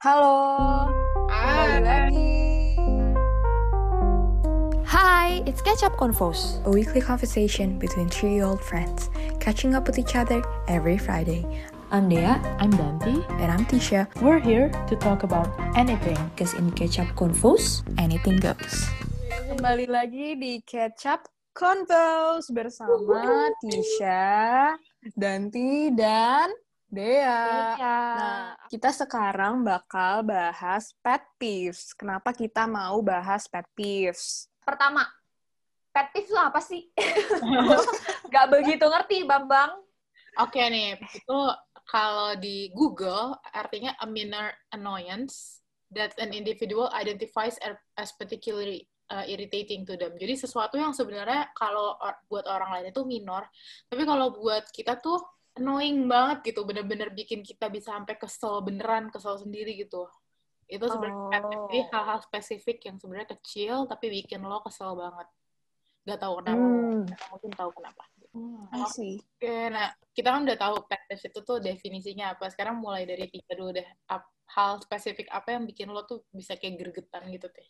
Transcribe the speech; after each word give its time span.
Halo, 0.00 0.88
kembali 1.28 1.78
lagi. 1.84 2.32
Hi, 4.88 5.44
it's 5.44 5.60
Catch 5.60 5.84
Up 5.84 6.00
Convos. 6.00 6.56
a 6.64 6.72
weekly 6.72 7.04
conversation 7.04 7.76
between 7.76 8.08
three 8.08 8.40
old 8.40 8.64
friends, 8.64 9.12
catching 9.44 9.76
up 9.76 9.84
with 9.84 10.00
each 10.00 10.16
other 10.16 10.40
every 10.72 10.96
Friday. 10.96 11.44
I'm 11.92 12.08
Dea, 12.08 12.32
I'm 12.56 12.72
Danti. 12.72 13.20
And 13.44 13.52
I'm 13.52 13.68
Tisha, 13.68 14.08
We're 14.24 14.40
here 14.40 14.72
to 14.88 14.96
talk 14.96 15.20
about 15.20 15.52
anything. 15.76 16.16
because 16.32 16.56
in 16.56 16.72
Catch 16.72 16.96
Up 16.96 17.12
Convos, 17.12 17.84
anything 18.00 18.40
goes. 18.40 18.88
Kembali 19.52 19.84
lagi 19.84 20.32
di 20.40 20.64
Catch 20.64 21.04
Up 21.12 21.28
Convos 21.52 22.48
bersama 22.48 23.52
Tisha, 23.60 24.72
Danti, 25.12 25.92
dan 25.92 26.48
Dea. 26.90 27.78
Nah, 27.78 28.58
kita 28.66 28.90
sekarang 28.90 29.62
bakal 29.62 30.26
bahas 30.26 30.90
pet 30.98 31.22
peeves. 31.38 31.94
Kenapa 31.94 32.34
kita 32.34 32.66
mau 32.66 32.98
bahas 32.98 33.46
pet 33.46 33.62
peeves? 33.78 34.50
Pertama, 34.66 35.06
pet 35.94 36.10
peeve 36.10 36.26
itu 36.26 36.34
apa 36.34 36.58
sih? 36.58 36.90
Gak 38.34 38.46
begitu 38.50 38.82
ngerti, 38.82 39.22
Bambang. 39.22 39.78
Oke 40.42 40.62
nih, 40.66 40.98
itu 40.98 41.38
kalau 41.86 42.34
di 42.38 42.74
Google 42.74 43.38
artinya 43.54 43.94
a 44.02 44.06
minor 44.06 44.50
annoyance 44.74 45.62
that 45.94 46.14
an 46.22 46.30
individual 46.34 46.90
identifies 46.94 47.58
as 47.98 48.14
particularly 48.14 48.86
uh, 49.10 49.26
irritating 49.26 49.82
to 49.82 49.98
them. 49.98 50.14
Jadi 50.14 50.38
sesuatu 50.38 50.78
yang 50.78 50.94
sebenarnya 50.94 51.50
kalau 51.54 51.98
or- 51.98 52.18
buat 52.30 52.46
orang 52.46 52.78
lain 52.78 52.94
itu 52.94 53.02
minor, 53.02 53.46
tapi 53.90 54.06
kalau 54.06 54.30
buat 54.34 54.70
kita 54.70 55.02
tuh 55.02 55.18
annoying 55.58 56.06
banget 56.06 56.52
gitu, 56.54 56.62
bener-bener 56.62 57.10
bikin 57.10 57.42
kita 57.42 57.66
bisa 57.66 57.94
sampai 57.96 58.14
kesel 58.14 58.62
beneran, 58.62 59.10
kesel 59.10 59.38
sendiri 59.38 59.74
gitu. 59.78 60.06
Itu 60.70 60.86
sebenarnya 60.86 61.42
Oh. 61.42 61.66
hal-hal 61.90 62.18
spesifik 62.22 62.86
yang 62.86 62.96
sebenarnya 63.02 63.34
kecil 63.38 63.90
tapi 63.90 64.06
bikin 64.22 64.42
lo 64.46 64.62
kesel 64.62 64.94
banget. 64.94 65.26
Gak 66.06 66.20
tahu 66.22 66.40
kenapa, 66.40 66.64
Hmm, 66.64 67.02
mungkin 67.34 67.50
tahu 67.58 67.70
kenapa. 67.76 68.04
See. 68.94 69.18
Oke, 69.18 69.68
nah 69.74 69.90
kita 70.14 70.30
kan 70.30 70.46
udah 70.46 70.58
tahu 70.58 70.86
peeve 70.86 71.18
itu 71.18 71.40
tuh 71.42 71.58
definisinya 71.58 72.38
apa. 72.38 72.46
Sekarang 72.48 72.78
mulai 72.78 73.02
dari 73.02 73.26
tiga 73.26 73.58
dulu 73.58 73.74
deh. 73.74 73.88
Ap- 74.06 74.30
hal 74.54 74.78
spesifik 74.82 75.26
apa 75.30 75.54
yang 75.58 75.66
bikin 75.66 75.90
lo 75.90 76.06
tuh 76.06 76.22
bisa 76.30 76.54
kayak 76.54 76.78
gergetan 76.78 77.26
gitu, 77.30 77.50
Teh? 77.50 77.66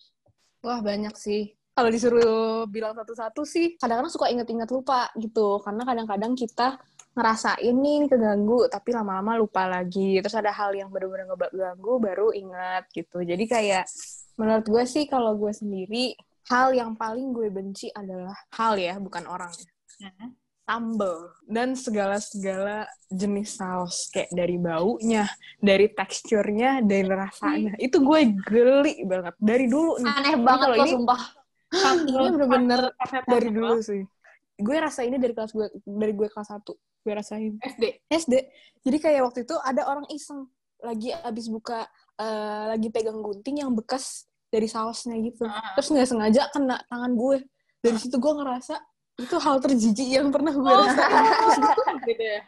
Wah, 0.61 0.85
banyak 0.85 1.17
sih. 1.17 1.57
Kalau 1.73 1.89
disuruh 1.89 2.69
bilang 2.69 2.93
satu-satu 2.93 3.41
sih, 3.49 3.81
kadang-kadang 3.81 4.13
suka 4.13 4.29
inget-inget 4.29 4.69
lupa 4.69 5.09
gitu. 5.17 5.61
Karena 5.65 5.83
kadang-kadang 5.89 6.33
kita 6.37 6.77
ngerasain 7.15 7.75
nih 7.75 8.07
keganggu, 8.07 8.71
tapi 8.71 8.95
lama-lama 8.95 9.37
lupa 9.39 9.67
lagi. 9.67 10.23
Terus 10.23 10.37
ada 10.39 10.55
hal 10.55 10.75
yang 10.75 10.89
bener-bener 10.89 11.27
ngeganggu, 11.27 11.93
baru 11.99 12.29
ingat 12.31 12.87
gitu. 12.95 13.21
Jadi 13.21 13.45
kayak, 13.51 13.85
menurut 14.39 14.67
gue 14.67 14.85
sih 14.87 15.05
kalau 15.11 15.35
gue 15.35 15.51
sendiri, 15.51 16.15
hal 16.51 16.75
yang 16.75 16.95
paling 16.95 17.35
gue 17.35 17.51
benci 17.51 17.91
adalah 17.91 18.37
hal 18.55 18.79
ya, 18.79 18.97
bukan 19.03 19.27
orang. 19.27 19.53
Sambel. 20.71 21.35
Dan 21.51 21.75
segala-segala 21.75 22.87
jenis 23.11 23.59
saus. 23.59 24.07
Kayak 24.15 24.31
dari 24.31 24.55
baunya, 24.55 25.27
dari 25.59 25.91
teksturnya, 25.91 26.79
dari 26.87 27.11
rasanya. 27.11 27.75
Itu 27.75 28.07
gue 28.07 28.39
geli 28.47 29.03
banget. 29.03 29.35
Dari 29.43 29.67
dulu 29.67 29.99
nih. 29.99 30.15
Aneh 30.15 30.35
banget 30.39 30.67
kalau 30.71 30.77
lo, 30.79 30.85
ini- 30.87 30.95
sumpah. 30.95 31.23
ini 32.07 32.29
bener-bener 32.35 32.81
dari 33.27 33.49
dulu 33.51 33.79
sih. 33.83 34.03
Gue 34.61 34.77
rasa 34.79 35.03
ini 35.03 35.19
dari 35.19 35.35
kelas 35.35 35.51
gue 35.51 35.67
dari 35.83 36.13
gue 36.15 36.29
kelas 36.31 36.55
1. 36.55 36.63
Gue 37.01 37.13
rasain 37.13 37.57
SD. 37.59 37.85
SD. 38.09 38.35
Jadi 38.83 38.97
kayak 38.99 39.23
waktu 39.25 39.45
itu 39.45 39.57
ada 39.57 39.87
orang 39.87 40.05
iseng 40.11 40.49
lagi 40.81 41.13
abis 41.13 41.49
buka 41.49 41.85
eh, 42.17 42.65
lagi 42.73 42.89
pegang 42.89 43.21
gunting 43.21 43.61
yang 43.61 43.73
bekas 43.73 44.25
dari 44.49 44.67
sausnya 44.67 45.17
gitu. 45.21 45.45
Ah. 45.45 45.75
Terus 45.79 45.89
nggak 45.91 46.09
sengaja 46.09 46.43
kena 46.51 46.77
tangan 46.87 47.13
gue. 47.15 47.45
Dari 47.81 47.97
situ 47.97 48.17
gue 48.17 48.33
ngerasa 48.37 48.77
itu 49.17 49.37
hal 49.37 49.61
terjijik 49.61 50.09
yang 50.09 50.33
pernah 50.33 50.49
gue 50.49 50.65
Oh, 50.65 50.81
rasain. 50.81 51.61
gitu 52.09 52.25
ya. 52.25 52.41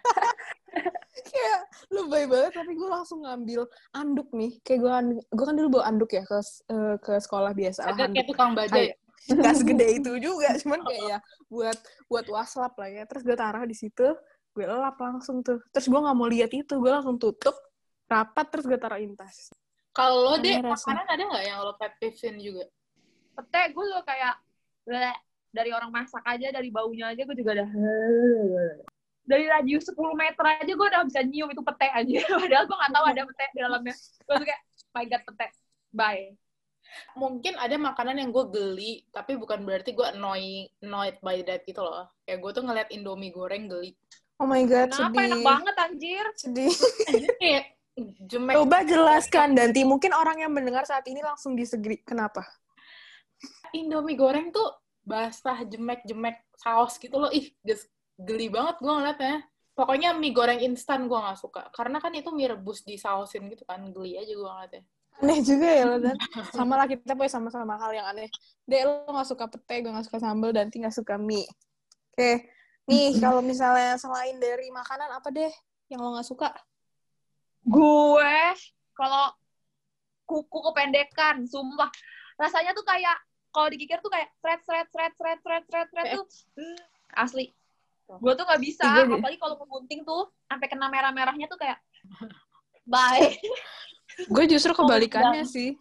kayak 1.23 1.61
lebay 1.93 2.25
banget 2.25 2.53
tapi 2.57 2.73
gue 2.73 2.89
langsung 2.89 3.21
ngambil 3.21 3.69
anduk 3.93 4.29
nih 4.33 4.57
kayak 4.65 4.81
gue 4.81 4.91
gue 5.29 5.45
kan 5.45 5.55
dulu 5.55 5.69
bawa 5.79 5.85
anduk 5.93 6.11
ya 6.11 6.25
ke 6.25 6.41
eh, 6.73 6.97
ke 6.97 7.13
sekolah 7.21 7.53
biasa 7.53 7.93
Ada 7.93 8.09
kayak 8.09 8.25
tukang 8.25 8.57
baja 8.57 8.81
ya. 8.81 8.97
nggak 9.29 9.55
segede 9.55 9.87
itu 10.01 10.11
juga 10.19 10.57
cuman 10.65 10.81
kayak 10.83 11.05
ya 11.07 11.19
buat 11.53 11.79
buat 12.09 12.27
waslap 12.27 12.73
lah 12.75 12.89
ya 12.89 13.05
terus 13.05 13.23
gue 13.23 13.37
taruh 13.37 13.63
di 13.63 13.77
situ 13.77 14.09
gue 14.53 14.65
lap 14.69 14.97
langsung 15.01 15.41
tuh 15.41 15.61
terus 15.73 15.89
gue 15.89 16.01
nggak 16.01 16.17
mau 16.17 16.29
lihat 16.29 16.53
itu 16.53 16.75
gue 16.77 16.91
langsung 16.93 17.17
tutup 17.17 17.57
rapat 18.05 18.47
terus 18.53 18.69
gue 18.69 18.77
taruhin 18.77 19.17
tas 19.17 19.49
Kalau 19.93 20.25
lo 20.25 20.35
deh, 20.41 20.57
makanan 20.57 21.05
ada 21.05 21.21
nggak 21.21 21.45
yang 21.45 21.61
lo 21.61 21.77
pet 21.77 21.93
peeve 22.01 22.33
juga? 22.41 22.65
Pete, 23.37 23.77
gue 23.77 23.85
juga 23.85 24.01
kayak, 24.09 24.35
bleh, 24.89 25.17
dari 25.53 25.69
orang 25.69 25.93
masak 25.93 26.25
aja, 26.25 26.49
dari 26.49 26.73
baunya 26.73 27.13
aja 27.13 27.29
gue 27.29 27.37
juga 27.37 27.61
udah, 27.61 27.69
dari 29.31 29.45
radius 29.53 29.93
10 29.93 30.01
meter 30.17 30.45
aja 30.49 30.73
gue 30.73 30.87
udah 30.89 31.05
bisa 31.05 31.21
nyium 31.21 31.53
itu 31.53 31.61
pete 31.61 31.89
aja. 31.93 32.19
Padahal 32.41 32.65
gue 32.65 32.77
gak 32.77 32.93
tahu 32.97 33.05
ada 33.05 33.23
pete 33.29 33.45
di 33.53 33.61
dalamnya. 33.61 33.95
Gue 34.25 34.35
tuh 34.41 34.47
kayak, 34.49 34.63
my 34.97 35.05
god 35.05 35.23
pete, 35.29 35.47
bye. 35.93 36.25
Mungkin 37.17 37.55
ada 37.57 37.77
makanan 37.77 38.17
yang 38.21 38.31
gue 38.33 38.45
geli, 38.53 38.93
tapi 39.13 39.37
bukan 39.37 39.65
berarti 39.65 39.97
gue 39.97 40.09
annoying, 40.13 40.69
annoyed 40.85 41.17
by 41.21 41.41
that 41.45 41.65
gitu 41.69 41.81
loh. 41.81 42.09
Kayak 42.25 42.49
gue 42.49 42.51
tuh 42.53 42.65
ngeliat 42.65 42.89
Indomie 42.93 43.33
goreng 43.33 43.69
geli. 43.69 43.93
Oh 44.43 44.49
my 44.51 44.67
god 44.67 44.91
Kenapa 44.91 44.99
enak 44.99 45.39
sedih 45.39 45.45
banget 45.47 45.77
anjir? 45.79 46.25
sedih 46.35 46.73
jemek. 48.27 48.55
coba 48.59 48.79
jelaskan 48.83 49.55
Danti 49.55 49.87
mungkin 49.87 50.11
orang 50.11 50.43
yang 50.43 50.51
mendengar 50.51 50.83
saat 50.83 51.07
ini 51.07 51.23
langsung 51.23 51.55
disegri 51.55 52.03
kenapa 52.03 52.43
Indomie 53.73 54.21
goreng 54.21 54.53
tuh 54.53 54.69
basah, 55.03 55.65
jemek-jemek 55.67 56.47
saus 56.55 57.01
gitu 57.01 57.19
loh. 57.19 57.31
Ih, 57.33 57.51
geli 58.21 58.53
banget 58.53 58.79
gue 58.79 58.93
ngeliatnya. 58.93 59.37
Pokoknya 59.73 60.13
mie 60.13 60.37
goreng 60.37 60.61
instan 60.61 61.09
gue 61.09 61.17
gak 61.17 61.41
suka. 61.41 61.73
Karena 61.73 61.97
kan 61.99 62.13
itu 62.13 62.29
mie 62.31 62.53
rebus 62.53 62.85
disausin 62.85 63.49
gitu 63.49 63.65
kan. 63.65 63.81
Geli 63.91 64.21
aja 64.21 64.33
gue 64.33 64.51
ngeliatnya. 64.51 64.85
aneh 65.23 65.39
juga 65.45 65.69
ya 65.71 65.85
lo 65.87 66.03
dan 66.03 66.19
sama 66.51 66.75
lah 66.75 66.89
kita 66.91 67.15
punya 67.15 67.31
sama-sama 67.31 67.79
hal 67.79 67.95
yang 67.95 68.11
aneh 68.11 68.27
dek 68.67 68.83
lo 68.83 69.07
nggak 69.07 69.29
suka 69.29 69.45
pete 69.47 69.85
gue 69.85 69.93
nggak 69.93 70.09
suka 70.09 70.19
sambal 70.19 70.51
Danti 70.51 70.83
nggak 70.83 70.97
suka 70.99 71.15
mie 71.15 71.47
oke 72.17 72.43
nih 72.91 73.19
kalau 73.23 73.41
misalnya 73.45 73.95
selain 73.95 74.37
dari 74.43 74.69
makanan 74.75 75.11
apa 75.15 75.29
deh 75.31 75.53
yang 75.91 76.03
lo 76.03 76.17
nggak 76.17 76.29
suka 76.29 76.51
Gue, 77.63 78.35
kalau 78.99 79.31
kuku 80.27 80.59
kependekan, 80.67 81.47
sumpah. 81.47 81.87
Rasanya 82.35 82.75
tuh 82.75 82.83
kayak, 82.83 83.15
kalau 83.55 83.71
digigir 83.71 84.03
tuh 84.03 84.11
kayak 84.11 84.35
thread, 84.43 84.59
thread, 84.67 84.87
thread, 84.91 85.13
thread, 85.15 85.39
thread, 85.47 85.63
thread, 85.71 85.87
thread 85.95 86.07
tuh. 86.19 86.27
hmm, 86.59 86.79
asli. 87.15 87.55
Gue 88.11 88.35
tuh 88.35 88.43
gak 88.43 88.59
bisa, 88.59 88.83
Ih, 88.83 89.07
gue- 89.07 89.15
apalagi 89.15 89.39
kalau 89.39 89.55
ngegunting 89.63 90.03
tuh, 90.03 90.27
sampai 90.51 90.67
kena 90.67 90.91
merah-merahnya 90.91 91.47
tuh 91.47 91.55
kayak, 91.55 91.79
bye. 92.83 93.31
gue 94.27 94.45
justru 94.51 94.75
kebalikannya 94.83 95.47
sih 95.47 95.79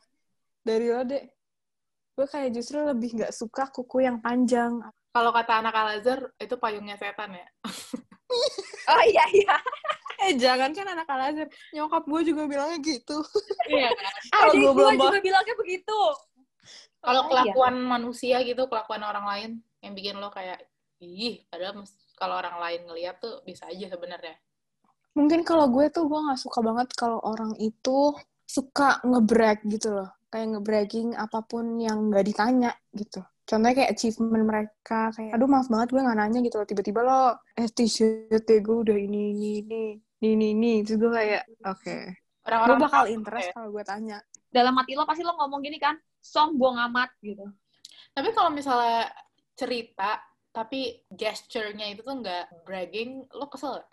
dari 0.62 0.88
lo 0.94 1.02
deh 1.02 1.26
gue 2.12 2.28
kayak 2.28 2.54
justru 2.54 2.78
lebih 2.86 3.18
nggak 3.18 3.34
suka 3.34 3.72
kuku 3.74 4.06
yang 4.06 4.22
panjang 4.22 4.78
Kalau 5.12 5.32
kata 5.32 5.60
anak 5.60 5.76
Al-Azhar, 5.76 6.20
itu 6.40 6.56
payungnya 6.56 6.96
setan 6.96 7.36
ya. 7.36 7.48
Oh 8.88 9.04
iya, 9.04 9.28
iya. 9.36 9.56
eh 10.24 10.32
jangan 10.40 10.72
kan 10.72 10.88
anak 10.88 11.04
Al-Azhar 11.06 11.48
nyokap 11.72 12.08
gue 12.08 12.22
juga 12.24 12.48
bilangnya 12.48 12.80
gitu 12.80 13.20
Iya. 13.68 13.92
Kalau 14.34 14.54
Adik 14.56 14.72
gue 14.72 14.92
juga 14.96 15.20
bilangnya 15.20 15.56
begitu. 15.60 16.00
Kalau 17.02 17.22
Oh, 17.22 17.28
iya. 17.28 17.52
kelakuan 17.52 17.76
manusia 17.76 18.40
gitu, 18.42 18.72
kelakuan 18.72 19.04
orang 19.04 19.26
lain 19.28 19.52
yang 19.82 19.94
bikin 19.94 20.16
lo 20.16 20.32
kayak 20.32 20.64
ih, 21.02 21.44
padahal 21.50 21.82
mes- 21.82 21.98
kalau 22.16 22.38
orang 22.38 22.56
lain 22.56 22.82
ngeliat 22.86 23.18
tuh 23.18 23.42
bisa 23.44 23.66
aja 23.68 23.90
sebenarnya. 23.90 24.38
mungkin 25.12 25.44
kalau 25.44 25.68
gue 25.68 25.92
tuh 25.92 26.08
gue 26.08 26.16
nggak 26.16 26.40
suka 26.40 26.64
banget 26.64 26.88
kalau 26.96 27.20
orang 27.20 27.52
itu 27.60 28.16
suka 28.48 29.04
ngebrag 29.04 29.60
gitu 29.68 29.92
loh 29.92 30.08
kayak 30.32 30.56
ngebragging 30.56 31.12
apa 31.20 31.44
pun 31.44 31.76
yang 31.76 32.08
nggak 32.08 32.24
ditanya 32.24 32.72
gitu 32.96 33.20
contohnya 33.48 33.76
kayak 33.76 33.92
achievement 33.98 34.46
mereka 34.46 35.10
kayak 35.16 35.32
aduh 35.36 35.50
maaf 35.50 35.68
banget 35.68 35.88
gue 35.94 36.02
nggak 36.02 36.18
nanya 36.18 36.40
gitu 36.46 36.56
loh 36.62 36.68
tiba-tiba 36.68 37.00
lo 37.02 37.22
eh 37.58 37.68
t-shirt 37.68 38.44
deh 38.46 38.60
gue 38.62 38.78
udah 38.86 38.98
ini 38.98 39.34
ini 39.36 39.50
ini 39.62 39.84
ini 40.22 40.30
ini, 40.34 40.48
ini. 40.54 40.74
terus 40.86 40.98
gue 41.02 41.12
kayak 41.12 41.44
oke 41.66 41.98
gue 42.42 42.50
Orang-orang 42.50 42.80
bakal 42.82 43.04
tahu 43.06 43.14
interest 43.14 43.48
ya. 43.50 43.54
kalau 43.54 43.70
gue 43.70 43.84
tanya 43.86 44.18
Dalam 44.52 44.74
hati 44.76 44.92
lo 44.98 45.06
pasti 45.08 45.24
lo 45.24 45.32
ngomong 45.40 45.64
gini 45.64 45.80
kan, 45.80 45.96
song 46.20 46.60
buang 46.60 46.76
amat 46.92 47.08
gitu. 47.24 47.48
Tapi 48.12 48.36
kalau 48.36 48.52
misalnya 48.52 49.08
cerita 49.56 50.20
tapi 50.52 51.08
gesture-nya 51.08 51.88
itu 51.88 52.04
tuh 52.04 52.20
nggak 52.20 52.68
bragging, 52.68 53.24
lo 53.32 53.48
kesel 53.48 53.80
gak? 53.80 53.88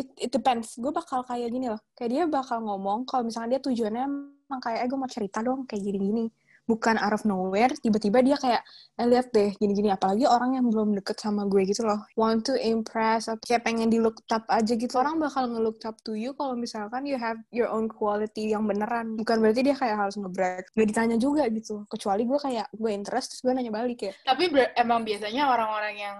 it, 0.00 0.08
it 0.16 0.30
depends 0.30 0.78
gue 0.78 0.92
bakal 0.92 1.20
kayak 1.26 1.50
gini 1.50 1.68
loh 1.68 1.80
kayak 1.92 2.10
dia 2.10 2.24
bakal 2.24 2.62
ngomong 2.62 3.04
kalau 3.04 3.26
misalnya 3.26 3.58
dia 3.58 3.62
tujuannya 3.62 4.02
emang 4.06 4.60
kayak 4.62 4.86
eh 4.86 4.88
gue 4.88 4.98
mau 4.98 5.10
cerita 5.10 5.38
dong 5.42 5.66
kayak 5.66 5.82
gini-gini 5.82 6.30
bukan 6.70 6.94
out 7.02 7.18
of 7.18 7.26
nowhere 7.26 7.74
tiba-tiba 7.82 8.22
dia 8.22 8.36
kayak 8.38 8.62
eh 8.94 9.06
lihat 9.10 9.34
deh 9.34 9.50
gini-gini. 9.58 9.90
Apalagi 9.90 10.30
orang 10.30 10.54
yang 10.54 10.70
belum 10.70 10.94
deket 11.02 11.18
sama 11.18 11.50
gue 11.50 11.66
gitu 11.66 11.82
loh. 11.82 11.98
Want 12.14 12.46
to 12.46 12.54
impress 12.54 13.26
atau 13.26 13.42
kayak 13.42 13.66
pengen 13.66 13.90
di 13.90 13.98
look 13.98 14.22
up 14.30 14.46
aja 14.46 14.78
gitu. 14.78 14.94
Orang 14.94 15.18
bakal 15.18 15.50
nge-look 15.50 15.82
up 15.82 15.98
to 16.06 16.14
you 16.14 16.30
kalau 16.38 16.54
misalkan 16.54 17.02
you 17.02 17.18
have 17.18 17.42
your 17.50 17.66
own 17.66 17.90
quality 17.90 18.54
yang 18.54 18.62
beneran. 18.70 19.18
Bukan 19.18 19.42
berarti 19.42 19.66
dia 19.66 19.74
kayak 19.74 19.96
harus 19.98 20.14
nge-brag. 20.14 20.62
Gak 20.70 20.86
ditanya 20.86 21.18
juga 21.18 21.50
gitu. 21.50 21.82
Kecuali 21.90 22.22
gue 22.22 22.38
kayak 22.38 22.70
gue 22.70 22.90
interest 22.94 23.34
terus 23.34 23.42
gue 23.42 23.52
nanya 23.58 23.74
balik 23.74 24.06
ya. 24.06 24.14
Tapi 24.22 24.46
emang 24.78 25.02
biasanya 25.02 25.50
orang-orang 25.50 25.94
yang 25.98 26.18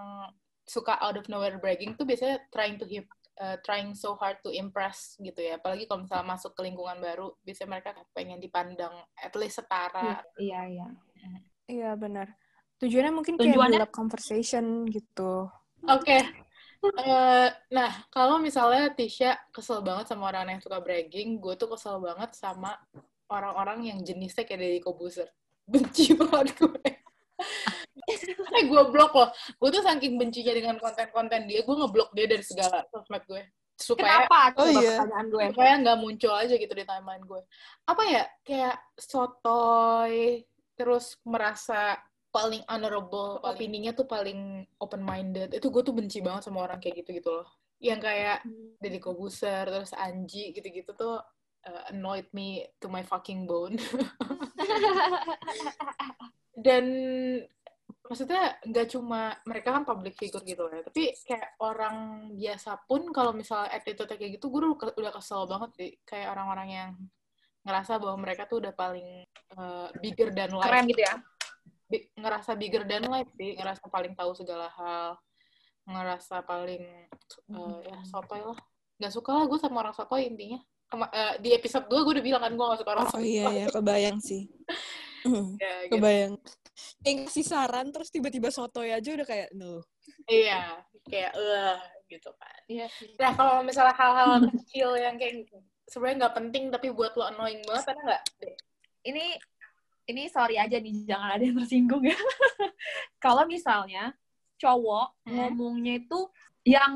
suka 0.71 0.95
out 1.03 1.19
of 1.19 1.27
nowhere 1.27 1.59
bragging 1.59 1.99
tuh 1.99 2.07
biasanya 2.07 2.39
trying 2.55 2.79
to 2.79 2.87
hip, 2.87 3.11
uh, 3.41 3.57
trying 3.65 3.97
so 3.97 4.15
hard 4.21 4.37
to 4.45 4.53
impress 4.53 5.17
gitu 5.19 5.41
ya. 5.41 5.57
Apalagi 5.57 5.89
kalau 5.89 6.05
misalnya 6.05 6.37
masuk 6.37 6.53
ke 6.53 6.61
lingkungan 6.63 7.01
baru, 7.01 7.33
biasanya 7.43 7.81
mereka 7.81 7.91
pengen 8.13 8.39
dipandang 8.39 8.93
at 9.17 9.33
least 9.35 9.59
setara. 9.59 10.21
Iya, 10.37 10.61
iya. 10.69 10.87
iya 11.67 11.91
benar 11.97 12.31
tujuannya 12.81 13.13
mungkin 13.13 13.37
kayak 13.37 13.53
Tujuannya- 13.53 13.79
build 13.79 13.87
up 13.87 13.95
conversation 13.95 14.65
gitu 14.89 15.47
Oke. 15.81 16.21
Eh, 16.81 17.49
nah, 17.73 17.93
kalau 18.13 18.37
misalnya 18.37 18.93
Tisha 18.93 19.33
kesel 19.49 19.81
banget 19.81 20.13
sama 20.13 20.29
orang 20.29 20.53
yang 20.57 20.61
suka 20.61 20.77
bragging, 20.77 21.41
gue 21.41 21.57
tuh 21.57 21.73
kesel 21.73 21.97
banget 22.05 22.37
sama 22.37 22.77
orang-orang 23.33 23.89
yang 23.89 23.99
jenisnya 24.05 24.45
kayak 24.45 24.61
Deddy 24.61 24.81
Kobuser. 24.85 25.33
Benci 25.65 26.13
banget 26.21 26.53
gue. 26.61 26.85
eh, 28.57 28.65
gue 28.67 28.83
blok 28.89 29.13
loh. 29.13 29.29
Gue 29.57 29.71
tuh 29.73 29.85
saking 29.85 30.17
bencinya 30.17 30.53
dengan 30.55 30.77
konten-konten 30.81 31.47
dia, 31.47 31.61
gue 31.63 31.77
ngeblok 31.77 32.11
dia 32.17 32.27
dari 32.27 32.45
segala 32.45 32.85
sosmed 32.91 33.25
gue. 33.27 33.43
Supaya 33.81 34.29
Kenapa? 34.29 34.61
Oh, 34.61 34.69
iya. 34.69 35.01
pertanyaan 35.01 35.27
gue. 35.33 35.45
supaya 35.57 35.73
nggak 35.81 35.99
muncul 35.99 36.33
aja 36.37 36.55
gitu 36.55 36.73
di 36.77 36.85
timeline 36.85 37.25
gue. 37.25 37.43
Apa 37.89 38.03
ya, 38.05 38.23
kayak 38.45 38.77
sotoy, 39.01 40.45
terus 40.77 41.17
merasa 41.25 41.97
paling 42.31 42.63
honorable, 42.71 43.43
opininya 43.43 43.91
tuh 43.97 44.07
paling 44.07 44.69
open-minded. 44.79 45.57
Itu 45.57 45.73
gue 45.73 45.83
tuh 45.83 45.97
benci 45.97 46.21
banget 46.21 46.47
sama 46.47 46.69
orang 46.69 46.79
kayak 46.79 47.03
gitu-gitu 47.03 47.43
loh. 47.43 47.49
Yang 47.81 48.01
kayak 48.05 48.39
Deddy 48.79 49.01
Kobuser, 49.01 49.65
terus 49.67 49.97
Anji, 49.97 50.53
gitu-gitu 50.53 50.93
tuh 50.93 51.17
uh, 51.67 51.83
annoyed 51.91 52.29
me 52.37 52.69
to 52.79 52.89
my 52.89 53.03
fucking 53.03 53.49
bone. 53.49 53.81
Dan 56.65 56.85
maksudnya 58.11 58.59
nggak 58.67 58.91
cuma 58.91 59.39
mereka 59.47 59.71
kan 59.71 59.87
public 59.87 60.19
figure 60.19 60.43
gitu 60.43 60.67
ya, 60.67 60.83
tapi 60.83 61.15
kayak 61.23 61.55
orang 61.63 61.97
biasa 62.35 62.83
pun 62.91 63.07
kalau 63.15 63.31
misalnya 63.31 63.71
attitude 63.71 64.11
kayak 64.11 64.35
gitu, 64.35 64.51
gue 64.51 64.67
udah, 64.67 64.75
ke- 64.75 64.97
udah 64.99 65.13
kesel 65.15 65.47
banget 65.47 65.71
sih. 65.79 65.91
Kayak 66.03 66.35
orang-orang 66.35 66.69
yang 66.69 66.91
ngerasa 67.63 68.03
bahwa 68.03 68.19
mereka 68.19 68.51
tuh 68.51 68.59
udah 68.59 68.75
paling 68.75 69.23
uh, 69.55 69.87
bigger 70.03 70.35
than 70.35 70.51
life. 70.51 70.67
Keren 70.67 70.91
gitu 70.91 71.03
ya. 71.07 71.15
Bi- 71.87 72.11
ngerasa 72.19 72.51
bigger 72.59 72.83
than 72.83 73.07
life 73.07 73.31
sih, 73.39 73.55
ngerasa 73.55 73.87
paling 73.87 74.19
tahu 74.19 74.35
segala 74.35 74.67
hal, 74.75 75.15
ngerasa 75.87 76.43
paling 76.43 76.83
uh, 77.55 77.79
ya 77.87 77.99
sotoy 78.11 78.43
lah. 78.43 78.59
Nggak 78.99 79.13
suka 79.15 79.31
lah 79.39 79.45
gue 79.47 79.59
sama 79.63 79.87
orang 79.87 79.95
sotoy 79.95 80.27
intinya. 80.27 80.59
Kema- 80.91 81.15
uh, 81.15 81.35
di 81.39 81.55
episode 81.55 81.87
2 81.87 82.03
gue 82.03 82.13
udah 82.19 82.27
bilang 82.27 82.43
kan 82.43 82.51
gue 82.51 82.67
gak 82.67 82.81
suka 82.83 82.91
orang 82.91 83.07
oh 83.07 83.11
sotoy. 83.15 83.31
iya 83.31 83.47
ya 83.55 83.67
kebayang 83.71 84.19
sih 84.19 84.51
Ya, 85.61 85.75
gitu. 85.87 85.93
kebayang 85.97 86.35
yang 87.05 87.17
kasih 87.29 87.45
saran 87.45 87.93
terus 87.93 88.09
tiba-tiba 88.09 88.49
sotoy 88.49 88.89
aja 88.89 89.11
udah 89.13 89.27
kayak 89.29 89.49
no 89.53 89.85
Iya, 90.25 90.81
kayak 91.05 91.33
eh 91.37 91.79
gitu 92.09 92.31
kan. 92.35 92.61
Iya. 92.67 92.87
Nah, 93.21 93.31
kalau 93.37 93.55
misalnya 93.63 93.95
hal-hal 93.95 94.49
kecil 94.51 94.97
yang 94.97 95.15
kayak 95.15 95.47
sebenarnya 95.87 96.27
nggak 96.27 96.37
penting 96.41 96.63
tapi 96.73 96.89
buat 96.91 97.13
lo 97.15 97.29
annoying 97.29 97.61
banget 97.63 97.95
ada 97.95 98.01
nggak? 98.01 98.23
Dek? 98.41 98.57
Ini 99.07 99.25
ini 100.09 100.23
sorry 100.27 100.59
aja 100.59 100.75
nih, 100.81 101.07
jangan 101.07 101.39
ada 101.39 101.43
yang 101.47 101.57
tersinggung 101.63 102.03
ya. 102.03 102.17
Kalau 103.25 103.45
misalnya 103.47 104.15
cowok 104.59 105.25
Hmm. 105.25 105.33
ngomongnya 105.37 106.01
itu 106.03 106.19
yang 106.67 106.93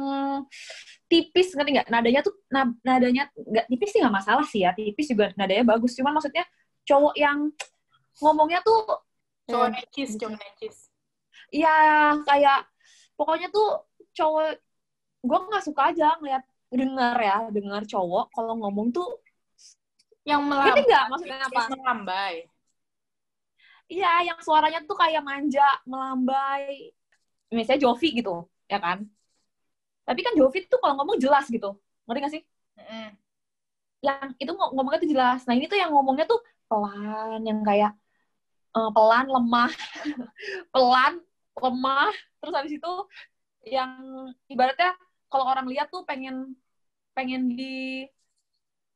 tipis 1.08 1.56
ngerti 1.56 1.70
nggak 1.80 1.88
nadanya 1.88 2.20
tuh 2.20 2.34
na- 2.52 2.76
nadanya 2.84 3.24
nggak 3.32 3.66
tipis 3.72 3.88
sih 3.96 4.00
nggak 4.04 4.12
masalah 4.12 4.44
sih 4.44 4.60
ya 4.60 4.76
tipis 4.76 5.08
juga 5.08 5.32
nadanya 5.40 5.64
bagus 5.64 5.96
cuman 5.96 6.12
maksudnya 6.12 6.44
cowok 6.84 7.14
yang 7.16 7.48
ngomongnya 8.22 8.60
tuh 8.62 8.80
Cowok 9.44 9.68
Iya. 9.68 9.74
necis, 9.76 10.10
cowok 10.16 10.36
necis. 10.40 10.76
ya 11.52 11.76
kayak 12.24 12.64
pokoknya 13.12 13.52
tuh 13.52 13.84
cowok 14.16 14.56
gue 15.20 15.38
nggak 15.52 15.64
suka 15.68 15.82
aja 15.92 16.16
ngeliat 16.16 16.42
denger 16.72 17.16
ya 17.20 17.36
denger 17.52 17.82
cowok 17.92 18.32
kalau 18.32 18.56
ngomong 18.60 18.88
tuh 18.90 19.08
Yang 20.24 20.40
melambai. 20.48 20.80
nggak 20.88 21.04
maksudnya 21.12 21.38
apa 21.44 21.62
melambai. 21.76 22.34
iya 23.92 24.24
yang 24.32 24.38
suaranya 24.40 24.80
tuh 24.88 24.96
kayak 24.96 25.20
manja 25.20 25.66
melambai 25.84 26.96
misalnya 27.52 27.84
Jovi 27.84 28.08
gitu 28.18 28.48
ya 28.64 28.80
kan 28.80 29.04
tapi 30.08 30.20
kan 30.24 30.32
Jovi 30.36 30.64
tuh 30.64 30.80
kalau 30.80 30.96
ngomong 31.00 31.20
jelas 31.20 31.44
gitu 31.52 31.76
ngerti 32.08 32.20
gak 32.24 32.32
sih 32.32 32.42
Mm-mm. 32.80 33.06
yang 34.04 34.28
itu 34.40 34.52
ngom- 34.56 34.72
ngomongnya 34.76 35.00
tuh 35.04 35.10
jelas 35.12 35.38
nah 35.44 35.54
ini 35.56 35.68
tuh 35.68 35.78
yang 35.80 35.92
ngomongnya 35.92 36.24
tuh 36.24 36.40
pelan 36.68 37.40
yang 37.44 37.60
kayak 37.60 37.92
eh, 38.74 38.90
pelan 38.90 39.26
lemah 39.30 39.70
pelan 40.74 41.14
lemah 41.54 42.12
terus 42.42 42.54
habis 42.54 42.74
itu 42.76 42.92
yang 43.64 43.90
ibaratnya 44.50 44.92
kalau 45.32 45.48
orang 45.48 45.66
lihat 45.70 45.88
tuh 45.88 46.04
pengen 46.04 46.52
pengen 47.16 47.48
di 47.50 48.04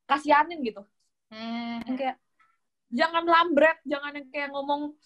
kasihanin 0.05 0.61
gitu 0.65 0.83
Hmm. 1.29 1.85
kayak 1.85 2.17
jangan 2.89 3.21
lambret 3.29 3.77
jangan 3.85 4.17
yang 4.17 4.33
kayak 4.33 4.49
ngomong 4.49 4.97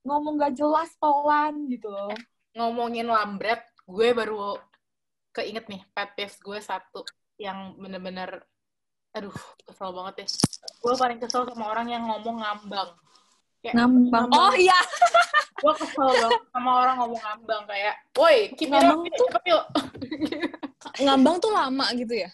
ngomong 0.00 0.40
gak 0.40 0.56
jelas 0.56 0.88
pelan 0.96 1.68
gitu 1.68 1.92
loh 1.92 2.16
Ngomongin 2.52 3.08
lambret, 3.08 3.64
gue 3.88 4.12
baru 4.12 4.60
keinget 5.32 5.72
nih, 5.72 5.80
pet 5.96 6.12
peeves 6.12 6.36
gue 6.36 6.60
satu 6.60 7.00
yang 7.40 7.72
bener-bener 7.80 8.44
aduh, 9.16 9.32
kesel 9.64 9.88
banget 9.88 10.24
deh. 10.24 10.28
Gue 10.84 10.94
paling 11.00 11.16
kesel 11.16 11.48
sama 11.48 11.72
orang 11.72 11.88
yang 11.88 12.04
ngomong 12.04 12.44
ngambang. 12.44 12.92
Kayak, 13.62 13.74
ngambang 13.78 14.26
oh 14.34 14.52
iya 14.58 14.74
gue 15.62 15.74
kesel 15.78 16.10
banget 16.10 16.42
sama 16.50 16.70
orang 16.82 16.96
ngomong 16.98 17.22
ngambang 17.22 17.62
kayak, 17.70 17.94
woi, 18.18 18.50
up, 18.50 18.58
Ngambang 18.66 19.00
yuk, 19.06 19.14
tuh- 19.14 19.30
cepet 19.30 19.44
yuk. 19.46 19.64
ngambang 20.98 21.36
tuh 21.38 21.50
lama 21.54 21.86
gitu 21.94 22.14
ya 22.18 22.30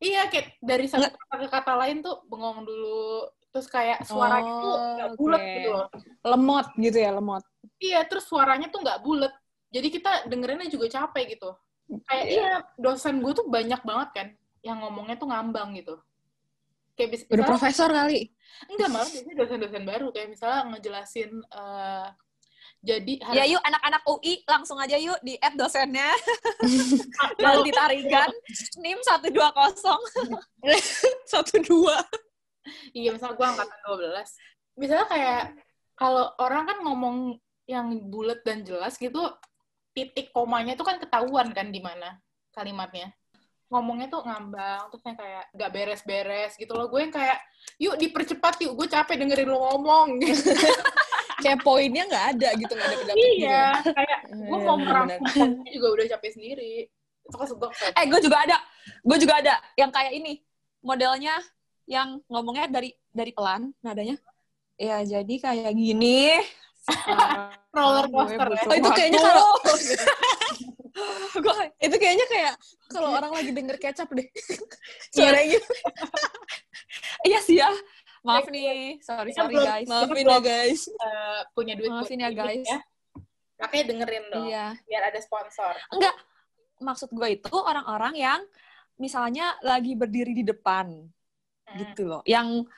iya, 0.00 0.28
kayak 0.28 0.56
dari 0.60 0.84
satu 0.84 1.08
kata 1.08 1.36
ke 1.40 1.48
kata 1.48 1.72
lain 1.80 2.04
tuh 2.04 2.20
bengong 2.28 2.60
dulu. 2.64 3.24
Terus 3.48 3.70
kayak 3.72 4.04
suaranya 4.04 4.52
tuh 4.52 4.68
Oh, 4.68 4.84
nggak 4.98 5.10
bulat 5.16 5.40
oke. 5.40 5.48
gitu 5.48 5.68
loh. 5.70 5.86
lemot 6.26 6.66
gitu 6.76 6.98
ya 7.00 7.10
lemot 7.14 7.42
Iya, 7.80 8.00
terus 8.04 8.24
suaranya 8.28 8.68
tuh 8.68 8.84
nggak 8.84 9.00
bulat. 9.00 9.32
Jadi 9.72 9.88
kita 9.88 10.28
dengerinnya 10.28 10.68
juga 10.68 10.92
capek 10.92 11.38
gitu. 11.38 11.56
Kayak 12.04 12.24
iya, 12.28 12.50
dosen 12.76 13.24
gue 13.24 13.32
tuh 13.32 13.48
banyak 13.48 13.80
banget 13.80 14.08
kan 14.12 14.26
yang 14.60 14.84
ngomongnya 14.84 15.16
tuh 15.16 15.28
ngambang 15.32 15.72
gitu. 15.72 15.96
Kayak 16.94 17.10
bisa 17.14 17.24
udah 17.30 17.46
profesor 17.46 17.90
kali. 17.90 18.30
Enggak 18.70 18.88
malah 18.90 19.08
biasanya 19.10 19.34
dosen-dosen 19.34 19.84
baru. 19.84 20.06
Kayak 20.14 20.28
misalnya 20.34 20.60
ngejelasin 20.70 21.30
eh, 21.42 22.06
jadi 22.84 23.12
harus 23.24 23.36
ya 23.40 23.44
yuk 23.48 23.62
anak-anak 23.64 24.02
UI 24.04 24.34
langsung 24.44 24.78
aja 24.78 24.96
yuk 25.00 25.18
di 25.24 25.34
add 25.40 25.56
dosennya. 25.56 26.12
Kalau 27.42 27.64
dan 27.64 27.66
ditarikan 27.66 28.30
nim 28.78 28.98
120 29.00 29.32
satu 31.32 31.56
dua 31.64 31.96
iya 32.96 33.12
misalnya 33.12 33.36
gue 33.36 33.46
angkatan 33.46 33.78
12 33.84 34.80
misalnya 34.80 35.06
kayak 35.08 35.42
kalau 35.94 36.32
orang 36.40 36.64
kan 36.66 36.78
ngomong 36.82 37.16
yang 37.64 38.10
bulat 38.10 38.42
dan 38.44 38.64
jelas 38.64 38.96
gitu 38.98 39.20
titik 39.94 40.34
komanya 40.34 40.74
tuh 40.74 40.84
kan 40.84 40.98
ketahuan 40.98 41.54
kan 41.54 41.70
di 41.70 41.80
mana 41.80 42.18
kalimatnya 42.52 43.14
ngomongnya 43.74 44.06
tuh 44.06 44.22
ngambang 44.22 44.86
terus 44.86 45.02
yang 45.02 45.18
kayak 45.18 45.44
gak 45.50 45.70
beres-beres 45.70 46.52
gitu 46.54 46.70
loh. 46.70 46.86
Gue 46.86 47.02
yang 47.02 47.10
kayak 47.10 47.38
yuk 47.76 47.98
dipercepat 47.98 48.54
yuk 48.62 48.78
gue 48.78 48.86
capek 48.86 49.18
dengerin 49.18 49.50
lo 49.50 49.58
ngomong. 49.58 50.08
Kayak 51.34 51.60
poinnya 51.60 52.06
nggak 52.06 52.26
ada 52.38 52.48
gitu 52.54 52.72
nggak 52.72 52.88
ada 52.88 52.96
kedapet 52.96 53.26
iya 53.36 53.62
kayak 53.84 54.18
gue 54.24 54.38
Iya, 54.48 54.64
mau 54.64 54.78
bener-bener. 54.78 55.18
merangkum 55.18 55.28
poinnya 55.50 55.72
juga 55.74 55.88
udah 55.90 56.06
capek 56.14 56.30
sendiri. 56.30 56.72
Itu 57.20 57.34
kan 57.34 57.46
gue 57.50 57.68
kayak 57.74 57.92
eh 57.92 58.06
gue 58.06 58.20
juga 58.22 58.36
ada. 58.38 58.56
Gue 59.02 59.18
juga 59.18 59.34
ada 59.42 59.54
yang 59.74 59.90
kayak 59.90 60.12
ini. 60.14 60.32
Modelnya 60.80 61.34
yang 61.84 62.22
ngomongnya 62.30 62.70
dari 62.70 62.94
dari 63.10 63.32
pelan 63.34 63.74
nadanya. 63.82 64.16
Ya 64.78 65.02
jadi 65.02 65.34
kayak 65.36 65.74
gini. 65.74 66.38
Roller 67.76 68.06
gue 68.06 68.14
coaster 68.14 68.48
ya. 68.48 68.62
Oh, 68.64 68.76
itu 68.78 68.88
kayaknya 68.94 69.20
kalau- 69.20 69.58
gue 71.44 71.54
itu 71.82 71.96
kayaknya 71.98 72.26
kayak 72.30 72.54
kalau 72.90 73.18
orang 73.18 73.34
lagi 73.34 73.50
denger 73.50 73.76
kecap 73.82 74.08
deh. 74.14 74.28
Suaranya 75.14 75.58
iya 77.28 77.38
sih 77.42 77.58
ya. 77.58 77.70
Maaf 78.24 78.48
nih. 78.48 79.02
Sorry 79.04 79.34
sorry 79.36 79.58
guys. 79.58 79.88
maafin 79.90 80.24
ya 80.24 80.38
guys. 80.40 80.80
Eh, 80.88 81.40
punya 81.52 81.74
duit 81.76 81.90
Maafin 81.92 82.20
ya, 82.22 82.30
guys. 82.30 82.68
makanya 83.54 83.84
dengerin 83.86 84.24
dong 84.34 84.46
iya. 84.50 84.66
biar 84.84 85.14
ada 85.14 85.20
sponsor. 85.22 85.72
Enggak. 85.94 86.14
Maksud 86.82 87.10
gue 87.14 87.28
itu 87.38 87.54
orang-orang 87.54 88.14
yang 88.18 88.40
misalnya 88.98 89.54
lagi 89.62 89.94
berdiri 89.94 90.34
di 90.34 90.44
depan 90.44 91.06
Hmm. 91.64 91.80
gitu 91.80 92.02
loh. 92.04 92.22
Yang 92.28 92.68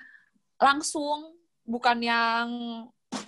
langsung 0.56 1.36
bukan 1.66 1.98
yang 2.00 2.48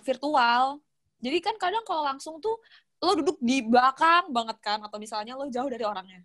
virtual. 0.06 0.80
Jadi 1.18 1.38
kan 1.42 1.58
kadang 1.58 1.82
kalau 1.82 2.06
langsung 2.06 2.38
tuh 2.38 2.56
lo 2.98 3.12
duduk 3.14 3.38
di 3.38 3.62
belakang 3.62 4.30
banget 4.34 4.58
kan 4.58 4.78
atau 4.82 4.98
misalnya 4.98 5.38
lo 5.38 5.46
jauh 5.46 5.70
dari 5.70 5.84
orangnya. 5.86 6.22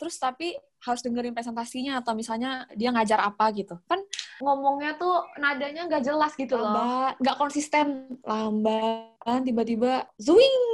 Terus 0.00 0.16
tapi 0.16 0.56
harus 0.80 1.04
dengerin 1.04 1.36
presentasinya 1.36 2.00
atau 2.00 2.16
misalnya 2.16 2.64
dia 2.72 2.88
ngajar 2.88 3.20
apa 3.20 3.52
gitu. 3.52 3.76
Kan 3.84 4.00
Ngomongnya 4.40 4.96
tuh 4.96 5.28
nadanya 5.36 5.84
nggak 5.84 6.04
jelas 6.04 6.32
gitu 6.32 6.56
loh. 6.56 7.12
nggak 7.20 7.36
konsisten, 7.36 8.16
lambat, 8.24 9.44
tiba-tiba 9.44 10.08
zwing, 10.16 10.64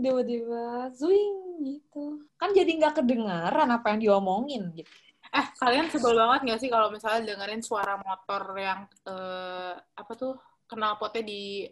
tiba-tiba 0.00 0.88
zwing 0.96 1.60
gitu. 1.68 2.24
Kan 2.40 2.56
jadi 2.56 2.72
nggak 2.80 3.04
kedengaran 3.04 3.68
apa 3.68 3.92
yang 3.92 4.00
diomongin 4.00 4.72
gitu. 4.72 4.88
Eh, 5.28 5.46
kalian 5.60 5.92
sebel 5.92 6.16
banget 6.16 6.40
nggak 6.48 6.60
sih 6.64 6.70
kalau 6.72 6.88
misalnya 6.88 7.36
dengerin 7.36 7.60
suara 7.60 8.00
motor 8.00 8.56
yang 8.56 8.88
eh, 9.04 9.76
apa 9.76 10.12
tuh 10.16 10.40
knalpotnya 10.72 11.20
di 11.20 11.68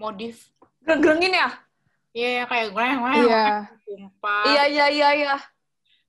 modif? 0.00 0.48
Gerengin 0.84 1.32
ya? 1.32 1.48
Iya, 2.12 2.28
yang 2.42 2.48
kayak 2.48 2.68
greng 2.74 2.98
greng. 3.00 3.24
Iya. 3.24 3.46
Iya, 4.44 4.62
iya, 4.68 4.86
iya, 4.88 5.08
iya. 5.14 5.34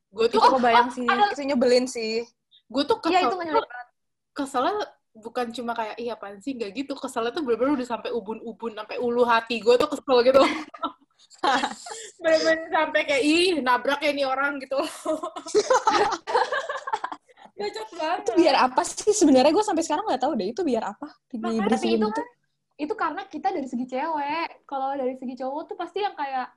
Gue 0.10 0.28
tuh 0.28 0.38
Itu 0.38 0.50
kebayang 0.52 0.90
sih. 0.90 1.08
ada- 1.08 1.32
Itu 1.32 1.44
nyebelin 1.44 1.86
sih. 1.86 2.26
gue 2.68 2.84
tuh 2.84 2.98
Iya 3.06 3.22
kesel. 3.22 3.30
itu 3.30 3.36
nggak 3.38 3.50
jelas. 3.54 3.88
keselnya 4.34 4.74
bukan 5.14 5.46
cuma 5.54 5.78
kayak 5.78 5.94
iya 5.96 6.18
apaan 6.18 6.42
sih 6.42 6.58
nggak 6.58 6.74
gitu 6.74 6.98
keselnya 6.98 7.30
tuh 7.30 7.46
bener-bener 7.46 7.78
udah 7.78 7.86
sampai 7.86 8.10
ubun-ubun 8.10 8.74
sampai 8.74 8.98
ulu 8.98 9.22
hati 9.30 9.62
gue 9.62 9.78
tuh 9.78 9.86
kesel 9.86 10.26
gitu 10.26 10.42
bener-bener 12.24 12.66
sampai 12.74 13.02
kayak 13.06 13.22
ih 13.22 13.62
nabrak 13.62 14.02
ya 14.02 14.10
nih 14.10 14.26
orang 14.26 14.58
gitu 14.58 14.82
Gacot 17.54 17.90
banget. 17.94 18.20
Itu 18.26 18.32
biar 18.34 18.56
apa 18.66 18.82
sih? 18.82 19.14
Sebenarnya 19.14 19.54
gue 19.54 19.62
sampai 19.62 19.84
sekarang 19.86 20.10
nggak 20.10 20.22
tahu 20.26 20.34
deh. 20.34 20.50
Itu 20.50 20.66
biar 20.66 20.84
apa? 20.90 21.06
Makanya, 21.38 21.78
itu 21.78 22.10
gitu. 22.10 22.22
Itu 22.78 22.94
karena 22.98 23.26
kita 23.30 23.54
dari 23.54 23.68
segi 23.70 23.86
cewek. 23.86 24.66
Kalau 24.66 24.98
dari 24.98 25.14
segi 25.18 25.36
cowok 25.38 25.62
tuh 25.70 25.78
pasti 25.78 26.02
yang 26.02 26.18
kayak 26.18 26.50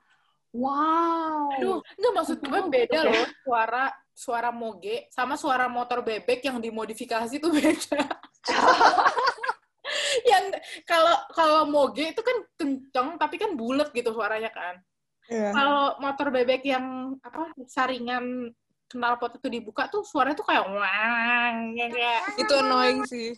wow. 0.56 1.52
Aduh, 1.56 1.78
nggak 1.84 2.12
maksud 2.16 2.38
gue 2.40 2.60
Oh, 2.60 2.68
beda 2.72 2.98
loh 3.04 3.26
suara 3.44 3.84
suara 4.16 4.48
moge 4.48 5.12
sama 5.12 5.36
suara 5.36 5.68
motor 5.68 6.00
bebek 6.00 6.40
yang 6.48 6.56
dimodifikasi 6.56 7.36
tuh 7.36 7.52
beda. 7.60 8.00
yang 10.30 10.44
kalau 10.88 11.16
kalau 11.36 11.62
moge 11.68 12.16
itu 12.16 12.22
kan 12.24 12.36
kenceng 12.56 13.08
tapi 13.20 13.36
kan 13.36 13.52
bulat 13.54 13.92
gitu 13.92 14.16
suaranya 14.16 14.48
kan. 14.48 14.80
Iya. 15.26 15.50
Kalau 15.52 15.98
motor 15.98 16.30
bebek 16.30 16.62
yang 16.64 17.18
apa 17.20 17.50
saringan 17.66 18.54
knalpot 18.86 19.34
itu 19.34 19.48
dibuka 19.50 19.90
tuh 19.90 20.06
suaranya 20.06 20.38
tuh 20.38 20.46
kayak 20.46 20.62
wang 20.70 21.56
kayak 21.74 22.20
Itu 22.38 22.54
annoying 22.62 23.02
sih. 23.04 23.34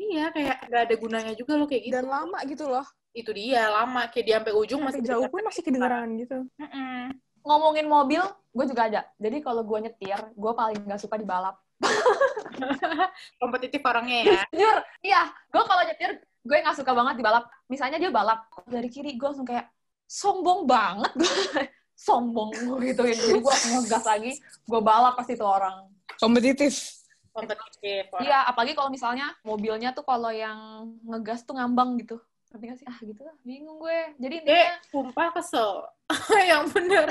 iya 0.00 0.32
kayak 0.32 0.66
nggak 0.72 0.82
ada 0.88 0.94
gunanya 0.96 1.32
juga 1.36 1.52
loh 1.60 1.68
kayak 1.68 1.82
gitu. 1.84 1.94
Dan 2.00 2.06
lama 2.08 2.38
gitu 2.48 2.64
loh. 2.64 2.86
Itu 3.12 3.30
dia 3.34 3.68
lama 3.68 4.08
kayak 4.08 4.24
di 4.24 4.32
sampai 4.32 4.52
ujung 4.56 4.80
Masih 4.80 5.00
masih 5.00 5.00
jauh 5.04 5.24
kedengaran. 5.26 5.32
pun 5.34 5.48
masih 5.50 5.62
kedengeran 5.66 6.08
gitu. 6.16 6.38
Mm-mm. 6.56 7.02
Ngomongin 7.40 7.86
mobil, 7.88 8.22
gue 8.52 8.64
juga 8.68 8.82
ada. 8.88 9.00
Jadi 9.16 9.36
kalau 9.40 9.64
gue 9.64 9.78
nyetir, 9.80 10.20
gue 10.32 10.52
paling 10.52 10.80
nggak 10.84 11.00
suka 11.00 11.16
di 11.16 11.24
balap. 11.24 11.56
Kompetitif 13.40 13.80
orangnya 13.84 14.18
ya. 14.24 14.40
Jujur, 14.52 14.76
iya. 15.02 15.22
Gue 15.48 15.64
kalau 15.64 15.82
nyetir, 15.84 16.20
gue 16.20 16.56
nggak 16.56 16.76
suka 16.76 16.92
banget 16.92 17.14
di 17.20 17.24
balap. 17.24 17.44
Misalnya 17.66 17.96
dia 17.96 18.12
balap 18.12 18.44
dari 18.68 18.88
kiri, 18.88 19.16
gue 19.16 19.26
langsung 19.26 19.48
kayak 19.48 19.68
sombong 20.04 20.68
banget. 20.68 21.12
sombong 22.00 22.50
gue 22.56 22.76
gituin. 22.90 23.12
Jadi 23.12 23.38
gue 23.44 23.54
ngegas 23.76 24.04
lagi, 24.08 24.32
gue 24.40 24.80
balap 24.80 25.20
pasti 25.20 25.36
itu 25.36 25.44
orang. 25.44 25.84
Kompetitif. 26.16 27.04
Kompetitif. 27.30 28.08
Iya, 28.24 28.48
apalagi 28.48 28.72
kalau 28.72 28.88
misalnya 28.88 29.36
mobilnya 29.44 29.92
tuh 29.92 30.02
kalau 30.08 30.32
yang 30.32 30.88
ngegas 31.04 31.44
tuh 31.44 31.60
ngambang 31.60 32.00
gitu. 32.00 32.16
Ngerti 32.50 32.64
gak 32.66 32.78
sih? 32.82 32.86
Ah 32.88 32.98
gitu 33.04 33.20
lah, 33.22 33.36
bingung 33.44 33.78
gue. 33.78 34.16
Jadi 34.18 34.34
Eh, 34.34 34.42
intinya, 34.42 34.74
sumpah 34.88 35.28
kesel. 35.36 35.70
yang 36.50 36.66
bener. 36.72 37.06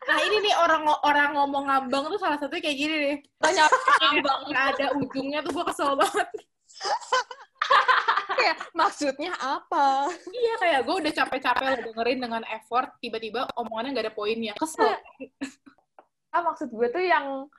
Nah 0.00 0.18
ini 0.26 0.36
nih 0.44 0.54
orang 0.58 0.82
orang 1.06 1.30
ngomong 1.36 1.64
ngambang 1.70 2.04
tuh 2.10 2.20
salah 2.20 2.36
satunya 2.36 2.60
kayak 2.60 2.76
gini 2.76 2.94
nih. 2.98 3.16
banyak 3.40 3.68
Ngambang 4.00 4.40
nggak 4.52 4.64
ada 4.76 4.86
ujungnya 4.98 5.38
tuh 5.40 5.52
gue 5.54 5.64
kesel 5.70 5.92
banget. 5.96 6.28
Kayak 8.30 8.56
maksudnya 8.72 9.32
apa? 9.38 10.10
Iya 10.30 10.54
kayak 10.60 10.80
gue 10.86 10.96
udah 11.06 11.12
capek-capek 11.12 11.64
lo 11.66 11.76
dengerin 11.90 12.18
dengan 12.22 12.42
effort, 12.50 12.94
tiba-tiba 13.02 13.48
omongannya 13.58 13.90
nggak 13.96 14.06
ada 14.06 14.14
poinnya. 14.14 14.54
Kesel. 14.56 14.94
ah, 16.34 16.42
maksud 16.46 16.70
gue 16.70 16.88
tuh 16.90 17.02
yang 17.02 17.50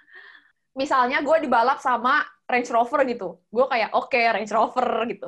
misalnya 0.76 1.20
gue 1.20 1.38
dibalap 1.44 1.84
sama 1.84 2.24
Range 2.48 2.70
Rover 2.72 3.04
gitu. 3.08 3.30
Gue 3.52 3.66
kayak, 3.68 3.96
oke 3.96 4.20
Range 4.20 4.52
Rover 4.52 4.90
gitu. 5.08 5.28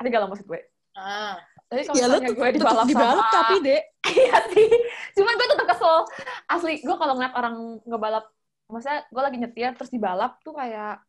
Ada 0.00 0.06
gak 0.08 0.20
lah 0.20 0.28
maksud 0.28 0.46
gue? 0.48 0.60
Ah. 0.96 1.36
Tapi 1.68 1.80
kalau 1.88 1.96
Ya 1.96 2.06
lo 2.06 2.20
misalnya 2.20 2.32
gue 2.36 2.48
dibalap, 2.60 2.86
dibalap 2.86 3.24
sama... 3.28 3.34
tapi 3.34 3.54
dek. 3.64 3.82
Iya 4.04 4.36
sih. 4.52 4.68
Cuman 5.16 5.32
gue 5.32 5.48
tetap 5.48 5.66
kesel. 5.72 5.96
Asli, 6.44 6.74
gue 6.84 6.96
kalau 6.96 7.16
ngeliat 7.16 7.34
orang 7.34 7.80
ngebalap, 7.88 8.24
maksudnya 8.68 9.00
gue 9.08 9.22
lagi 9.24 9.36
nyetir 9.40 9.72
terus 9.74 9.90
dibalap 9.92 10.38
tuh 10.44 10.52
kayak, 10.52 11.00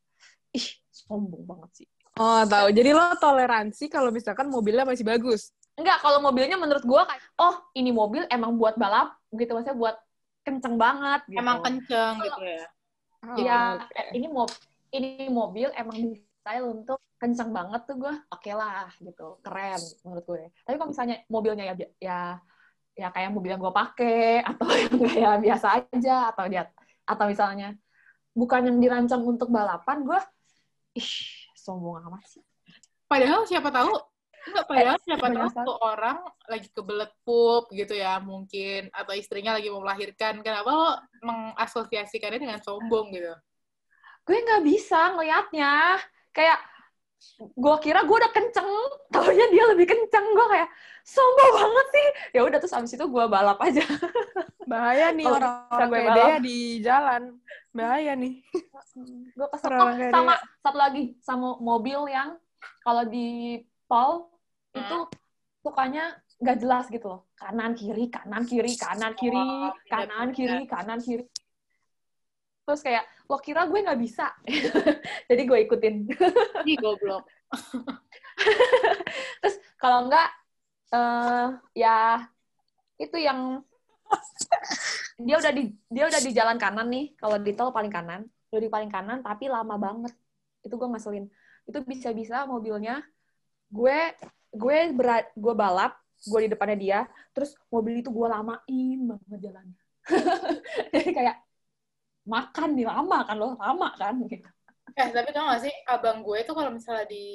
ih, 0.56 0.68
sombong 0.90 1.44
banget 1.44 1.84
sih. 1.84 1.88
Oh 2.16 2.42
tahu. 2.48 2.68
Jadi 2.72 2.90
lo 2.96 3.12
toleransi 3.20 3.92
kalau 3.92 4.08
misalkan 4.10 4.48
mobilnya 4.48 4.88
masih 4.88 5.04
bagus. 5.04 5.52
Enggak, 5.76 6.00
kalau 6.00 6.24
mobilnya 6.24 6.56
menurut 6.56 6.88
gue 6.88 7.02
kayak, 7.04 7.24
oh 7.36 7.60
ini 7.76 7.92
mobil 7.92 8.24
emang 8.32 8.56
buat 8.56 8.80
balap, 8.80 9.20
gitu 9.36 9.52
maksudnya 9.52 9.76
buat 9.76 9.96
kenceng 10.48 10.80
banget. 10.80 11.28
Gitu. 11.28 11.40
Emang 11.44 11.60
kenceng 11.60 12.16
gitu 12.24 12.42
ya. 12.42 12.66
Iya, 13.36 13.60
oke. 13.82 14.02
ini 14.16 14.28
mob 14.30 14.50
ini 14.94 15.28
mobil 15.28 15.68
emang 15.76 15.98
style 16.16 16.66
untuk 16.72 17.02
kenceng 17.20 17.52
banget 17.52 17.84
tuh 17.84 17.98
gue, 18.00 18.14
oke 18.32 18.52
lah 18.56 18.88
gitu, 19.04 19.42
keren 19.44 19.82
menurut 20.08 20.24
gue. 20.24 20.44
Tapi 20.64 20.76
kalau 20.80 20.90
misalnya 20.96 21.18
mobilnya 21.28 21.64
ya 21.68 21.76
ya 22.00 22.20
ya 22.96 23.08
kayak 23.12 23.36
mobil 23.36 23.52
yang 23.52 23.60
gue 23.60 23.74
pakai 23.76 24.40
atau 24.56 24.68
yang 24.72 24.96
kayak 24.96 25.36
biasa 25.44 25.68
aja 25.84 26.32
atau 26.32 26.46
dia 26.48 26.64
atau 27.04 27.26
misalnya 27.28 27.76
bukan 28.32 28.72
yang 28.72 28.78
dirancang 28.80 29.26
untuk 29.28 29.52
balapan, 29.52 30.08
gue 30.08 30.20
ih 30.96 31.45
sombong 31.66 32.06
amat 32.06 32.22
sih. 32.30 32.46
Padahal 33.10 33.50
siapa 33.50 33.74
tahu 33.74 33.98
Enggak, 34.46 34.66
padahal 34.70 34.98
siapa 35.02 35.26
banyak 35.26 35.54
tahu 35.58 35.66
tuh 35.66 35.78
orang 35.82 36.18
lagi 36.46 36.70
kebelet 36.70 37.12
pup 37.26 37.66
gitu 37.74 37.98
ya 37.98 38.22
mungkin 38.22 38.94
atau 38.94 39.18
istrinya 39.18 39.58
lagi 39.58 39.74
mau 39.74 39.82
melahirkan 39.82 40.46
kenapa 40.46 40.70
lo 40.70 40.90
mengasosiasikannya 41.26 42.38
dengan 42.38 42.62
sombong 42.62 43.10
gitu 43.10 43.34
Gue 44.26 44.38
nggak 44.42 44.64
bisa 44.66 45.18
ngelihatnya 45.18 46.02
kayak 46.34 46.60
gue 47.38 47.76
kira 47.82 48.06
gue 48.06 48.18
udah 48.18 48.34
kenceng, 48.34 48.70
taunya 49.14 49.46
dia 49.54 49.64
lebih 49.70 49.86
kenceng. 49.86 50.26
Gue 50.34 50.48
kayak 50.50 50.70
sombong 51.06 51.52
banget 51.54 51.88
sih. 51.94 52.08
Ya 52.34 52.42
udah 52.42 52.58
terus 52.58 52.74
abis 52.74 52.98
itu 52.98 53.06
gue 53.06 53.26
balap 53.30 53.62
aja. 53.62 53.82
Bahaya 54.72 55.14
nih 55.14 55.30
orang-orang 55.30 55.90
balap. 55.94 56.18
dia 56.18 56.36
di 56.42 56.58
jalan. 56.82 57.38
Bahaya 57.76 58.16
nih. 58.16 58.40
gue 59.36 59.48
kesel. 59.52 59.76
Oh, 59.76 59.92
sama 59.92 60.40
satu 60.64 60.78
lagi 60.80 61.04
sama 61.20 61.60
mobil 61.60 62.08
yang 62.08 62.40
kalau 62.82 63.04
di 63.04 63.60
tol 63.86 64.32
Hmm. 64.76 64.84
itu 64.84 64.98
sukanya 65.64 66.20
nggak 66.44 66.58
jelas 66.60 66.86
gitu 66.92 67.08
loh. 67.08 67.22
Kanan 67.36 67.76
kiri 67.76 68.12
kanan 68.12 68.44
kiri 68.44 68.76
kanan 68.76 69.16
kiri 69.16 69.40
Oh, 69.40 69.72
kanan 69.88 70.36
kiri 70.36 70.68
kanan 70.68 71.00
kiri. 71.00 71.24
Terus 72.68 72.82
kayak 72.84 73.08
lo 73.32 73.40
kira 73.40 73.64
gue 73.68 73.80
nggak 73.80 74.00
bisa. 74.00 74.36
Jadi 75.32 75.42
gue 75.48 75.60
ikutin. 75.64 75.96
Ih, 76.68 76.76
goblok. 76.76 77.24
Terus 79.44 79.56
kalau 79.80 80.12
enggak 80.12 80.28
eh 80.92 81.48
ya 81.76 82.28
itu 83.00 83.16
yang 83.16 83.64
dia 85.16 85.36
udah 85.40 85.52
di 85.56 85.64
dia 85.88 86.06
udah 86.12 86.22
di 86.22 86.32
jalan 86.36 86.58
kanan 86.60 86.88
nih. 86.92 87.16
Kalau 87.16 87.38
di 87.40 87.52
tol 87.56 87.72
paling 87.72 87.92
kanan. 87.92 88.28
Udah 88.52 88.62
di 88.62 88.72
paling 88.72 88.92
kanan 88.92 89.24
tapi 89.24 89.48
lama 89.48 89.76
banget. 89.80 90.14
Itu 90.64 90.76
gue 90.76 90.88
ngeselin. 90.92 91.26
Itu 91.66 91.82
bisa-bisa 91.84 92.44
mobilnya 92.46 93.02
gue 93.72 93.98
gue 94.56 94.78
berat 94.94 95.34
gue 95.36 95.54
balap 95.58 96.00
gue 96.16 96.40
di 96.48 96.50
depannya 96.54 96.78
dia 96.80 97.00
terus 97.36 97.58
mobil 97.68 98.00
itu 98.00 98.10
gue 98.12 98.28
lamain 98.28 99.00
banget 99.04 99.40
jalannya. 99.52 99.82
Jadi 100.94 101.12
kayak 101.12 101.38
makan 102.26 102.70
nih 102.74 102.88
lama 102.90 103.18
kan 103.26 103.36
lo 103.38 103.54
lama 103.58 103.90
kan 103.98 104.16
gitu. 104.26 104.50
Eh 104.96 105.12
tapi 105.12 105.36
tau 105.36 105.52
gak 105.52 105.60
sih 105.68 105.76
abang 105.92 106.24
gue 106.24 106.40
tuh 106.48 106.56
kalau 106.56 106.72
misalnya 106.72 107.04
di 107.10 107.26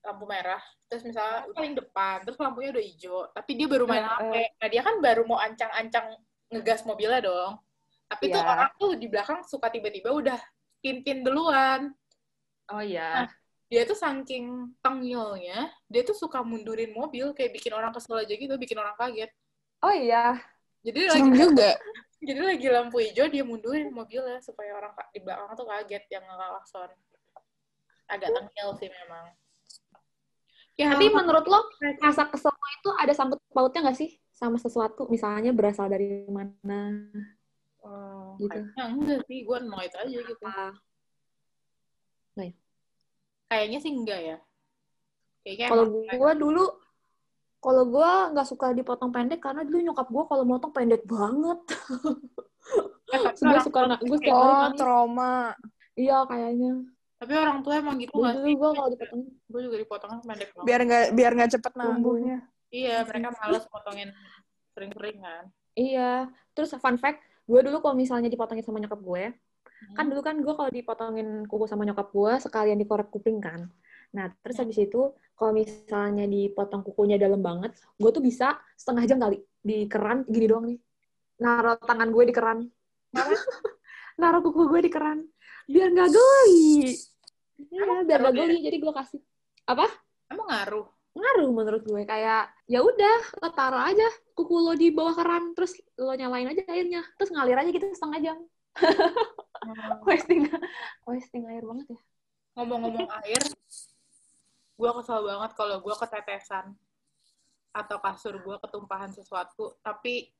lampu 0.00 0.24
merah 0.24 0.62
terus 0.88 1.04
misalnya 1.04 1.44
paling 1.52 1.74
depan 1.76 2.24
terus 2.24 2.38
lampunya 2.40 2.70
udah 2.72 2.84
hijau 2.84 3.18
tapi 3.34 3.50
dia 3.58 3.66
baru 3.68 3.84
main 3.84 4.06
Eh, 4.06 4.08
HP 4.08 4.34
nah 4.62 4.68
dia 4.72 4.82
kan 4.86 4.94
baru 5.04 5.22
mau 5.28 5.36
ancang-ancang 5.36 6.06
ngegas 6.54 6.86
mobilnya 6.86 7.20
dong 7.26 7.58
tapi 8.06 8.30
tuh 8.30 8.38
Iya. 8.38 8.46
orang 8.46 8.70
tuh 8.78 8.92
di 8.94 9.06
belakang 9.10 9.42
suka 9.42 9.66
tiba-tiba 9.74 10.14
udah 10.14 10.38
tin-tin 10.78 11.26
duluan 11.26 11.90
oh 12.70 12.80
iya 12.80 13.26
dia 13.72 13.82
tuh 13.88 13.96
saking 13.98 14.70
tengilnya, 14.78 15.66
dia 15.90 16.02
tuh 16.06 16.14
suka 16.14 16.44
mundurin 16.46 16.94
mobil, 16.94 17.34
kayak 17.34 17.58
bikin 17.58 17.74
orang 17.74 17.90
kesel 17.90 18.22
aja 18.22 18.30
gitu, 18.30 18.54
bikin 18.54 18.78
orang 18.78 18.94
kaget. 18.94 19.32
oh 19.82 19.90
iya 19.90 20.38
Jadi 20.84 21.10
lagi, 21.10 21.30
juga. 21.34 21.74
jadi 22.28 22.40
lagi 22.54 22.68
lampu 22.70 23.02
hijau, 23.02 23.26
dia 23.26 23.42
mundurin 23.42 23.90
mobilnya, 23.90 24.38
supaya 24.44 24.78
orang 24.78 24.94
di 25.10 25.18
belakang 25.18 25.58
tuh 25.58 25.66
kaget 25.66 26.04
yang 26.06 26.22
ngelakson. 26.22 26.92
Agak 28.06 28.30
tengil 28.30 28.68
sih 28.78 28.88
memang. 28.92 29.32
Ya, 30.78 30.94
Tapi 30.94 31.10
menurut 31.10 31.42
lo 31.48 31.66
rasa 31.98 32.30
kesel 32.30 32.54
itu 32.54 32.90
ada 32.94 33.10
sangkut 33.10 33.42
pautnya 33.50 33.90
nggak 33.90 33.98
sih 33.98 34.10
sama 34.34 34.58
sesuatu? 34.58 35.06
Misalnya 35.08 35.54
berasal 35.54 35.88
dari 35.88 36.26
mana? 36.26 37.06
oh, 37.84 38.34
gitu. 38.40 38.50
kayaknya 38.50 38.84
enggak 38.90 39.20
sih, 39.28 39.38
gue 39.44 39.56
annoyed 39.60 39.92
aja 39.94 40.18
gitu. 40.18 40.44
Apa? 40.44 40.74
Kayaknya 43.54 43.78
sih 43.78 43.92
enggak 43.92 44.20
ya. 44.20 44.38
Kayaknya 45.46 45.66
Kalau 45.70 45.84
gue 45.92 46.32
dulu, 46.40 46.64
kalau 47.60 47.84
gue 47.88 48.10
nggak 48.34 48.48
suka 48.48 48.66
dipotong 48.74 49.14
pendek 49.14 49.40
karena 49.40 49.62
dulu 49.62 49.78
nyokap 49.78 50.08
gue 50.10 50.24
kalau 50.26 50.44
motong 50.44 50.72
pendek 50.74 51.06
banget. 51.06 51.60
Eh, 53.14 53.20
gue 53.30 53.60
suka 53.62 53.78
anak 53.86 54.00
gue 54.02 54.18
Oh, 54.32 54.58
nangis. 54.66 54.80
trauma. 54.80 55.54
Iya 55.94 56.26
kayaknya. 56.26 56.82
Tapi 57.20 57.32
orang 57.38 57.62
tua 57.62 57.78
emang 57.78 57.96
gitu 58.02 58.10
nggak 58.10 58.34
dulu 58.42 58.48
sih? 58.48 58.54
gue 58.58 58.70
kalau 58.74 58.90
dipotong 58.90 59.20
Gue 59.46 59.60
juga 59.62 59.76
dipotongnya 59.78 60.18
pendek 60.24 60.50
banget. 60.50 60.66
Biar 60.66 60.80
nggak 60.82 61.04
biar 61.14 61.32
nggak 61.38 61.50
cepet 61.54 61.72
numbuhnya. 61.78 62.38
Iya, 62.74 63.06
mereka 63.06 63.30
males 63.38 63.64
potongin 63.70 64.10
sering-sering 64.74 65.22
kan. 65.22 65.44
Iya. 65.78 66.26
Terus 66.58 66.74
fun 66.82 66.98
fact, 66.98 67.22
gue 67.46 67.60
dulu 67.62 67.78
kalau 67.78 67.94
misalnya 67.94 68.26
dipotongin 68.26 68.66
sama 68.66 68.82
nyokap 68.82 68.98
gue, 68.98 69.24
Hmm. 69.74 69.94
kan 70.00 70.04
dulu 70.08 70.20
kan 70.24 70.36
gue 70.40 70.54
kalau 70.54 70.70
dipotongin 70.72 71.28
kuku 71.44 71.66
sama 71.68 71.84
nyokap 71.84 72.08
gue 72.08 72.32
sekalian 72.40 72.78
dikorek 72.80 73.10
kuping 73.12 73.42
kan. 73.42 73.68
Nah, 74.14 74.30
terus 74.40 74.56
habis 74.62 74.78
itu 74.78 75.12
kalau 75.34 75.52
misalnya 75.52 76.24
dipotong 76.24 76.86
kukunya 76.86 77.18
dalam 77.18 77.42
banget, 77.42 77.74
gue 77.98 78.10
tuh 78.14 78.22
bisa 78.22 78.56
setengah 78.78 79.04
jam 79.04 79.18
kali 79.18 79.42
di 79.60 79.84
keran 79.90 80.22
gini 80.30 80.46
doang 80.46 80.64
nih. 80.70 80.78
Naruh 81.42 81.76
tangan 81.82 82.08
gue 82.14 82.24
di 82.30 82.34
keran. 82.34 82.58
Naruh 84.20 84.40
kuku 84.46 84.62
gue 84.70 84.80
di 84.86 84.90
keran. 84.94 85.26
Biar 85.66 85.90
nggak 85.90 86.08
geli. 86.14 86.94
Iya, 87.70 87.82
biar 88.06 88.20
ngaruh 88.22 88.30
nggak 88.30 88.32
ya? 88.32 88.38
geli. 88.46 88.56
Jadi 88.62 88.76
gue 88.78 88.92
kasih 88.94 89.20
Emang 90.30 90.48
ngaruh? 90.48 90.86
Ngaruh 91.14 91.50
menurut 91.54 91.82
gue 91.86 92.02
kayak 92.02 92.50
ya 92.66 92.82
udah 92.82 93.18
lo 93.38 93.48
taruh 93.54 93.82
aja 93.86 94.08
kuku 94.34 94.54
lo 94.58 94.74
di 94.74 94.90
bawah 94.90 95.14
keran 95.14 95.54
terus 95.54 95.78
lo 95.94 96.10
nyalain 96.14 96.50
aja 96.50 96.62
airnya 96.66 97.06
terus 97.14 97.30
ngalir 97.30 97.54
aja 97.54 97.70
gitu 97.70 97.86
setengah 97.94 98.20
jam 98.20 98.38
wasting 100.10 100.50
wasting 101.06 101.46
air 101.46 101.62
banget 101.62 101.94
ya 101.94 102.00
Ngomong-ngomong 102.54 103.10
air, 103.26 103.42
gue 104.78 104.90
kesel 105.02 105.20
banget 105.26 105.50
kalau 105.58 105.76
gue 105.82 105.94
ketetesan 105.98 106.70
atau 107.74 107.98
kasur 107.98 108.38
gue 108.38 108.56
ketumpahan 108.62 109.10
sesuatu, 109.10 109.74
tapi 109.82 110.30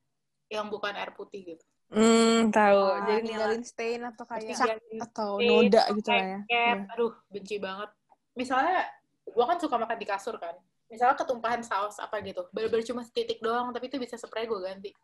yang 0.47 0.71
bukan 0.71 0.95
air 0.95 1.11
putih 1.11 1.43
gitu. 1.43 1.65
Hmm, 1.91 2.55
tahu. 2.55 2.79
Wah, 2.87 3.03
Jadi 3.03 3.27
ninggalin 3.27 3.63
stain 3.67 4.01
atau 4.07 4.23
kayak 4.23 4.47
Iya, 4.47 4.79
atau 5.03 5.43
stain, 5.43 5.49
noda 5.51 5.83
gitu 5.91 6.07
lah 6.07 6.23
ya. 6.23 6.39
lengket. 6.39 6.77
Aduh, 6.95 7.13
benci 7.27 7.55
banget. 7.59 7.89
Misalnya, 8.31 8.87
gue 9.35 9.45
kan 9.45 9.57
suka 9.59 9.75
makan 9.75 9.97
di 9.99 10.07
kasur 10.07 10.39
kan. 10.39 10.55
Misalnya 10.87 11.19
ketumpahan 11.19 11.59
saus 11.59 11.99
apa 11.99 12.23
gitu. 12.23 12.47
Bener-bener 12.55 12.87
cuma 12.87 13.03
setitik 13.03 13.43
doang, 13.43 13.75
tapi 13.75 13.91
itu 13.91 13.99
bisa 13.99 14.15
spray 14.15 14.47
gue 14.47 14.59
ganti. 14.63 14.95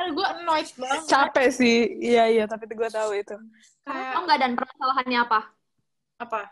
Aduh, 0.00 0.16
gue 0.16 0.24
annoyed 0.24 0.70
banget. 0.80 1.04
Capek 1.04 1.48
sih. 1.52 1.78
Iya, 2.00 2.24
iya, 2.32 2.44
tapi 2.48 2.64
gue 2.70 2.88
tahu 2.88 3.10
itu. 3.12 3.36
Kayak, 3.84 4.16
oh 4.16 4.22
enggak 4.24 4.38
dan 4.40 4.52
permasalahannya 4.56 5.20
apa 5.28 5.40
apa? 6.16 6.48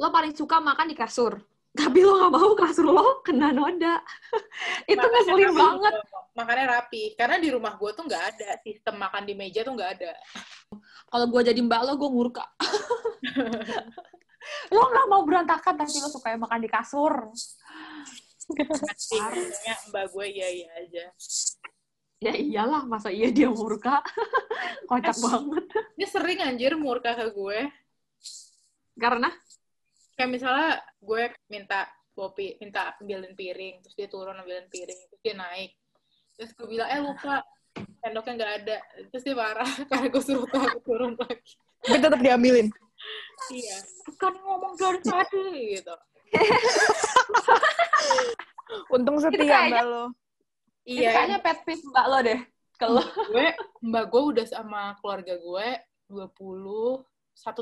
lo 0.00 0.10
paling 0.10 0.34
suka 0.34 0.58
makan 0.58 0.90
di 0.90 0.96
kasur 0.98 1.38
tapi 1.72 2.02
lo 2.02 2.18
nggak 2.18 2.32
mau 2.34 2.52
kasur 2.58 2.90
lo 2.90 3.22
kena 3.22 3.54
noda 3.54 4.02
itu 4.92 5.00
ngeselin 5.00 5.56
banget. 5.56 5.94
Makanya 6.32 6.80
rapi. 6.80 7.12
Karena 7.12 7.36
di 7.36 7.52
rumah 7.52 7.76
gue 7.76 7.92
tuh 7.92 8.08
nggak 8.08 8.24
ada. 8.24 8.56
Sistem 8.64 8.96
makan 8.96 9.28
di 9.28 9.36
meja 9.36 9.60
tuh 9.60 9.76
nggak 9.76 9.90
ada. 10.00 10.12
kalau 11.12 11.28
gue 11.28 11.52
jadi 11.52 11.60
mbak 11.60 11.80
lo 11.84 11.92
gue 12.00 12.08
murka 12.08 12.44
lo 14.74 14.82
nggak 14.90 15.06
mau 15.08 15.22
berantakan 15.22 15.74
tapi 15.78 15.96
lo 16.02 16.08
suka 16.10 16.34
makan 16.36 16.60
di 16.62 16.70
kasur 16.70 17.14
ngomongnya 18.52 19.74
mbak 19.88 20.04
gue 20.12 20.26
iya-iya 20.28 20.68
aja. 20.82 21.04
ya 22.22 22.32
iyalah 22.34 22.82
masa 22.84 23.08
iya 23.08 23.30
dia 23.30 23.48
murka 23.48 24.02
kocak 24.90 25.16
banget 25.18 25.64
Dia 25.98 26.08
sering 26.10 26.38
anjir 26.42 26.74
murka 26.74 27.14
ke 27.14 27.30
gue. 27.30 27.70
karena 28.98 29.30
Kayak 30.12 30.30
misalnya 30.30 30.70
gue 31.00 31.22
minta 31.48 31.88
kopi, 32.12 32.60
minta 32.60 32.92
ambilin 33.00 33.32
piring, 33.32 33.80
terus 33.80 33.96
dia 33.96 34.08
turun 34.08 34.36
ambilin 34.36 34.68
piring, 34.68 35.00
terus 35.08 35.20
dia 35.24 35.34
naik. 35.34 35.72
Terus 36.36 36.50
gue 36.52 36.66
bilang, 36.68 36.88
eh 36.92 37.00
lupa, 37.00 37.40
sendoknya 38.04 38.32
nggak 38.36 38.52
ada. 38.62 38.78
Terus 39.08 39.22
dia 39.24 39.36
marah, 39.36 39.70
karena 39.90 40.06
gue 40.12 40.22
suruh 40.22 40.48
tahu 40.48 40.78
turun 40.84 41.16
lagi. 41.16 41.52
Tapi 41.82 41.98
tetap 41.98 42.20
diambilin. 42.20 42.68
Iya, 43.50 43.76
bukan 44.06 44.32
ngomong 44.38 44.72
dari 44.78 45.00
tadi, 45.02 45.46
gitu. 45.76 45.94
Untung 48.94 49.20
setia 49.20 49.68
mbak 49.68 49.84
lo. 49.84 50.04
itu 50.82 50.98
Iya, 51.02 51.10
kayaknya 51.14 51.38
pet 51.44 51.58
peeve 51.66 51.84
mbak 51.92 52.06
lo 52.08 52.18
deh 52.24 52.40
kalau 52.82 53.04
gue, 53.30 53.46
mbak 53.86 54.10
gue 54.10 54.22
udah 54.34 54.46
sama 54.50 54.98
keluarga 54.98 55.38
gue 55.38 55.66
21 56.10 57.06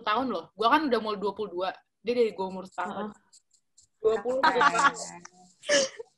tahun 0.01 0.27
loh. 0.33 0.49
Gue 0.57 0.65
kan 0.65 0.89
udah 0.89 1.01
mau 1.05 1.13
22. 1.13 1.69
Dia 2.01 2.15
dari 2.17 2.33
gue 2.33 2.47
umur 2.49 2.65
setahun. 2.65 3.13
20 4.01 4.41
tahun. 4.41 4.97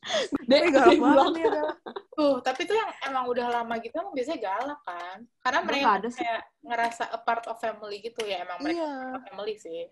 Tapi 0.02 0.68
galak 0.68 0.98
banget. 0.98 1.32
Bel. 1.46 1.66
Tuh, 2.12 2.34
tapi 2.42 2.66
tuh 2.66 2.74
yang 2.74 2.90
emang 3.06 3.24
udah 3.30 3.46
lama 3.48 3.74
gitu 3.78 3.94
emang 3.94 4.12
biasanya 4.12 4.40
galak 4.42 4.80
kan. 4.82 5.18
Karena 5.40 5.58
Gue 5.62 5.68
mereka 5.70 5.88
ada 5.96 6.08
sih. 6.10 6.18
kayak 6.20 6.42
ngerasa 6.60 7.04
a 7.08 7.18
part 7.18 7.44
of 7.46 7.56
family 7.56 7.98
gitu 7.98 8.20
ya. 8.22 8.42
Emang 8.42 8.58
mereka 8.60 8.82
Iya. 8.82 8.90
part 8.90 9.14
of 9.14 9.22
family 9.30 9.54
sih. 9.56 9.82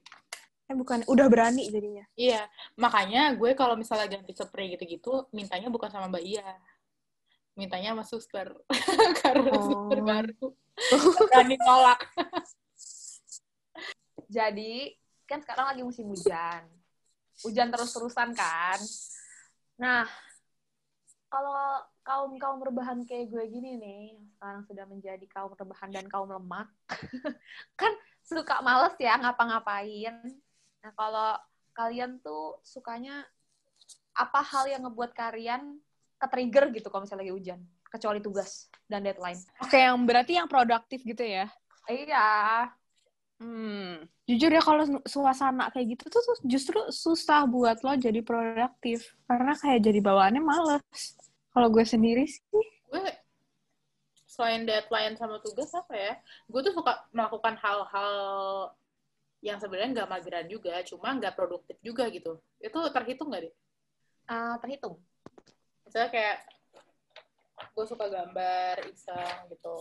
Eh 0.67 0.75
bukan, 0.75 1.03
udah 1.07 1.27
berani 1.27 1.67
jadinya. 1.67 2.05
Iya, 2.15 2.47
makanya 2.77 3.35
gue 3.35 3.55
kalau 3.55 3.75
misalnya 3.75 4.07
ganti 4.07 4.31
spray 4.33 4.71
gitu-gitu, 4.71 5.27
mintanya 5.31 5.67
bukan 5.67 5.91
sama 5.91 6.07
Mbak 6.07 6.23
Iya. 6.23 6.47
Mintanya 7.55 7.95
sama 7.95 8.05
suster. 8.07 8.49
Karena 9.23 9.51
Oh. 9.55 9.63
suster 9.63 9.99
baru. 10.01 10.47
Berani 11.31 11.57
nolak. 11.57 12.01
Jadi, 14.27 14.95
kan 15.27 15.43
sekarang 15.43 15.75
lagi 15.75 15.83
musim 15.83 16.07
hujan. 16.07 16.63
Hujan 17.43 17.69
terus-terusan 17.69 18.31
kan. 18.33 18.79
Nah, 19.81 20.05
kalau 21.33 21.81
kaum-kaum 22.05 22.61
rebahan 22.61 23.01
kayak 23.09 23.33
gue 23.33 23.45
gini 23.49 23.81
nih, 23.81 24.13
sekarang 24.37 24.63
sudah 24.69 24.85
menjadi 24.85 25.25
kaum 25.33 25.57
rebahan 25.57 25.89
dan 25.89 26.05
kaum 26.13 26.29
lemak, 26.29 26.69
kan 27.81 27.93
suka 28.21 28.61
males 28.61 28.93
ya 29.01 29.17
ngapa-ngapain. 29.17 30.21
Nah, 30.85 30.93
kalau 30.93 31.33
kalian 31.73 32.21
tuh 32.21 32.61
sukanya 32.61 33.25
apa 34.13 34.45
hal 34.45 34.69
yang 34.69 34.85
ngebuat 34.85 35.17
kalian 35.17 35.81
ke-trigger 36.21 36.77
gitu 36.77 36.93
kalau 36.93 37.09
misalnya 37.09 37.25
lagi 37.25 37.33
hujan? 37.33 37.61
Kecuali 37.89 38.21
tugas 38.21 38.69
dan 38.85 39.01
deadline. 39.01 39.41
Oke, 39.65 39.81
yang 39.81 39.97
berarti 40.05 40.37
yang 40.37 40.47
produktif 40.47 41.01
gitu 41.09 41.25
ya. 41.25 41.49
Iya, 41.89 42.29
Hmm. 43.41 44.05
Jujur 44.29 44.53
ya 44.53 44.61
kalau 44.61 44.85
su- 44.85 45.07
suasana 45.09 45.73
kayak 45.73 45.97
gitu 45.97 46.13
tuh, 46.13 46.21
tuh 46.21 46.37
justru 46.45 46.77
susah 46.93 47.49
buat 47.49 47.81
lo 47.81 47.97
jadi 47.97 48.21
produktif. 48.21 49.17
Karena 49.25 49.57
kayak 49.57 49.81
jadi 49.81 50.01
bawaannya 50.05 50.45
males. 50.45 51.17
Kalau 51.51 51.73
gue 51.73 51.83
sendiri 51.83 52.29
sih, 52.29 52.45
gue 52.93 53.01
selain 54.31 54.63
deadline 54.63 55.19
sama 55.19 55.43
tugas 55.43 55.69
apa 55.75 55.91
ya 55.93 56.15
gue 56.47 56.61
tuh 56.63 56.73
suka 56.73 57.03
melakukan 57.11 57.59
hal-hal 57.59 58.15
yang 59.43 59.59
sebenarnya 59.59 60.01
nggak 60.01 60.09
mageran 60.09 60.47
juga 60.47 60.81
cuma 60.87 61.13
nggak 61.19 61.35
produktif 61.35 61.77
juga 61.83 62.07
gitu 62.09 62.39
itu 62.63 62.79
terhitung 62.95 63.29
nggak 63.29 63.51
deh 63.51 63.55
eh, 64.31 64.55
terhitung. 64.63 64.97
misalnya 65.83 66.09
kayak 66.09 66.37
gue 67.75 67.85
suka 67.85 68.07
gambar 68.07 68.75
iseng 68.89 69.51
gitu 69.53 69.77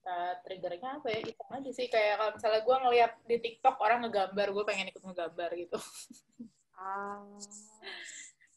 nah, 0.00 0.32
triggernya 0.40 0.98
apa 0.98 1.06
ya 1.08 1.18
iseng 1.22 1.50
aja 1.50 1.70
sih 1.70 1.86
kayak 1.86 2.14
kalau 2.16 2.30
misalnya 2.36 2.60
gue 2.62 2.76
ngeliat 2.82 3.12
di 3.24 3.36
TikTok 3.38 3.76
orang 3.78 3.98
ngegambar 4.04 4.46
gue 4.50 4.64
pengen 4.64 4.90
ikut 4.90 5.02
ngegambar 5.02 5.50
gitu 5.56 5.78
Ah. 6.74 7.20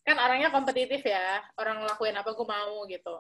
kan 0.01 0.15
orangnya 0.15 0.47
kompetitif 0.47 1.03
ya 1.03 1.43
orang 1.55 1.83
ngelakuin 1.83 2.15
apa 2.15 2.31
gue 2.31 2.47
mau 2.47 2.87
gitu 2.87 3.15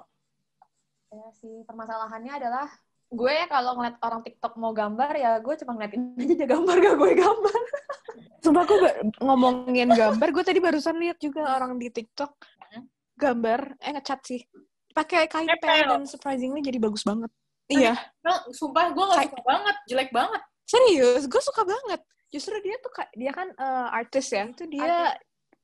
Ya 1.11 1.29
sih, 1.37 1.61
permasalahannya 1.69 2.41
adalah 2.41 2.65
gue 3.05 3.29
ya 3.29 3.45
kalau 3.45 3.77
ngeliat 3.77 4.01
orang 4.01 4.25
TikTok 4.25 4.57
mau 4.57 4.73
gambar 4.73 5.13
ya 5.13 5.37
gue 5.37 5.53
cuma 5.61 5.77
ngeliatin 5.77 6.17
aja 6.17 6.33
dia 6.33 6.47
gambar 6.49 6.75
gak 6.79 6.95
gue 6.97 7.11
gambar. 7.13 7.59
Sumpah 8.43 8.63
gue 8.65 8.79
ngomongin 9.21 9.93
gambar, 9.93 10.27
gue 10.31 10.41
tadi 10.43 10.57
barusan 10.57 10.97
lihat 10.97 11.21
juga 11.21 11.45
orang 11.53 11.77
di 11.77 11.91
TikTok 11.91 12.31
Hmm. 12.73 12.89
gambar, 13.13 13.77
eh 13.77 13.91
ngecat 13.93 14.19
sih, 14.25 14.41
pakai 14.89 15.29
kain 15.29 15.45
pel 15.61 15.85
dan 15.85 16.03
surprisingly 16.09 16.65
jadi 16.65 16.81
bagus 16.81 17.05
banget. 17.05 17.29
Iya, 17.71 17.95
nah, 18.21 18.43
sumpah 18.51 18.91
gue 18.91 19.05
gak 19.07 19.31
suka 19.31 19.41
banget 19.47 19.75
jelek 19.87 20.09
banget. 20.11 20.41
Serius, 20.67 21.23
gue 21.31 21.41
suka 21.41 21.63
banget. 21.63 22.01
Justru 22.33 22.55
dia 22.59 22.75
tuh 22.83 22.91
dia 23.15 23.31
kan 23.31 23.47
eh, 23.55 23.87
artis 23.95 24.27
ya, 24.33 24.43
itu 24.49 24.67
dia 24.67 25.15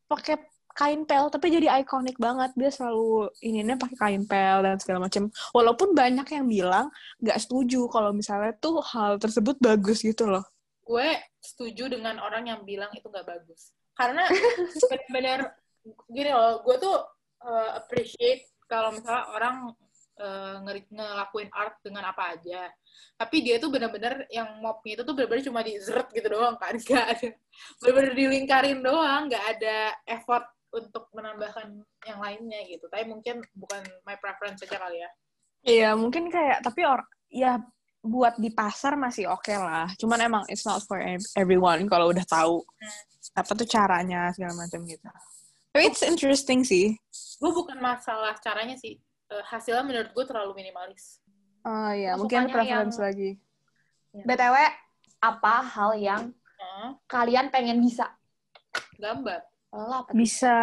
pakai 0.08 0.40
kain 0.80 1.04
pel 1.04 1.28
tapi 1.28 1.52
jadi 1.52 1.68
ikonik 1.84 2.16
banget. 2.16 2.56
Dia 2.56 2.72
selalu 2.72 3.28
ininya 3.44 3.76
pakai 3.76 3.98
kain 4.00 4.24
pel 4.24 4.64
dan 4.64 4.80
segala 4.80 5.10
macam 5.10 5.28
walaupun 5.52 5.92
banyak 5.92 6.28
yang 6.30 6.46
bilang 6.48 6.88
nggak 7.20 7.40
setuju 7.42 7.90
kalau 7.92 8.16
misalnya 8.16 8.56
tuh 8.56 8.80
hal 8.80 9.20
tersebut 9.20 9.60
bagus 9.60 10.00
gitu 10.06 10.30
loh. 10.30 10.46
Gue 10.88 11.20
setuju 11.44 11.92
dengan 11.92 12.18
orang 12.24 12.48
yang 12.48 12.62
bilang 12.64 12.90
itu 12.96 13.06
nggak 13.12 13.28
bagus. 13.28 13.76
Karena 13.98 14.24
benar-benar 14.88 15.40
gini 16.08 16.32
loh 16.32 16.64
gue 16.64 16.76
tuh 16.80 16.96
uh, 17.44 17.70
appreciate 17.76 18.48
kalau 18.70 18.94
misalnya 18.94 19.26
orang 19.34 19.56
uh, 20.20 20.60
ngelakuin 20.64 21.50
art 21.56 21.80
dengan 21.82 22.12
apa 22.12 22.36
aja 22.36 22.68
tapi 23.16 23.42
dia 23.42 23.58
tuh 23.58 23.72
benar-benar 23.72 24.28
yang 24.30 24.60
mopnya 24.60 25.00
itu 25.00 25.04
tuh 25.08 25.16
benar-benar 25.16 25.44
cuma 25.44 25.62
di 25.64 25.80
zret 25.80 26.08
gitu 26.12 26.28
doang 26.28 26.56
kan 26.60 26.76
gak 26.88 27.06
ada 27.18 27.30
benar-benar 27.82 28.14
dilingkarin 28.14 28.80
doang 28.84 29.22
nggak 29.32 29.46
ada 29.58 29.78
effort 30.06 30.46
untuk 30.70 31.10
menambahkan 31.18 31.82
yang 32.06 32.20
lainnya 32.22 32.62
gitu 32.70 32.86
tapi 32.92 33.10
mungkin 33.10 33.42
bukan 33.58 33.82
my 34.06 34.20
preference 34.22 34.62
aja 34.62 34.78
kali 34.78 35.02
ya 35.02 35.10
Iya, 35.60 35.92
mungkin 35.92 36.32
kayak 36.32 36.64
tapi 36.64 36.88
or 36.88 37.04
ya 37.28 37.60
buat 38.00 38.40
di 38.40 38.48
pasar 38.48 38.96
masih 38.96 39.28
oke 39.28 39.52
lah. 39.52 39.92
Cuman 40.00 40.20
emang 40.24 40.44
it's 40.48 40.64
not 40.64 40.80
for 40.88 41.04
ev- 41.04 41.28
everyone 41.36 41.84
kalau 41.92 42.16
udah 42.16 42.24
tahu 42.24 42.64
apa 43.36 43.52
tuh 43.60 43.68
caranya 43.68 44.32
segala 44.32 44.56
macam 44.56 44.88
gitu. 44.88 45.04
Tapi 45.76 45.84
it's 45.84 46.00
interesting 46.00 46.64
sih. 46.64 46.96
gue 47.40 47.52
bukan 47.52 47.76
masalah 47.80 48.40
caranya 48.40 48.80
sih 48.80 49.00
Eh, 49.30 49.44
hasilnya 49.46 49.86
menurut 49.86 50.10
gue 50.10 50.26
terlalu 50.26 50.58
minimalis 50.58 51.22
Oh 51.62 51.92
iya, 51.94 52.18
mungkin 52.18 52.50
preference 52.50 52.98
yang- 52.98 53.06
lagi. 53.06 53.30
BTW, 54.10 54.56
apa 55.22 55.56
hal 55.62 55.92
yang 56.00 56.22
Hah? 56.58 56.98
kalian 57.06 57.54
pengen 57.54 57.78
bisa? 57.84 58.10
gambar 58.98 59.44
apa? 59.70 60.12
Bisa 60.12 60.56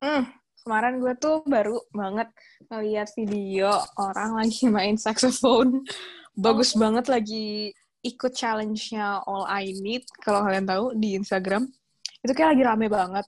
hmm, 0.00 0.24
kemarin 0.64 0.98
gue 0.98 1.14
tuh 1.20 1.44
baru 1.44 1.78
banget 1.92 2.32
ngeliat 2.66 3.12
video 3.12 3.70
orang 3.98 4.40
lagi 4.40 4.66
main 4.72 4.96
saxophone. 4.96 5.84
Bagus 6.32 6.72
banget 6.74 7.10
lagi 7.12 7.74
ikut 8.00 8.32
challenge-nya 8.32 9.20
All 9.28 9.44
I 9.44 9.76
Need 9.76 10.08
kalau 10.24 10.40
kalian 10.46 10.64
tahu 10.64 10.96
di 10.96 11.18
Instagram. 11.18 11.68
Itu 12.24 12.32
kayak 12.32 12.56
lagi 12.56 12.62
rame 12.64 12.86
banget. 12.88 13.26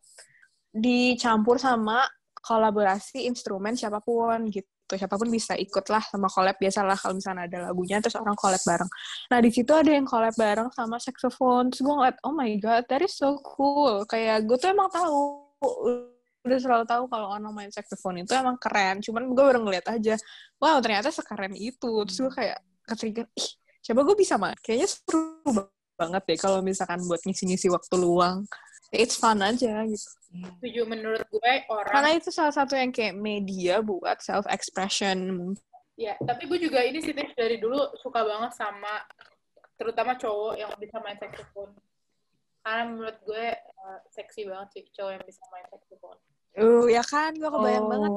Dicampur 0.73 1.61
sama 1.61 2.07
kolaborasi 2.43 3.25
instrumen 3.31 3.79
siapa 3.79 4.03
pun 4.03 4.51
gitu. 4.51 4.67
Siapa 4.93 5.17
pun 5.17 5.33
bisa 5.33 5.57
ikut 5.57 5.89
lah 5.89 6.05
sama 6.05 6.29
collab 6.29 6.61
biasalah 6.61 6.99
kalau 7.01 7.17
misalnya 7.17 7.49
ada 7.49 7.59
lagunya 7.71 7.97
terus 8.05 8.19
orang 8.21 8.37
collab 8.37 8.61
bareng. 8.61 8.91
Nah 9.33 9.39
di 9.41 9.49
situ 9.49 9.73
ada 9.73 9.89
yang 9.89 10.05
collab 10.05 10.37
bareng 10.37 10.69
sama 10.77 11.01
saxophone. 11.01 11.73
Terus 11.73 11.81
gue 11.81 11.95
ngeliat, 11.97 12.17
oh 12.29 12.35
my 12.37 12.53
god, 12.61 12.85
that 12.93 13.01
is 13.01 13.17
so 13.17 13.41
cool. 13.41 14.05
Kayak 14.05 14.45
gue 14.45 14.59
tuh 14.61 14.69
emang 14.69 14.93
tahu 14.93 15.49
udah 16.43 16.59
selalu 16.59 16.85
tahu 16.85 17.07
kalau 17.07 17.33
orang 17.33 17.55
main 17.55 17.71
saxophone 17.73 18.21
itu 18.21 18.37
emang 18.37 18.61
keren. 18.61 19.01
Cuman 19.01 19.33
gue 19.33 19.45
baru 19.49 19.65
ngeliat 19.65 19.87
aja, 19.89 20.21
wow 20.61 20.77
ternyata 20.85 21.09
sekeren 21.09 21.57
itu. 21.57 22.05
Terus 22.05 22.19
gue 22.29 22.33
kayak 22.37 22.59
ketrigger, 22.85 23.27
ih 23.33 23.49
coba 23.89 24.01
gue 24.13 24.17
bisa 24.19 24.35
mah. 24.37 24.53
Kayaknya 24.61 24.89
seru 24.93 25.73
banget 25.97 26.23
deh 26.29 26.37
kalau 26.37 26.61
misalkan 26.61 27.01
buat 27.09 27.23
ngisi-ngisi 27.25 27.73
waktu 27.73 27.95
luang. 27.97 28.45
It's 28.93 29.17
fun 29.17 29.41
aja 29.41 29.89
gitu. 29.89 30.09
setuju 30.33 30.89
menurut 30.89 31.25
gue 31.29 31.53
orang 31.69 31.93
Karena 31.93 32.11
itu 32.17 32.29
salah 32.29 32.53
satu 32.53 32.77
yang 32.77 32.93
kayak 32.93 33.17
media 33.17 33.81
buat 33.81 34.21
self-expression. 34.21 35.17
Ya, 35.97 36.17
tapi 36.25 36.49
gue 36.49 36.57
juga 36.57 36.81
ini 36.85 37.01
sih 37.05 37.13
dari 37.13 37.57
dulu 37.61 37.77
suka 38.01 38.25
banget 38.25 38.53
sama 38.57 39.05
terutama 39.77 40.17
cowok 40.17 40.57
yang 40.57 40.73
bisa 40.77 41.01
main 41.05 41.17
saxophone. 41.21 41.73
Karena 42.65 42.83
menurut 42.89 43.19
gue 43.25 43.47
uh, 43.57 43.99
seksi 44.09 44.49
banget 44.49 44.69
sih 44.73 44.83
cowok 44.93 45.13
yang 45.21 45.25
bisa 45.25 45.43
main 45.53 45.67
saxophone. 45.69 46.19
Uh, 46.57 46.85
ya 46.89 47.05
kan? 47.05 47.33
Gue 47.37 47.49
kebayang 47.49 47.87
banget. 47.89 48.11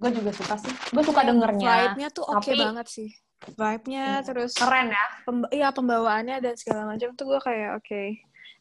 Gue 0.00 0.10
juga 0.16 0.30
suka 0.34 0.54
sih. 0.58 0.74
Gue 0.90 1.02
suka 1.06 1.20
dengernya. 1.26 1.94
Vibe-nya 1.94 2.08
tuh 2.10 2.24
oke 2.26 2.42
Tapi- 2.46 2.58
banget 2.58 2.86
sih. 2.90 3.10
Vibe-nya 3.40 4.20
Iya. 4.20 4.26
terus 4.26 4.52
Keren 4.52 4.92
ya. 4.92 5.06
pemba 5.24 5.48
iya 5.48 5.68
pembawaannya 5.72 6.44
dan 6.44 6.54
segala 6.60 6.84
macam 6.92 7.08
tuh 7.16 7.24
gue 7.24 7.40
kayak 7.40 7.80
oke 7.80 8.02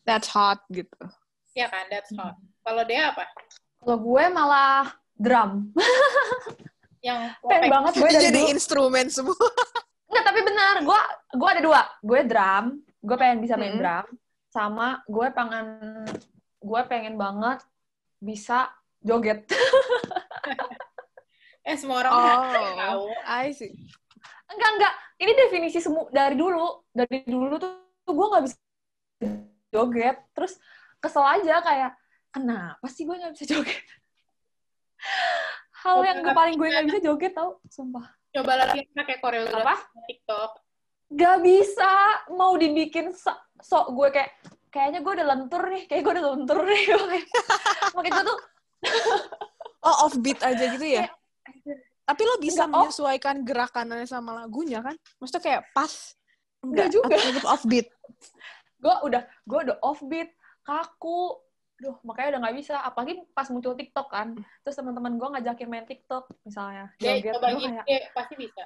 that's 0.08 0.32
hot 0.32 0.64
gitu. 0.72 0.96
Iya 1.60 1.68
kan, 1.68 1.86
that's 1.92 2.16
hot. 2.16 2.40
Kalau 2.64 2.88
dia 2.88 3.12
apa? 3.12 3.28
Kalau 3.78 4.00
gue 4.00 4.24
malah 4.32 4.88
drum. 5.14 5.76
Yang 7.04 7.36
Pengen 7.52 7.68
banget 7.68 7.92
gue 7.96 8.08
dari 8.08 8.24
Jadi 8.32 8.42
dulu. 8.42 8.52
instrumen 8.56 9.06
semua. 9.12 9.36
Enggak, 10.08 10.24
tapi 10.24 10.40
benar. 10.42 10.76
Gue 10.82 11.02
gue 11.36 11.50
ada 11.52 11.62
dua. 11.62 11.82
Gue 12.00 12.20
drum. 12.24 12.66
Gue 13.00 13.16
pengen 13.16 13.44
bisa 13.44 13.60
main 13.60 13.76
Mm-mm. 13.76 13.84
drum. 13.84 14.06
Sama 14.48 15.04
gue 15.04 15.28
pengen 15.30 15.68
gue 16.60 16.82
pengen 16.88 17.16
banget 17.16 17.60
bisa 18.18 18.72
joget. 19.00 19.44
Eh, 21.62 21.76
semua 21.76 22.02
orang 22.02 22.12
Oh. 22.16 22.76
tahu. 22.76 23.04
I 23.28 23.52
see. 23.52 23.76
enggak 24.48 24.70
enggak. 24.74 24.94
Ini 25.20 25.32
definisi 25.38 25.78
semu 25.78 26.08
dari 26.10 26.34
dulu. 26.34 26.88
Dari 26.90 27.22
dulu 27.22 27.56
tuh, 27.56 27.70
tuh 28.02 28.14
gue 28.16 28.28
nggak 28.28 28.44
bisa 28.48 28.56
joget. 29.70 30.18
Terus 30.32 30.56
kesel 31.00 31.24
aja 31.24 31.56
kayak 31.64 31.92
kenapa 32.30 32.86
sih 32.88 33.04
gue 33.04 33.16
nggak 33.16 33.34
bisa 33.34 33.46
joget? 33.48 33.84
Hal 35.80 36.04
yang 36.04 36.20
gue 36.20 36.34
paling 36.36 36.56
gue 36.60 36.68
nggak 36.68 36.86
bisa 36.92 37.00
joget 37.00 37.34
tau, 37.34 37.64
sumpah. 37.72 38.06
Coba 38.30 38.52
latihan 38.60 38.86
pakai 38.94 39.18
koreografi 39.18 39.64
Apa? 39.64 39.76
TikTok. 40.06 40.52
Gak 41.10 41.38
bisa 41.42 41.92
mau 42.38 42.54
dibikin 42.54 43.10
so- 43.10 43.42
sok 43.58 43.98
gue 43.98 44.08
kayak 44.14 44.32
kayaknya 44.70 45.02
gue 45.02 45.14
udah 45.18 45.28
lentur 45.34 45.64
nih, 45.66 45.84
kayak 45.90 46.02
gue 46.06 46.14
udah 46.14 46.26
lentur 46.38 46.60
nih. 46.62 46.84
Makanya 47.98 48.12
gue 48.14 48.26
tuh 48.30 48.40
Oh 49.90 49.96
offbeat 50.06 50.40
aja 50.44 50.66
gitu 50.76 50.86
ya. 50.86 51.08
Tapi 52.04 52.22
lo 52.22 52.36
bisa 52.38 52.68
Enggak 52.68 52.76
off. 52.76 52.84
menyesuaikan 52.92 53.36
gerakannya 53.48 54.06
sama 54.06 54.36
lagunya 54.36 54.84
kan? 54.84 54.94
Maksudnya 55.18 55.42
kayak 55.42 55.62
pas. 55.72 56.14
Enggak 56.60 56.92
juga. 56.92 57.16
atau 57.16 57.32
tetap 57.32 57.48
offbeat. 57.48 57.88
gue 58.80 58.96
udah 59.08 59.24
gue 59.44 59.60
udah 59.66 59.78
offbeat, 59.84 60.30
kaku. 60.70 61.42
Duh, 61.80 61.96
makanya 62.06 62.38
udah 62.38 62.40
nggak 62.46 62.58
bisa. 62.60 62.76
Apalagi 62.84 63.24
pas 63.34 63.48
muncul 63.50 63.74
TikTok 63.74 64.08
kan. 64.12 64.36
Terus 64.62 64.76
teman-teman 64.78 65.18
gue 65.18 65.28
ngajakin 65.34 65.70
main 65.72 65.88
TikTok 65.90 66.30
misalnya. 66.46 66.94
Dek, 67.02 67.24
Joget. 67.26 67.34
coba 67.40 67.48
Gue 67.50 67.60
gini, 67.66 67.78
kayak, 67.88 68.04
pasti 68.14 68.34
bisa. 68.38 68.64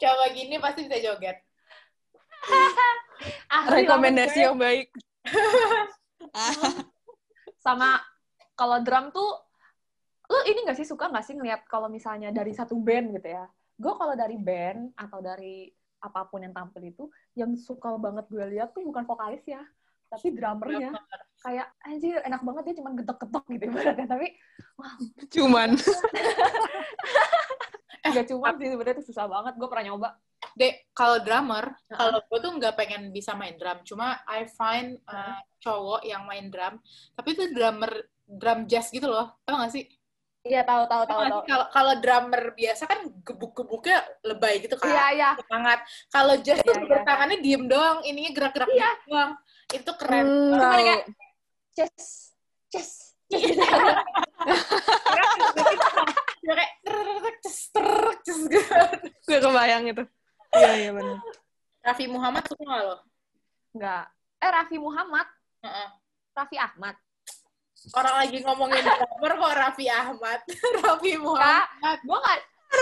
coba 0.00 0.24
gini 0.32 0.56
pasti 0.62 0.80
bisa 0.86 0.96
joget. 1.02 1.36
"Ahli 3.54 3.84
Rekomendasi 3.84 4.38
yang 4.40 4.56
baik. 4.56 4.88
gue." 4.90 5.02
Sama 7.64 8.00
kalau 8.56 8.80
drum 8.80 9.12
tuh, 9.12 9.30
lu 10.30 10.40
ini 10.48 10.64
gak 10.64 10.78
sih 10.80 10.88
suka 10.88 11.12
gak 11.12 11.26
sih 11.26 11.36
ngeliat 11.36 11.68
kalau 11.68 11.92
misalnya 11.92 12.32
dari 12.32 12.56
satu 12.56 12.78
band 12.80 13.12
gitu 13.20 13.28
ya? 13.28 13.44
Gue 13.76 13.92
kalau 13.96 14.16
dari 14.16 14.40
band 14.40 14.96
atau 14.96 15.20
dari 15.20 15.68
apa 16.00 16.24
pun 16.32 16.40
yang 16.40 16.56
tampil 16.56 16.80
itu, 16.80 17.04
yang 17.36 17.52
suka 17.60 17.92
banget 18.00 18.24
gue 18.32 18.44
lihat 18.56 18.72
tuh 18.72 18.80
bukan 18.80 19.04
vokalis 19.04 19.44
ya, 19.44 19.60
tapi 20.10 20.26
drummernya. 20.34 20.90
Kayak 21.40 21.72
anjir 21.86 22.20
enak 22.20 22.42
banget 22.44 22.62
dia 22.68 22.74
cuma 22.82 22.90
getok-getok 22.92 23.44
gitu 23.48 23.64
ibaratnya, 23.70 24.06
tapi 24.10 24.26
Cuman. 25.30 25.70
gak 28.10 28.26
cuma 28.26 28.50
sih 28.58 28.66
sebenarnya 28.66 28.94
itu 28.98 29.04
susah 29.12 29.26
banget. 29.30 29.54
Gue 29.56 29.68
pernah 29.70 29.86
nyoba. 29.92 30.08
Dek, 30.58 30.90
kalau 30.96 31.22
drummer, 31.22 31.70
kalau 31.86 32.18
gue 32.26 32.38
tuh 32.42 32.52
nggak 32.58 32.74
pengen 32.74 33.14
bisa 33.14 33.38
main 33.38 33.54
drum. 33.54 33.78
Cuma 33.86 34.18
I 34.26 34.50
find 34.50 34.98
uh, 35.06 35.38
cowok 35.62 36.02
yang 36.02 36.26
main 36.26 36.50
drum, 36.50 36.80
tapi 37.14 37.38
itu 37.38 37.54
drummer 37.54 37.92
drum 38.26 38.66
jazz 38.66 38.90
gitu 38.90 39.06
loh. 39.06 39.38
Tau 39.46 39.62
gak 39.62 39.70
sih? 39.70 39.86
Iya 40.40 40.64
tahu 40.64 40.88
tahu 40.88 41.04
tahu? 41.04 41.44
Kalau 41.44 41.64
kalau 41.68 41.94
drummer 42.00 42.56
biasa 42.56 42.88
kan 42.88 43.04
gebuk-gebuknya 43.20 44.00
lebay 44.24 44.64
gitu 44.64 44.80
kan. 44.80 44.88
Iya 44.88 45.06
iya. 45.12 45.30
Semangat. 45.36 45.78
Kalau 46.08 46.34
jazz 46.40 46.64
tuh 46.64 46.72
Iya, 46.72 46.88
iya. 46.88 47.04
tangannya 47.04 47.38
diem 47.44 47.64
doang, 47.68 48.00
ininya 48.08 48.32
gerak-gerak 48.32 48.68
Iya. 48.72 48.80
dikit 48.80 49.00
doang. 49.12 49.32
Itu 49.70 49.90
keren. 49.98 50.26
Cuma 50.26 50.58
tahu. 50.58 50.82
kayak 50.82 51.02
chess 51.74 52.34
chess. 52.70 52.90
Gue 59.26 59.38
kebayang 59.38 59.84
itu. 59.86 60.02
Iya, 60.50 60.72
iya 60.74 60.90
benar. 60.90 61.18
Raffi 61.86 62.06
Muhammad 62.10 62.42
suka 62.50 62.62
nggak 62.66 62.82
lo? 62.82 62.96
Enggak. 63.78 64.04
Eh 64.42 64.50
Raffi 64.50 64.76
Muhammad, 64.82 65.26
Heeh. 65.62 65.88
Raffi 66.34 66.56
Ahmad. 66.58 66.96
Orang 67.96 68.14
lagi 68.18 68.38
ngomongin 68.44 68.82
drummer 68.82 69.32
kok 69.38 69.54
Raffi 69.56 69.86
Ahmad. 69.88 70.40
Raffi 70.82 71.12
Muhammad. 71.16 71.98
gue 72.02 72.18
nggak 72.18 72.38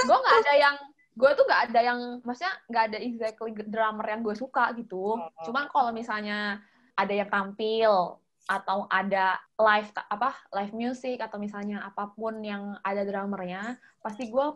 gue 0.09 0.17
nggak 0.17 0.37
ada 0.45 0.55
yang 0.57 0.77
gue 1.19 1.31
tuh 1.35 1.45
nggak 1.51 1.63
ada 1.71 1.81
yang 1.83 1.99
maksudnya 2.23 2.55
nggak 2.71 2.85
ada 2.93 2.99
exactly 3.03 3.51
drummer 3.67 4.07
yang 4.07 4.23
gue 4.23 4.37
suka 4.39 4.71
gitu 4.79 5.19
cuman 5.51 5.67
kalau 5.67 5.91
misalnya 5.91 6.63
ada 6.99 7.15
yang 7.15 7.31
tampil 7.31 8.19
atau 8.49 8.89
ada 8.91 9.39
live 9.61 9.91
apa 9.95 10.35
live 10.57 10.75
music 10.75 11.21
atau 11.21 11.39
misalnya 11.39 11.85
apa 11.85 12.11
pun 12.11 12.43
yang 12.43 12.75
ada 12.83 13.05
drummernya 13.07 13.77
pasti 14.03 14.33
gue 14.33 14.47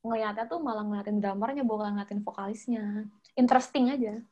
ngeliatnya 0.00 0.48
tuh 0.48 0.62
malah 0.64 0.86
ngeliatin 0.86 1.20
drummernya 1.20 1.66
bukan 1.66 1.92
ngeliatin 1.92 2.24
vokalisnya 2.24 3.04
interesting 3.36 3.92
aja 3.92 4.22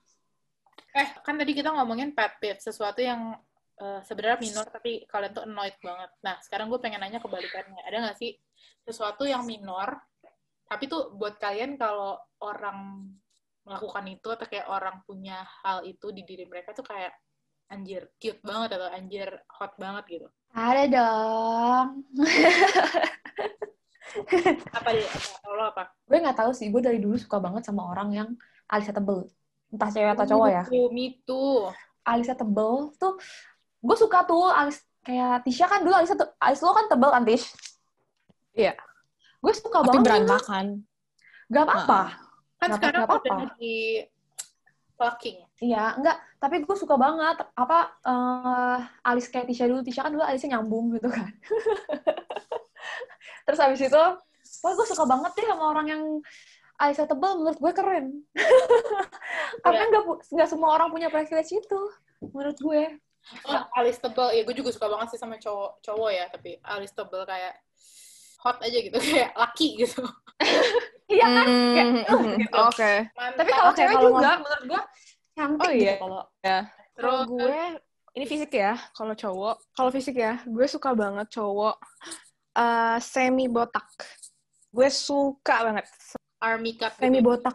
Eh, 0.97 1.09
kan 1.21 1.37
tadi 1.37 1.53
kita 1.53 1.69
ngomongin 1.75 2.17
pet 2.17 2.41
peeve, 2.41 2.61
sesuatu 2.63 2.99
yang 2.99 3.37
eh, 3.79 4.01
sebenarnya 4.03 4.39
minor 4.41 4.67
tapi 4.67 5.05
kalian 5.07 5.33
tuh 5.37 5.45
annoyed 5.45 5.77
banget. 5.79 6.11
Nah, 6.25 6.37
sekarang 6.43 6.67
gue 6.73 6.81
pengen 6.81 6.99
nanya 7.03 7.21
kebalikannya. 7.21 7.83
Ada 7.85 7.97
nggak 8.09 8.19
sih 8.19 8.35
sesuatu 8.83 9.29
yang 9.29 9.45
minor, 9.45 10.01
tapi 10.67 10.89
tuh 10.89 11.13
buat 11.15 11.37
kalian 11.37 11.77
kalau 11.77 12.19
orang 12.41 13.05
melakukan 13.69 14.05
itu 14.09 14.29
atau 14.33 14.47
kayak 14.49 14.67
orang 14.67 15.05
punya 15.05 15.45
hal 15.61 15.85
itu 15.85 16.09
di 16.09 16.25
diri 16.25 16.49
mereka 16.49 16.73
tuh 16.73 16.89
kayak 16.89 17.13
anjir 17.69 18.09
cute 18.17 18.41
banget 18.41 18.75
atau 18.75 18.89
anjir 18.89 19.29
hot 19.49 19.73
banget 19.77 20.05
gitu? 20.09 20.27
Ada 20.51 20.83
dong. 20.89 21.87
Apa 24.73 24.89
dia? 24.91 25.05
Apa, 25.07 25.49
lo 25.53 25.65
apa? 25.69 25.85
gue 26.03 26.19
nggak 26.19 26.39
tahu 26.39 26.51
sih, 26.51 26.73
gue 26.73 26.81
dari 26.81 26.99
dulu 26.99 27.15
suka 27.15 27.39
banget 27.39 27.63
sama 27.63 27.87
orang 27.87 28.09
yang 28.11 28.29
alisnya 28.67 28.97
tebel. 28.97 29.29
Entah 29.69 29.91
cewek 29.93 30.17
atau 30.17 30.27
cowok 30.27 30.49
ya. 30.49 30.63
Me 30.65 30.71
too, 30.73 30.87
me 30.91 31.07
too. 31.23 31.55
Alisnya 32.03 32.35
tebel 32.35 32.73
tuh, 32.97 33.21
gue 33.79 33.97
suka 33.97 34.25
tuh 34.25 34.49
alis 34.49 34.81
kayak 35.05 35.45
Tisha 35.45 35.69
kan 35.69 35.85
dulu 35.85 35.95
alisnya 35.95 36.17
tuh, 36.19 36.31
alis 36.41 36.61
lo 36.61 36.73
kan 36.73 36.89
tebel 36.89 37.11
kan 37.13 37.23
Tish? 37.23 37.47
Iya. 38.57 38.75
Gue 39.39 39.53
suka 39.55 39.85
Tapi 39.85 39.89
banget. 39.93 40.03
berantakan. 40.03 40.67
Gak 41.49 41.65
apa-apa. 41.65 42.01
Kan 42.59 42.67
Nggak- 42.67 42.77
sekarang 42.81 43.01
nggak 43.05 43.11
apa-apa. 43.13 43.35
udah 43.39 43.51
di 43.61 43.77
plucking. 44.97 45.39
Iya, 45.59 45.99
enggak. 45.99 46.17
Tapi 46.39 46.63
gue 46.63 46.77
suka 46.79 46.95
banget 46.95 47.37
apa 47.59 47.79
eh, 48.07 48.79
alis 49.03 49.27
kayak 49.27 49.51
Tisha 49.51 49.67
dulu. 49.67 49.83
Tisha 49.83 50.07
kan 50.07 50.15
dulu 50.15 50.23
alisnya 50.23 50.59
nyambung 50.59 50.95
gitu 50.95 51.11
kan. 51.11 51.27
Terus 53.47 53.59
habis 53.59 53.81
itu, 53.83 54.03
wah 54.63 54.73
gue 54.77 54.87
suka 54.87 55.05
banget 55.09 55.33
deh 55.35 55.47
sama 55.51 55.65
orang 55.75 55.87
yang 55.91 56.03
alisnya 56.79 57.11
tebal. 57.11 57.43
Menurut 57.43 57.59
gue 57.59 57.73
keren. 57.75 58.07
Karena 59.67 59.83
nggak 59.91 60.05
pu- 60.07 60.23
nggak 60.31 60.49
semua 60.49 60.79
orang 60.79 60.89
punya 60.95 61.09
privilege 61.11 61.51
itu. 61.51 61.81
Menurut 62.23 62.59
gue. 62.59 62.83
Oh, 63.45 63.63
alis 63.77 63.99
tebal. 63.99 64.31
Ya, 64.31 64.47
gue 64.47 64.55
juga 64.55 64.71
suka 64.71 64.87
banget 64.89 65.17
sih 65.17 65.21
sama 65.21 65.37
cowok 65.43 65.83
cowok 65.85 66.11
ya, 66.15 66.25
tapi 66.31 66.57
alis 66.63 66.95
tebal 66.95 67.27
kayak 67.27 67.61
hot 68.41 68.57
aja 68.63 68.79
gitu, 68.79 68.95
kayak 69.11 69.35
laki 69.35 69.69
gitu. 69.85 70.07
Iya 71.11 71.27
kan? 71.27 71.47
Kayak, 71.75 71.87
Hmm, 71.89 72.05
"Uh," 72.07 72.21
hmm, 72.23 72.35
gitu. 72.39 72.59
Oke. 72.63 72.93
Mantap. 73.19 73.39
Tapi 73.43 73.51
kalau 73.51 73.71
Oke, 73.73 73.79
cewek 73.83 73.95
kalau 73.99 74.11
juga, 74.15 74.31
menurut 74.39 74.65
gue 74.71 74.81
cantik 75.39 75.63
Oh, 75.63 75.71
gitu 75.71 75.87
iya. 75.87 75.95
kalau 76.03 76.23
Ya. 76.43 76.59
Terus 76.99 77.07
Kalau 77.07 77.23
gue, 77.31 77.61
ini 78.19 78.25
fisik 78.27 78.51
ya. 78.51 78.75
Kalau 78.91 79.15
cowok, 79.15 79.57
kalau 79.71 79.91
fisik 79.95 80.17
ya, 80.19 80.43
gue 80.43 80.67
suka 80.67 80.91
banget 80.99 81.31
cowok 81.31 81.77
eh, 82.59 82.99
semi 82.99 83.47
botak. 83.47 83.87
Gue 84.75 84.91
suka 84.91 85.63
banget 85.63 85.87
army 86.39 86.75
cut 86.75 86.91
gitu. 86.99 87.07
semi 87.07 87.23
botak. 87.23 87.55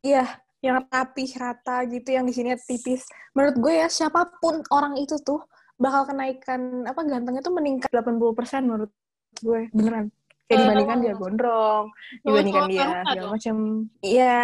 Iya, 0.00 0.24
yang 0.60 0.84
rapih, 0.88 1.28
rata 1.36 1.84
gitu, 1.88 2.08
yang 2.12 2.24
di 2.24 2.32
sini 2.32 2.52
tipis. 2.60 3.08
Menurut 3.32 3.56
gue 3.56 3.72
ya, 3.80 3.88
siapa 3.88 4.28
pun 4.40 4.60
orang 4.68 5.00
itu 5.00 5.16
tuh 5.20 5.40
bakal 5.80 6.04
kenaikan 6.04 6.84
apa 6.84 7.00
gantengnya 7.04 7.40
tuh 7.40 7.56
meningkat 7.56 7.88
80% 7.88 8.68
menurut 8.68 8.92
gue. 9.40 9.72
Beneran. 9.72 10.12
Kayak 10.44 10.56
Oh. 10.56 10.62
dibandingkan 10.66 10.98
dia 10.98 11.14
gondrong, 11.14 11.84
dibandingkan 12.26 12.64
dia 12.68 12.86
segala 13.06 13.28
macam. 13.32 13.56
Iya, 14.02 14.40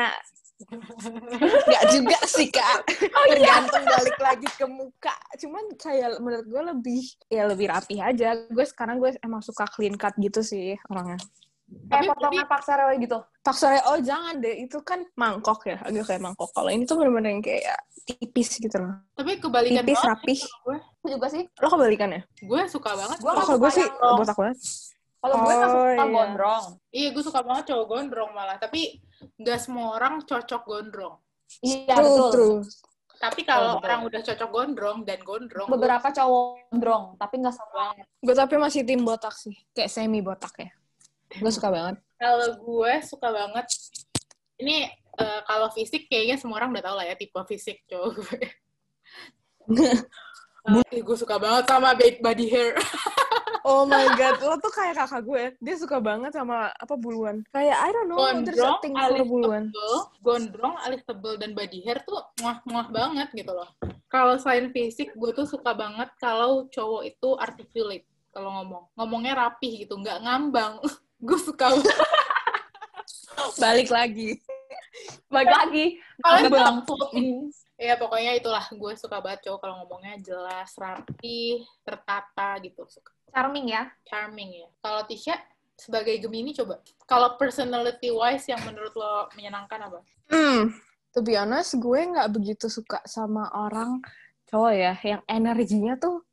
Nggak 1.68 1.84
juga 1.92 2.18
sih, 2.24 2.48
Kak. 2.48 2.88
Tergantung 3.28 3.84
balik 3.84 4.18
lagi 4.18 4.48
ke 4.48 4.64
muka. 4.64 5.12
Cuman 5.36 5.64
kayak 5.76 6.16
menurut 6.18 6.46
gue 6.48 6.62
lebih, 6.74 7.02
ya 7.28 7.44
lebih 7.44 7.66
rapi 7.68 8.00
aja. 8.00 8.32
Gue 8.48 8.64
sekarang 8.64 8.96
gue 8.96 9.12
emang 9.20 9.44
suka 9.44 9.68
clean 9.68 9.94
cut 10.00 10.16
gitu 10.16 10.40
sih 10.40 10.74
orangnya. 10.88 11.20
kayak 11.66 11.90
Tapi 11.90 12.06
potongan 12.14 12.46
paksa 12.46 12.72
rewe 12.78 12.94
gitu. 13.02 13.18
Paksa 13.42 13.66
oh 13.90 13.98
jangan 13.98 14.38
deh, 14.38 14.54
itu 14.64 14.78
kan 14.86 15.02
mangkok 15.18 15.66
ya, 15.66 15.82
agak 15.82 16.06
kayak 16.06 16.22
mangkok. 16.22 16.46
Kalau 16.54 16.70
ini 16.70 16.86
tuh 16.86 16.94
bener-bener 16.94 17.34
yang 17.34 17.42
kayak 17.42 17.74
tipis 18.06 18.54
gitu 18.62 18.78
loh. 18.78 19.02
Tapi 19.18 19.42
kebalikan 19.42 19.82
Tipis, 19.82 19.98
rapih. 19.98 20.38
kalau 20.38 20.62
gue. 20.62 20.78
Gue 21.02 21.10
juga 21.18 21.26
sih. 21.26 21.42
Lo 21.58 21.66
kebalikan 21.66 22.08
ya? 22.14 22.22
Gue 22.38 22.60
suka 22.70 22.94
banget. 22.94 23.18
Gua 23.18 23.28
Oh, 23.28 23.34
nggak 23.34 23.46
kalau 23.50 23.58
gue 23.58 23.70
suka 23.74 23.78
sih 23.82 23.86
botak 23.90 24.36
banget. 24.38 24.58
Kalau 25.16 25.36
gue 25.42 25.54
kan 25.58 25.66
Oh, 25.66 25.74
suka 25.74 25.90
iya. 25.90 26.04
gondrong. 26.06 26.64
Iya, 26.94 27.08
gue 27.10 27.22
suka 27.26 27.40
banget 27.42 27.64
cowok 27.66 27.84
gondrong 27.90 28.30
malah. 28.30 28.56
Tapi 28.62 28.80
nggak 29.40 29.58
semua 29.60 29.96
orang 29.96 30.22
cocok 30.24 30.62
gondrong. 30.66 31.16
Iya, 31.62 31.94
true, 31.96 32.06
betul. 32.06 32.30
true. 32.32 32.56
Tapi 33.16 33.48
kalau 33.48 33.80
betul. 33.80 33.84
orang 33.88 34.00
udah 34.04 34.20
cocok 34.20 34.50
gondrong 34.52 34.98
dan 35.08 35.18
gondrong, 35.24 35.68
Beberapa 35.72 36.12
cowok 36.12 36.68
gondrong, 36.68 37.04
tapi 37.16 37.34
nggak 37.40 37.56
semua. 37.56 37.96
Gue 38.20 38.34
tapi 38.36 38.54
masih 38.60 38.84
tim 38.84 39.00
botak 39.00 39.32
sih. 39.32 39.56
Kayak 39.72 39.90
semi 39.92 40.20
botak 40.20 40.52
ya. 40.60 40.70
Gue 41.40 41.52
suka 41.52 41.72
banget. 41.72 41.96
kalau 42.16 42.48
gue 42.56 42.92
suka 43.04 43.28
banget. 43.28 43.66
Ini 44.56 44.88
eh, 45.20 45.40
kalau 45.44 45.68
fisik 45.72 46.08
kayaknya 46.08 46.40
semua 46.40 46.60
orang 46.60 46.72
udah 46.72 46.84
tahu 46.84 46.96
lah 46.96 47.06
ya 47.08 47.14
tipe 47.16 47.40
fisik 47.48 47.84
cowok 47.88 48.10
gue. 48.20 48.38
Eh, 50.66 50.98
gue 50.98 51.14
suka 51.14 51.38
banget 51.38 51.70
sama 51.70 51.94
big 51.94 52.18
body 52.18 52.50
hair. 52.50 52.74
Oh 53.66 53.82
my 53.82 54.14
god, 54.14 54.38
lo 54.46 54.54
tuh 54.62 54.70
kayak 54.70 54.94
kakak 54.94 55.26
gue. 55.26 55.44
Dia 55.58 55.74
suka 55.74 55.98
banget 55.98 56.30
sama 56.38 56.70
apa 56.70 56.94
buluan. 56.94 57.42
Kayak 57.50 57.74
I 57.82 57.90
don't 57.90 58.06
know, 58.06 58.22
gondrong, 58.22 58.78
for 58.78 58.94
alis 58.94 59.26
buluan. 59.26 59.64
tebel, 59.74 59.94
gondrong, 60.22 60.74
alis 60.86 61.02
tebel, 61.02 61.34
dan 61.34 61.50
body 61.50 61.82
hair 61.82 61.98
tuh 62.06 62.22
muah-muah 62.38 62.86
banget 62.94 63.28
gitu 63.34 63.50
loh. 63.50 63.66
Kalau 64.06 64.38
selain 64.38 64.70
fisik, 64.70 65.10
gue 65.18 65.30
tuh 65.34 65.50
suka 65.50 65.74
banget 65.74 66.06
kalau 66.22 66.70
cowok 66.70 67.10
itu 67.10 67.28
articulate 67.42 68.06
kalau 68.30 68.54
ngomong. 68.62 68.86
Ngomongnya 68.94 69.34
rapih 69.34 69.82
gitu, 69.82 69.98
nggak 69.98 70.22
ngambang. 70.22 70.78
gue 71.26 71.38
suka 71.42 71.66
banget. 71.66 71.98
Balik 73.58 73.90
lagi. 73.90 74.38
Balik 75.26 75.50
lagi. 75.50 75.84
Ngambang. 76.22 76.86
tahu. 76.86 77.50
Ya 77.82 77.98
pokoknya 77.98 78.38
itulah 78.38 78.62
gue 78.62 78.92
suka 78.94 79.18
banget 79.18 79.50
cowok 79.50 79.58
kalau 79.58 79.74
ngomongnya 79.82 80.22
jelas, 80.22 80.70
rapi, 80.78 81.66
tertata 81.82 82.62
gitu. 82.62 82.86
Suka. 82.86 83.15
Charming 83.36 83.68
ya. 83.68 83.84
Charming 84.08 84.50
ya. 84.64 84.68
Kalau 84.80 85.04
Tisha 85.04 85.36
sebagai 85.76 86.16
Gemini 86.24 86.56
coba. 86.56 86.80
Kalau 87.04 87.36
personality 87.36 88.08
wise 88.08 88.48
yang 88.48 88.64
menurut 88.64 88.96
lo 88.96 89.28
menyenangkan 89.36 89.92
apa? 89.92 90.00
Hmm, 90.32 90.72
to 91.12 91.20
be 91.20 91.36
honest, 91.36 91.76
gue 91.76 92.00
nggak 92.00 92.32
begitu 92.32 92.72
suka 92.72 93.04
sama 93.04 93.52
orang 93.52 94.00
cowok 94.48 94.72
ya, 94.72 94.96
yang 95.04 95.20
energinya 95.28 96.00
tuh 96.00 96.24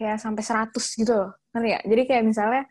kayak 0.00 0.16
sampai 0.16 0.40
100 0.40 0.72
gitu 0.96 1.12
loh. 1.12 1.36
Ngerti 1.52 1.68
ya? 1.68 1.80
Jadi 1.84 2.02
kayak 2.08 2.24
misalnya, 2.24 2.64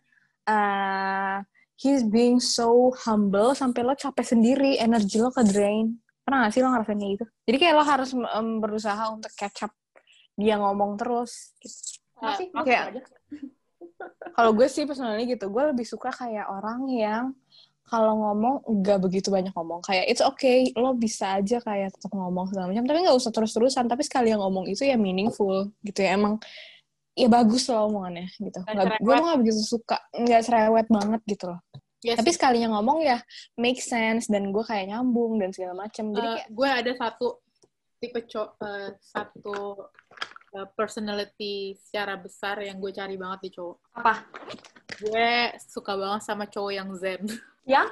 uh, 0.50 1.38
he's 1.78 2.02
being 2.02 2.42
so 2.42 2.90
humble 3.06 3.54
sampai 3.54 3.86
lo 3.86 3.94
capek 3.94 4.26
sendiri, 4.26 4.82
energi 4.82 5.22
lo 5.22 5.30
ke 5.30 5.46
drain. 5.46 6.02
Pernah 6.26 6.50
gak 6.50 6.58
sih 6.58 6.66
lo 6.66 6.74
ngerasain 6.74 6.98
kayak 6.98 7.13
gitu? 7.13 7.26
Jadi 7.46 7.58
kayak 7.62 7.76
lo 7.78 7.84
harus 7.86 8.10
um, 8.18 8.58
berusaha 8.58 9.04
untuk 9.13 9.30
catch 9.38 9.70
up 9.70 9.72
dia 10.34 10.58
ngomong 10.58 10.98
terus. 10.98 11.54
Gitu. 11.62 12.02
Nggak 12.18 12.34
sih? 12.42 12.48
Nah, 12.50 12.63
kayak- 12.66 12.86
aja. 12.90 13.02
Kalau 14.38 14.51
gue 14.53 14.67
sih 14.69 14.86
personalnya 14.86 15.25
gitu, 15.25 15.49
gue 15.49 15.63
lebih 15.73 15.86
suka 15.86 16.13
kayak 16.13 16.45
orang 16.45 16.86
yang 16.93 17.25
kalau 17.88 18.19
ngomong 18.19 18.67
nggak 18.67 18.99
begitu 18.99 19.31
banyak 19.31 19.55
ngomong. 19.55 19.79
Kayak 19.81 20.05
it's 20.12 20.23
okay, 20.23 20.69
lo 20.75 20.91
bisa 20.93 21.39
aja 21.39 21.57
kayak 21.63 21.95
tetap 21.95 22.12
ngomong 22.12 22.51
segala 22.51 22.69
macam, 22.69 22.83
tapi 22.83 22.99
nggak 23.07 23.17
usah 23.17 23.31
terus-terusan. 23.31 23.88
Tapi 23.88 24.03
sekali 24.03 24.36
yang 24.36 24.43
ngomong 24.43 24.67
itu 24.67 24.83
ya 24.83 24.99
meaningful 24.99 25.71
gitu 25.81 25.99
ya. 26.03 26.19
Emang 26.19 26.38
ya 27.17 27.31
bagus 27.31 27.65
loh 27.71 27.88
omongannya 27.89 28.27
gitu. 28.38 28.60
Nggak 28.62 29.01
gue 29.01 29.15
nggak 29.15 29.39
begitu 29.39 29.62
suka, 29.63 29.97
nggak 30.13 30.41
cerewet 30.45 30.88
banget 30.91 31.21
gitu 31.25 31.45
loh. 31.55 31.60
Ya 32.05 32.13
Tapi 32.13 32.29
sih. 32.29 32.38
sekalinya 32.38 32.77
ngomong 32.77 33.01
ya 33.01 33.17
make 33.57 33.81
sense 33.81 34.29
dan 34.29 34.53
gue 34.53 34.62
kayak 34.62 34.93
nyambung 34.93 35.41
dan 35.41 35.49
segala 35.49 35.88
macam. 35.88 36.13
Jadi 36.13 36.27
kayak 36.43 36.49
gue 36.53 36.69
ada 36.69 36.91
satu 36.93 37.27
tipe 37.97 38.19
co 38.29 38.53
eh, 38.62 38.89
satu 39.01 39.57
personality 40.65 41.56
secara 41.78 42.15
besar 42.15 42.58
yang 42.60 42.80
gue 42.80 42.89
cari 42.89 43.13
banget 43.13 43.39
di 43.46 43.50
cowok. 43.54 43.78
Apa? 43.93 44.13
Gue 44.98 45.30
suka 45.62 45.93
banget 45.93 46.22
sama 46.24 46.50
cowok 46.50 46.72
yang 46.74 46.89
zen. 46.96 47.22
Yang? 47.67 47.91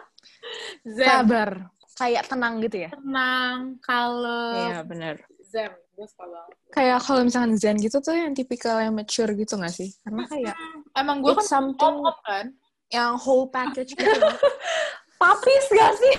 Zen, 0.88 1.04
sabar, 1.28 1.68
kayak 1.94 2.24
tenang 2.26 2.64
gitu 2.64 2.88
ya. 2.88 2.90
tenang, 2.96 3.76
kalem, 3.84 4.72
Iya 4.72 4.80
benar. 4.82 5.16
zen. 5.44 5.76
Gue 5.94 6.08
suka 6.08 6.26
banget. 6.26 6.56
Kayak 6.72 6.98
kalau 7.04 7.22
misalkan 7.24 7.54
Zen 7.56 7.78
gitu 7.80 8.00
tuh 8.00 8.16
yang 8.16 8.32
tipikal 8.32 8.80
yang 8.80 8.92
mature 8.92 9.32
gitu 9.32 9.56
gak 9.56 9.72
sih? 9.72 9.92
Karena 10.04 10.24
kayak 10.28 10.56
Emang 10.92 11.20
gue 11.20 11.32
kan 11.36 11.44
something 11.44 11.94
om-om 12.00 12.16
kan. 12.24 12.52
yang 12.88 13.16
whole 13.16 13.48
package 13.48 13.96
gitu. 13.96 14.08
Papis 15.16 15.66
gak 15.72 15.94
sih? 15.98 16.16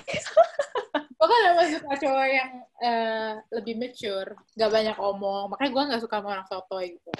Gue 1.16 1.26
kan 1.28 1.40
emang 1.52 1.68
suka 1.72 1.94
cowok 1.96 2.26
yang 2.28 2.50
eh, 2.80 3.32
lebih 3.52 3.74
mature, 3.80 4.36
gak 4.56 4.70
banyak 4.72 4.96
omong. 4.96 5.52
Makanya 5.52 5.70
gue 5.72 5.82
gak 5.94 6.02
suka 6.02 6.16
sama 6.20 6.28
orang 6.36 6.48
sotoy 6.48 6.96
gitu. 6.96 7.10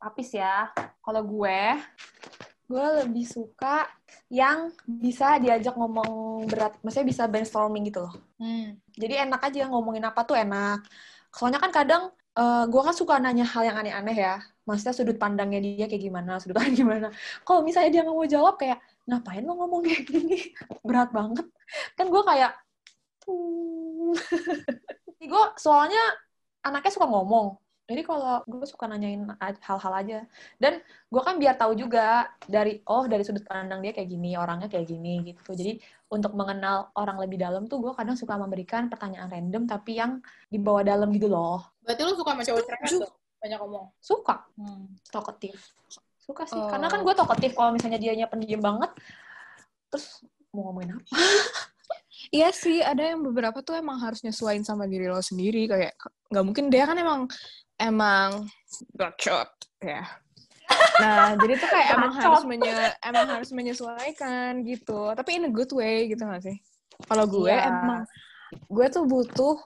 Papis 0.00 0.30
ya. 0.36 0.70
Kalau 0.76 1.22
gue, 1.24 1.60
gue 2.66 2.86
lebih 3.04 3.24
suka 3.24 3.88
yang 4.28 4.74
bisa 4.84 5.38
diajak 5.38 5.72
ngomong 5.76 6.44
berat. 6.50 6.76
Maksudnya 6.82 7.06
bisa 7.06 7.22
brainstorming 7.30 7.88
gitu 7.88 8.04
loh. 8.04 8.14
Hmm. 8.40 8.76
Jadi 8.92 9.14
enak 9.24 9.40
aja 9.40 9.68
ngomongin 9.70 10.04
apa 10.04 10.20
tuh 10.26 10.36
enak. 10.36 10.84
Soalnya 11.32 11.60
kan 11.60 11.72
kadang 11.72 12.02
eh, 12.36 12.64
gue 12.68 12.82
kan 12.84 12.94
suka 12.96 13.16
nanya 13.16 13.48
hal 13.48 13.62
yang 13.64 13.76
aneh-aneh 13.80 14.16
ya. 14.16 14.36
Maksudnya 14.66 14.94
sudut 14.98 15.16
pandangnya 15.16 15.62
dia 15.62 15.86
kayak 15.86 16.02
gimana, 16.10 16.42
sudut 16.42 16.58
pandang 16.58 16.74
gimana. 16.74 17.08
Kalau 17.46 17.62
misalnya 17.62 17.90
dia 17.94 18.02
nggak 18.02 18.16
mau 18.18 18.26
jawab 18.26 18.58
kayak, 18.58 18.82
ngapain 19.06 19.42
lo 19.46 19.54
ngomong 19.54 19.80
kayak 19.86 20.02
gini? 20.06 20.38
Berat 20.82 21.10
banget. 21.14 21.46
Kan 21.94 22.06
gue 22.10 22.22
kayak, 22.26 22.52
hmm. 23.26 24.12
gue 25.30 25.44
soalnya 25.56 26.02
anaknya 26.66 26.92
suka 26.92 27.06
ngomong. 27.06 27.58
Jadi 27.86 28.02
kalau 28.02 28.42
gue 28.50 28.66
suka 28.66 28.90
nanyain 28.90 29.30
hal-hal 29.38 29.92
aja. 29.94 30.18
Dan 30.58 30.82
gue 31.06 31.22
kan 31.22 31.38
biar 31.38 31.54
tahu 31.54 31.78
juga 31.78 32.26
dari, 32.42 32.82
oh 32.90 33.06
dari 33.06 33.22
sudut 33.22 33.46
pandang 33.46 33.78
dia 33.78 33.94
kayak 33.94 34.10
gini, 34.10 34.34
orangnya 34.34 34.66
kayak 34.66 34.90
gini 34.90 35.22
gitu. 35.22 35.54
Jadi 35.54 35.78
untuk 36.10 36.34
mengenal 36.34 36.90
orang 36.98 37.22
lebih 37.22 37.38
dalam 37.38 37.70
tuh 37.70 37.78
gue 37.78 37.94
kadang 37.94 38.18
suka 38.18 38.34
memberikan 38.34 38.90
pertanyaan 38.90 39.30
random 39.30 39.70
tapi 39.70 40.02
yang 40.02 40.18
dibawa 40.50 40.82
dalam 40.82 41.14
gitu 41.14 41.30
loh. 41.30 41.62
Berarti 41.86 42.02
lu 42.02 42.18
suka 42.18 42.34
sama 42.34 42.42
cowok 42.42 43.26
banyak 43.46 43.58
ngomong. 43.62 43.86
suka 44.02 44.36
Hmm. 44.58 44.90
talkative 45.12 45.60
suka 46.26 46.42
sih 46.44 46.58
Oh. 46.58 46.66
karena 46.66 46.90
kan 46.90 47.00
gue 47.00 47.14
talkative 47.14 47.54
kalau 47.54 47.70
misalnya 47.70 47.96
dianya 47.96 48.26
pendiam 48.26 48.58
banget 48.58 48.90
terus 49.88 50.26
mau 50.50 50.68
ngomongin 50.68 50.98
apa 50.98 51.04
Iya 52.34 52.50
sih, 52.50 52.82
ada 52.82 53.06
yang 53.14 53.22
beberapa 53.22 53.62
tuh 53.62 53.78
emang 53.78 54.02
harus 54.02 54.18
nyesuaiin 54.18 54.66
sama 54.66 54.90
diri 54.90 55.06
lo 55.06 55.22
sendiri. 55.22 55.70
Kayak, 55.70 55.94
nggak 56.26 56.42
mungkin 56.42 56.64
dia 56.74 56.82
kan 56.82 56.98
emang, 56.98 57.30
emang 57.78 58.50
bacot, 58.98 59.46
ya. 59.78 60.02
Nah, 60.98 61.36
jadi 61.44 61.54
tuh 61.54 61.70
kayak 61.70 61.88
emang 61.94 62.10
Bacot. 62.10 62.24
harus 62.26 62.42
menye, 62.42 62.74
emang 62.98 63.26
harus 63.30 63.50
menyesuaikan 63.54 64.66
gitu. 64.66 65.14
Tapi 65.14 65.38
in 65.38 65.46
a 65.46 65.52
good 65.54 65.70
way 65.70 66.10
gitu 66.10 66.26
gak 66.26 66.42
sih? 66.42 66.58
Kalau 67.06 67.30
gue 67.30 67.46
Iya. 67.46 67.70
emang, 67.70 68.02
gue 68.74 68.86
tuh 68.90 69.06
butuh 69.06 69.62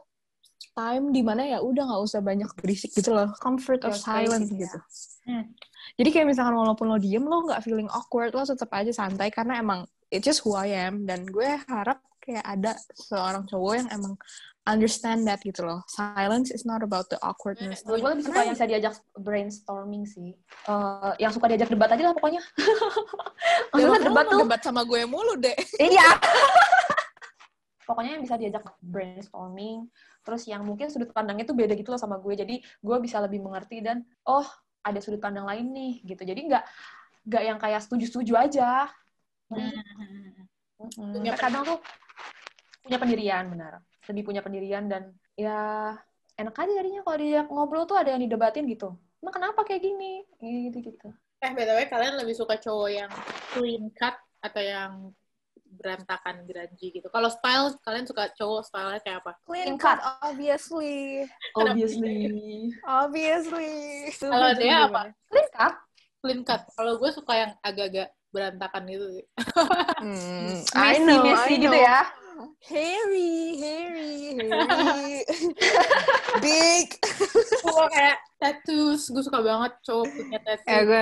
time 0.76 1.16
di 1.16 1.24
mana 1.24 1.48
ya 1.48 1.64
udah 1.64 1.80
nggak 1.88 2.02
usah 2.04 2.20
banyak 2.20 2.50
berisik 2.60 2.92
gitu 2.92 3.16
loh. 3.16 3.32
Comfort 3.40 3.88
of 3.88 3.96
Your 3.96 4.04
silence 4.04 4.52
space, 4.52 4.60
ya. 4.60 4.60
gitu. 4.68 4.78
Hmm. 5.24 5.44
Jadi 5.96 6.08
kayak 6.10 6.26
misalkan 6.28 6.54
walaupun 6.54 6.86
lo 6.88 6.96
diem, 6.96 7.22
lo 7.22 7.44
nggak 7.44 7.60
feeling 7.62 7.88
awkward, 7.90 8.32
lo 8.32 8.42
tetap 8.42 8.70
aja 8.72 8.90
santai 8.90 9.28
karena 9.28 9.58
emang 9.58 9.82
it's 10.08 10.24
just 10.24 10.40
who 10.42 10.52
I 10.52 10.70
am. 10.72 11.04
Dan 11.04 11.26
gue 11.26 11.48
harap 11.66 12.00
kayak 12.20 12.44
ada 12.44 12.76
seorang 12.94 13.48
cowok 13.48 13.72
yang 13.80 13.88
emang 13.90 14.14
understand 14.68 15.24
that 15.24 15.40
gitu 15.40 15.64
loh. 15.64 15.80
Silence 15.88 16.52
is 16.52 16.62
not 16.62 16.84
about 16.84 17.08
the 17.08 17.16
awkwardness. 17.24 17.80
gue 17.80 17.96
lebih 17.96 18.22
suka 18.28 18.44
yang 18.44 18.54
bisa 18.54 18.68
diajak 18.68 18.94
brainstorming 19.16 20.04
sih 20.04 20.36
Eh, 20.68 21.12
yang 21.18 21.32
suka 21.32 21.48
diajak 21.48 21.72
debat 21.72 21.88
aja 21.90 22.12
lah 22.12 22.14
pokoknya 22.14 22.44
Ya, 23.80 23.88
lo 23.88 23.96
debat 23.96 24.24
tuh 24.28 24.44
debat 24.44 24.60
sama 24.60 24.84
gue 24.84 25.00
mulu 25.08 25.40
deh. 25.40 25.56
iya 25.80 26.12
pokoknya 27.88 28.20
yang 28.20 28.22
bisa 28.22 28.36
diajak 28.38 28.62
brainstorming 28.78 29.88
terus 30.22 30.46
yang 30.46 30.62
mungkin 30.62 30.92
sudut 30.92 31.10
pandangnya 31.10 31.48
tuh 31.48 31.56
beda 31.58 31.74
gitu 31.74 31.90
loh 31.90 31.98
sama 31.98 32.20
gue 32.22 32.38
jadi 32.38 32.54
gue 32.60 32.96
bisa 33.02 33.18
lebih 33.18 33.42
mengerti 33.42 33.82
dan 33.82 34.04
oh 34.28 34.46
ada 34.80 34.98
sudut 34.98 35.20
pandang 35.20 35.46
lain 35.46 35.66
nih 35.72 35.92
gitu. 36.04 36.22
Jadi 36.24 36.40
nggak 36.50 36.64
nggak 37.28 37.42
yang 37.44 37.58
kayak 37.60 37.80
setuju-setuju 37.84 38.32
aja. 38.36 38.88
Hmm. 39.50 39.72
Mm-mm. 40.80 41.12
Punya 41.20 41.36
kadang 41.36 41.62
tuh 41.66 41.78
punya 42.80 42.96
pendirian 42.96 43.44
benar. 43.52 43.84
Lebih 44.08 44.24
punya 44.24 44.40
pendirian 44.40 44.88
dan 44.88 45.12
ya 45.36 45.92
enak 46.40 46.56
aja 46.56 46.72
jadinya 46.80 47.04
kalau 47.04 47.18
dia 47.20 47.44
ngobrol 47.44 47.84
tuh 47.84 48.00
ada 48.00 48.16
yang 48.16 48.22
didebatin 48.24 48.64
gitu. 48.64 48.96
Emang 49.20 49.34
kenapa 49.36 49.60
kayak 49.68 49.84
gini? 49.84 50.24
Gitu 50.40 50.80
gitu 50.92 51.12
Eh, 51.40 51.52
btw 51.56 51.88
kalian 51.88 52.20
lebih 52.20 52.36
suka 52.36 52.60
cowok 52.60 52.90
yang 52.92 53.12
clean 53.56 53.88
cut 53.96 54.16
atau 54.44 54.60
yang 54.60 54.92
berantakan 55.80 56.44
grungy 56.44 56.92
gitu? 56.92 57.08
Kalau 57.08 57.32
style, 57.32 57.72
kalian 57.80 58.04
suka 58.04 58.28
cowok 58.36 58.60
stylenya 58.68 59.00
kayak 59.00 59.18
apa? 59.24 59.32
Clean 59.48 59.74
cut, 59.80 59.98
obviously. 60.20 61.24
obviously 61.56 62.68
Obviously. 62.84 64.12
Kalau 64.20 64.52
dia 64.60 64.86
apa? 64.86 65.02
clean 65.32 65.48
cut 65.56 65.74
Clean 66.20 66.40
cut. 66.44 66.62
Kalau 66.76 67.00
gue 67.00 67.10
suka 67.16 67.32
yang 67.32 67.52
agak-agak 67.64 68.12
berantakan 68.30 68.84
gitu 68.86 69.06
sih. 69.16 69.26
Hmm, 70.04 70.60
messy 70.62 71.14
messy 71.24 71.54
gitu 71.58 71.76
ya 71.76 72.04
Harry, 72.68 73.60
Harry, 73.60 74.16
Harry. 74.36 75.24
Big. 76.44 76.86
Gue 77.60 77.84
kayak 77.92 78.18
tattoos, 78.40 79.12
gue 79.12 79.22
suka 79.24 79.40
banget 79.44 79.72
cowok 79.84 80.08
punya 80.08 80.38
tattoo. 80.40 80.68
Ya, 80.68 80.80
gue 80.84 81.00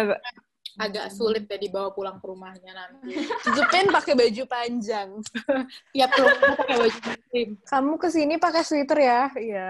Agak 0.78 1.10
sulit 1.10 1.44
ya 1.44 1.58
dibawa 1.58 1.90
pulang 1.90 2.22
ke 2.22 2.26
rumahnya 2.30 2.70
nanti. 2.70 3.18
tutupin 3.44 3.90
pakai 3.90 4.14
baju 4.14 4.42
panjang. 4.46 5.08
Tiap 5.94 6.10
rumah 6.14 6.54
pakai 6.62 6.76
baju 6.78 6.98
muslim. 7.02 7.48
Kamu 7.66 7.92
ke 7.98 8.08
sini 8.08 8.34
pakai 8.38 8.62
sweater 8.62 8.98
ya? 8.98 9.20
Iya. 9.34 9.68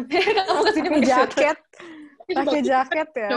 kamu 0.48 0.60
ke 0.64 0.72
sini 0.72 0.88
Pakai 0.88 1.04
jaket. 1.04 1.58
Pakai 2.26 2.60
jaket 2.64 3.08
ya? 3.14 3.30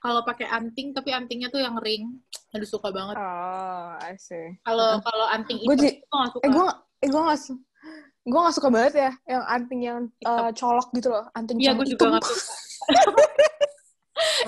Kalau 0.00 0.20
pakai 0.26 0.46
anting 0.48 0.90
tapi 0.90 1.12
antingnya 1.12 1.52
tuh 1.52 1.60
yang 1.60 1.76
ring. 1.78 2.18
Aduh 2.56 2.66
suka 2.66 2.88
banget. 2.90 3.14
Oh, 3.20 3.94
I 4.00 4.16
see. 4.16 4.56
Kalau 4.64 4.98
kalau 5.04 5.26
anting 5.30 5.62
Gua 5.62 5.74
itu 5.76 5.94
gak 6.00 6.28
suka. 6.32 6.42
Eh, 6.42 6.50
gue 6.50 6.66
eh, 7.04 7.08
gue 7.12 7.22
gak 7.28 7.40
su- 7.40 7.62
gue 8.24 8.40
gak 8.40 8.56
suka 8.56 8.68
banget 8.72 8.94
ya 8.96 9.12
yang 9.28 9.44
anting 9.44 9.80
yang 9.84 9.98
eh, 10.24 10.50
colok 10.56 10.88
gitu 10.96 11.12
loh. 11.12 11.28
Anting 11.36 11.60
Iya, 11.60 11.76
colok 11.76 11.78
gue 11.84 11.86
juga 11.92 12.04
gak 12.18 12.24
suka. 12.24 12.54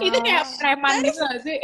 Itu 0.01 0.19
kayak 0.21 0.45
preman 0.61 0.95
gitu 1.05 1.21
gak 1.21 1.41
sih? 1.43 1.59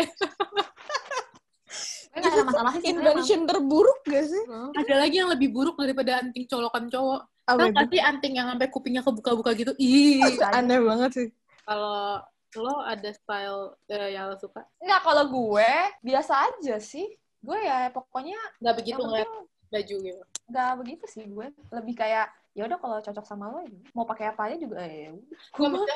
nggak 2.12 2.28
ada 2.28 2.44
masalah 2.44 2.72
sih 2.76 2.92
Invention 2.92 3.40
terburuk 3.48 4.00
gak 4.04 4.26
sih? 4.28 4.42
Ada 4.76 4.94
lagi 5.00 5.16
yang 5.24 5.30
lebih 5.32 5.48
buruk 5.48 5.80
daripada 5.80 6.20
anting 6.20 6.44
colokan 6.44 6.92
cowok. 6.92 7.24
Gak 7.48 7.88
sih 7.88 8.00
anting 8.00 8.32
yang 8.36 8.46
sampai 8.52 8.68
kupingnya 8.68 9.02
kebuka-buka 9.02 9.56
gitu? 9.56 9.72
Ih. 9.80 10.20
Aneh 10.52 10.78
banget 10.80 11.10
sih. 11.16 11.28
Kalau 11.64 12.20
lo 12.52 12.84
ada 12.84 13.10
style 13.16 13.80
eh, 13.88 14.12
yang 14.12 14.28
lo 14.28 14.36
suka? 14.36 14.60
Nggak, 14.84 15.00
kalau 15.00 15.24
gue 15.32 15.72
biasa 16.04 16.32
aja 16.52 16.76
sih. 16.76 17.08
Gue 17.42 17.58
ya 17.64 17.88
pokoknya 17.90 18.38
Gak 18.60 18.76
begitu 18.78 19.00
ngeliat 19.02 19.26
baju 19.72 19.94
gitu. 20.04 20.22
nggak 20.52 20.72
begitu 20.84 21.04
sih 21.08 21.24
gue. 21.24 21.48
Lebih 21.72 21.94
kayak 21.96 22.28
ya 22.52 22.68
udah 22.68 22.78
kalau 22.78 22.96
cocok 23.00 23.24
sama 23.24 23.48
lo 23.48 23.64
ya 23.64 23.72
mau 23.96 24.04
pakai 24.04 24.28
apa 24.28 24.52
aja 24.52 24.56
juga 24.60 24.84
eh, 24.84 25.08
ya 25.08 25.10
udah. 25.16 25.28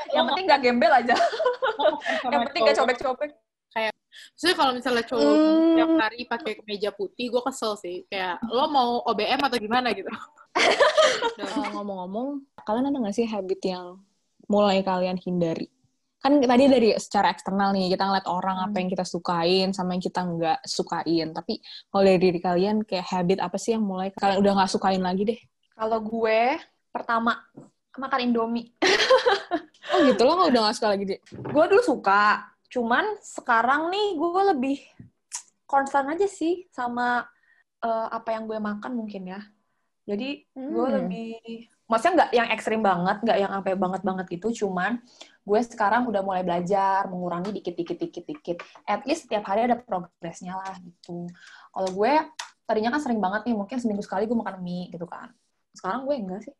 Yang 0.16 0.24
penting 0.32 0.44
nggak 0.48 0.60
gembel 0.64 0.92
aja. 0.92 1.14
yang 2.32 2.42
penting 2.48 2.60
nggak 2.64 2.76
cowok. 2.80 2.88
cobek-cobek. 2.96 3.32
Maksudnya 4.32 4.56
kalau 4.56 4.72
misalnya 4.72 5.04
cowok 5.04 5.34
Hmm. 5.36 5.74
tiap 5.76 5.90
hari 6.00 6.18
pakai 6.24 6.52
kemeja 6.60 6.90
putih, 6.92 7.28
gue 7.28 7.42
kesel 7.44 7.72
sih. 7.76 7.96
Kayak 8.08 8.40
lo 8.48 8.64
mau 8.72 9.04
OBM 9.04 9.40
atau 9.44 9.58
gimana 9.60 9.92
gitu? 9.92 10.08
Ngomong-ngomong, 11.76 12.40
kalian 12.64 12.88
ada 12.88 12.96
nggak 12.96 13.16
sih 13.16 13.28
habit 13.28 13.60
yang 13.64 14.00
mulai 14.48 14.80
kalian 14.80 15.20
hindari? 15.20 15.68
Kan 16.16 16.40
tadi 16.40 16.64
dari 16.66 16.96
secara 16.96 17.28
eksternal 17.28 17.76
nih, 17.76 17.92
kita 17.92 18.08
ngeliat 18.08 18.26
orang 18.26 18.56
apa 18.64 18.76
yang 18.80 18.88
kita 18.88 19.04
sukain 19.04 19.76
sama 19.76 19.94
yang 19.94 20.02
kita 20.02 20.24
nggak 20.24 20.58
sukain. 20.64 21.36
Tapi 21.36 21.60
kalau 21.92 22.02
dari 22.08 22.18
diri 22.18 22.40
kalian, 22.40 22.82
kayak 22.88 23.06
habit 23.12 23.38
apa 23.44 23.56
sih 23.60 23.76
yang 23.76 23.84
mulai 23.84 24.08
kalian 24.16 24.40
udah 24.40 24.52
nggak 24.56 24.70
sukain 24.72 25.04
lagi 25.04 25.22
deh? 25.28 25.40
Kalau 25.76 25.98
gue 26.00 26.56
pertama 26.88 27.44
makan 27.96 28.20
Indomie. 28.24 28.72
Oh 29.86 30.02
gitu, 30.02 30.26
lo 30.26 30.50
udah 30.50 30.60
nggak 30.66 30.76
suka 30.76 30.88
lagi 30.92 31.04
deh? 31.06 31.20
Gue 31.30 31.64
dulu 31.70 31.78
suka, 31.78 32.42
cuman 32.66 33.06
sekarang 33.22 33.86
nih 33.86 34.18
gue 34.18 34.42
lebih 34.50 34.76
concern 35.62 36.10
aja 36.10 36.26
sih 36.26 36.66
sama 36.74 37.22
eh, 37.80 38.06
apa 38.10 38.34
yang 38.34 38.50
gue 38.50 38.58
makan 38.58 38.98
mungkin 38.98 39.30
ya. 39.30 39.40
Jadi 40.02 40.42
gue 40.52 40.86
Hmm. 40.90 40.96
lebih, 41.00 41.38
maksudnya 41.86 42.12
nggak 42.18 42.30
yang 42.34 42.48
ekstrim 42.50 42.82
banget, 42.82 43.16
nggak 43.22 43.38
yang 43.38 43.52
sampai 43.54 43.72
banget-banget 43.78 44.26
gitu, 44.34 44.66
cuman 44.66 44.98
gue 45.46 45.60
sekarang 45.62 46.10
udah 46.10 46.22
mulai 46.26 46.42
belajar, 46.42 47.06
mengurangi 47.06 47.54
dikit-dikit, 47.62 47.96
dikit-dikit. 48.02 48.58
At 48.90 49.06
least 49.06 49.30
setiap 49.30 49.46
hari 49.46 49.70
ada 49.70 49.78
progresnya 49.78 50.58
lah 50.58 50.74
gitu. 50.82 51.30
Kalau 51.70 51.90
gue 51.94 52.12
tadinya 52.66 52.90
kan 52.90 53.00
sering 53.06 53.22
banget 53.22 53.46
nih, 53.46 53.54
mungkin 53.54 53.78
seminggu 53.78 54.02
sekali 54.02 54.26
gue 54.26 54.34
makan 54.34 54.58
mie 54.66 54.90
gitu 54.90 55.06
kan. 55.06 55.30
Sekarang 55.76 56.08
gue 56.08 56.16
enggak 56.16 56.40
sih. 56.48 56.54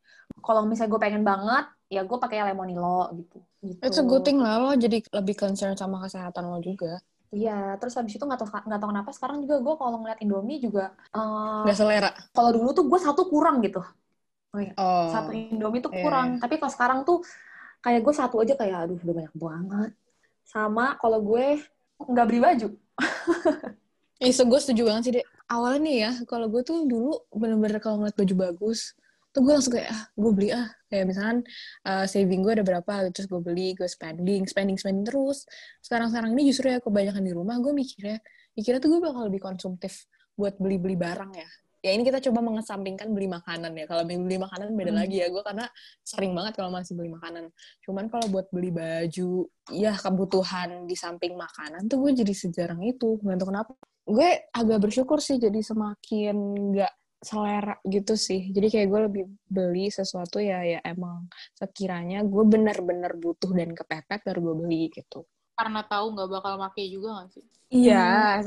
Kalau 0.45 0.69
misalnya 0.69 0.93
gue 0.93 1.01
pengen 1.01 1.23
banget, 1.25 1.65
ya 1.89 2.05
gue 2.05 2.17
pakai 2.21 2.53
lemonilo 2.53 3.09
gitu. 3.17 3.37
gitu. 3.65 3.81
A 3.81 4.03
good 4.05 4.23
thing 4.23 4.37
lah, 4.37 4.61
lo 4.61 4.71
jadi 4.77 5.01
lebih 5.01 5.35
concern 5.35 5.73
sama 5.73 6.05
kesehatan 6.05 6.45
lo 6.45 6.61
juga. 6.61 7.01
Iya, 7.27 7.75
terus 7.75 7.99
habis 7.99 8.15
itu 8.15 8.23
nggak 8.23 8.39
tau 8.39 8.47
nggak 8.47 8.79
tau 8.79 8.87
kenapa 8.87 9.11
sekarang 9.11 9.43
juga 9.43 9.59
gue 9.59 9.75
kalau 9.75 9.99
ngeliat 9.99 10.19
Indomie 10.23 10.63
juga 10.63 10.95
eh, 11.11 11.61
Nggak 11.67 11.75
selera. 11.75 12.11
kalau 12.31 12.55
dulu 12.55 12.69
tuh 12.71 12.85
gue 12.87 12.99
satu 13.03 13.27
kurang 13.27 13.59
gitu. 13.59 13.83
Oh. 14.79 15.11
Satu 15.11 15.35
Indomie 15.35 15.83
tuh 15.83 15.91
iya, 15.91 16.07
kurang. 16.07 16.39
Tapi 16.39 16.55
kalau 16.55 16.71
sekarang 16.71 16.99
tuh 17.03 17.19
kayak 17.83 18.01
gue 18.01 18.13
satu 18.15 18.39
aja 18.41 18.55
kayak 18.55 18.87
aduh 18.87 18.97
udah 19.03 19.15
banyak 19.15 19.35
banget. 19.35 19.91
Sama 20.47 20.95
kalau 21.03 21.19
gue 21.19 21.59
nggak 21.99 22.25
beli 22.31 22.39
baju. 22.39 22.67
Eh, 24.23 24.31
so, 24.35 24.47
gue 24.47 24.59
setuju 24.63 24.87
banget 24.87 25.03
sih, 25.03 25.13
Dek. 25.19 25.25
Awalnya 25.47 25.79
nih 25.83 25.97
ya, 26.03 26.11
kalau 26.27 26.47
gue 26.51 26.61
tuh 26.63 26.87
dulu 26.87 27.23
bener-bener 27.31 27.79
kalau 27.79 28.03
ngeliat 28.03 28.17
baju 28.19 28.35
bagus, 28.35 28.97
tuh 29.37 29.45
gue 29.45 29.53
langsung 29.53 29.73
kayak, 29.77 29.93
ah, 29.93 30.03
gue 30.17 30.31
beli 30.33 30.49
ah. 30.49 30.65
Kayak 30.89 31.05
misalkan 31.13 31.37
uh, 31.85 32.05
saving 32.09 32.41
gue 32.41 32.53
ada 32.57 32.65
berapa, 32.65 33.13
terus 33.13 33.29
gue 33.29 33.37
beli, 33.37 33.77
gue 33.77 33.85
spending, 33.85 34.49
spending, 34.49 34.81
spending 34.81 35.05
terus. 35.05 35.45
Sekarang-sekarang 35.85 36.33
ini 36.33 36.49
justru 36.49 36.73
ya 36.73 36.81
kebanyakan 36.81 37.21
di 37.21 37.33
rumah, 37.37 37.61
gue 37.61 37.69
mikirnya, 37.69 38.17
mikirnya 38.57 38.81
tuh 38.81 38.97
gue 38.97 39.01
bakal 39.05 39.29
lebih 39.29 39.45
konsumtif 39.45 40.09
buat 40.33 40.57
beli-beli 40.57 40.97
barang 40.97 41.31
ya. 41.37 41.49
Ya 41.85 41.93
ini 41.93 42.01
kita 42.01 42.17
coba 42.17 42.41
mengesampingkan 42.41 43.13
beli 43.13 43.29
makanan 43.29 43.69
ya. 43.77 43.85
Kalau 43.85 44.01
beli 44.01 44.41
makanan 44.41 44.73
beda 44.73 44.91
Hmm. 44.91 45.01
lagi 45.05 45.21
ya. 45.21 45.29
Gue 45.29 45.45
karena 45.45 45.69
sering 46.01 46.33
banget 46.33 46.57
kalau 46.57 46.73
masih 46.73 46.97
beli 46.97 47.13
makanan. 47.13 47.53
Cuman 47.85 48.09
kalau 48.09 48.25
buat 48.33 48.49
beli 48.49 48.73
baju, 48.73 49.45
ya 49.71 49.93
kebutuhan 49.93 50.89
di 50.89 50.97
samping 50.97 51.37
makanan 51.37 51.85
tuh 51.85 52.01
gue 52.01 52.17
jadi 52.17 52.33
sejarang 52.33 52.81
itu. 52.81 53.21
Nggak 53.21 53.37
tahu 53.39 53.47
kenapa. 53.53 53.71
Gue 54.09 54.29
agak 54.51 54.89
bersyukur 54.89 55.21
sih 55.21 55.37
jadi 55.37 55.61
semakin 55.61 56.35
nggak 56.73 56.93
selera 57.29 57.75
gitu 57.87 58.13
sih. 58.27 58.41
Jadi 58.55 58.67
kayak 58.73 58.87
gue 58.91 59.01
lebih 59.09 59.23
beli 59.49 59.87
sesuatu 59.93 60.37
ya 60.41 60.61
ya 60.63 60.79
emang 60.85 61.27
sekiranya 61.59 62.21
gue 62.25 62.43
bener-bener 62.53 63.11
butuh 63.17 63.51
dan 63.57 63.69
kepepet 63.77 64.19
baru 64.27 64.39
gue 64.51 64.55
beli 64.63 64.81
gitu. 64.93 65.25
karena 65.57 65.81
tahu 65.91 66.05
nggak 66.13 66.29
bakal 66.35 66.53
make 66.61 66.83
juga 66.93 67.07
gak 67.17 67.29
sih? 67.35 67.45
Iya, 67.67 67.95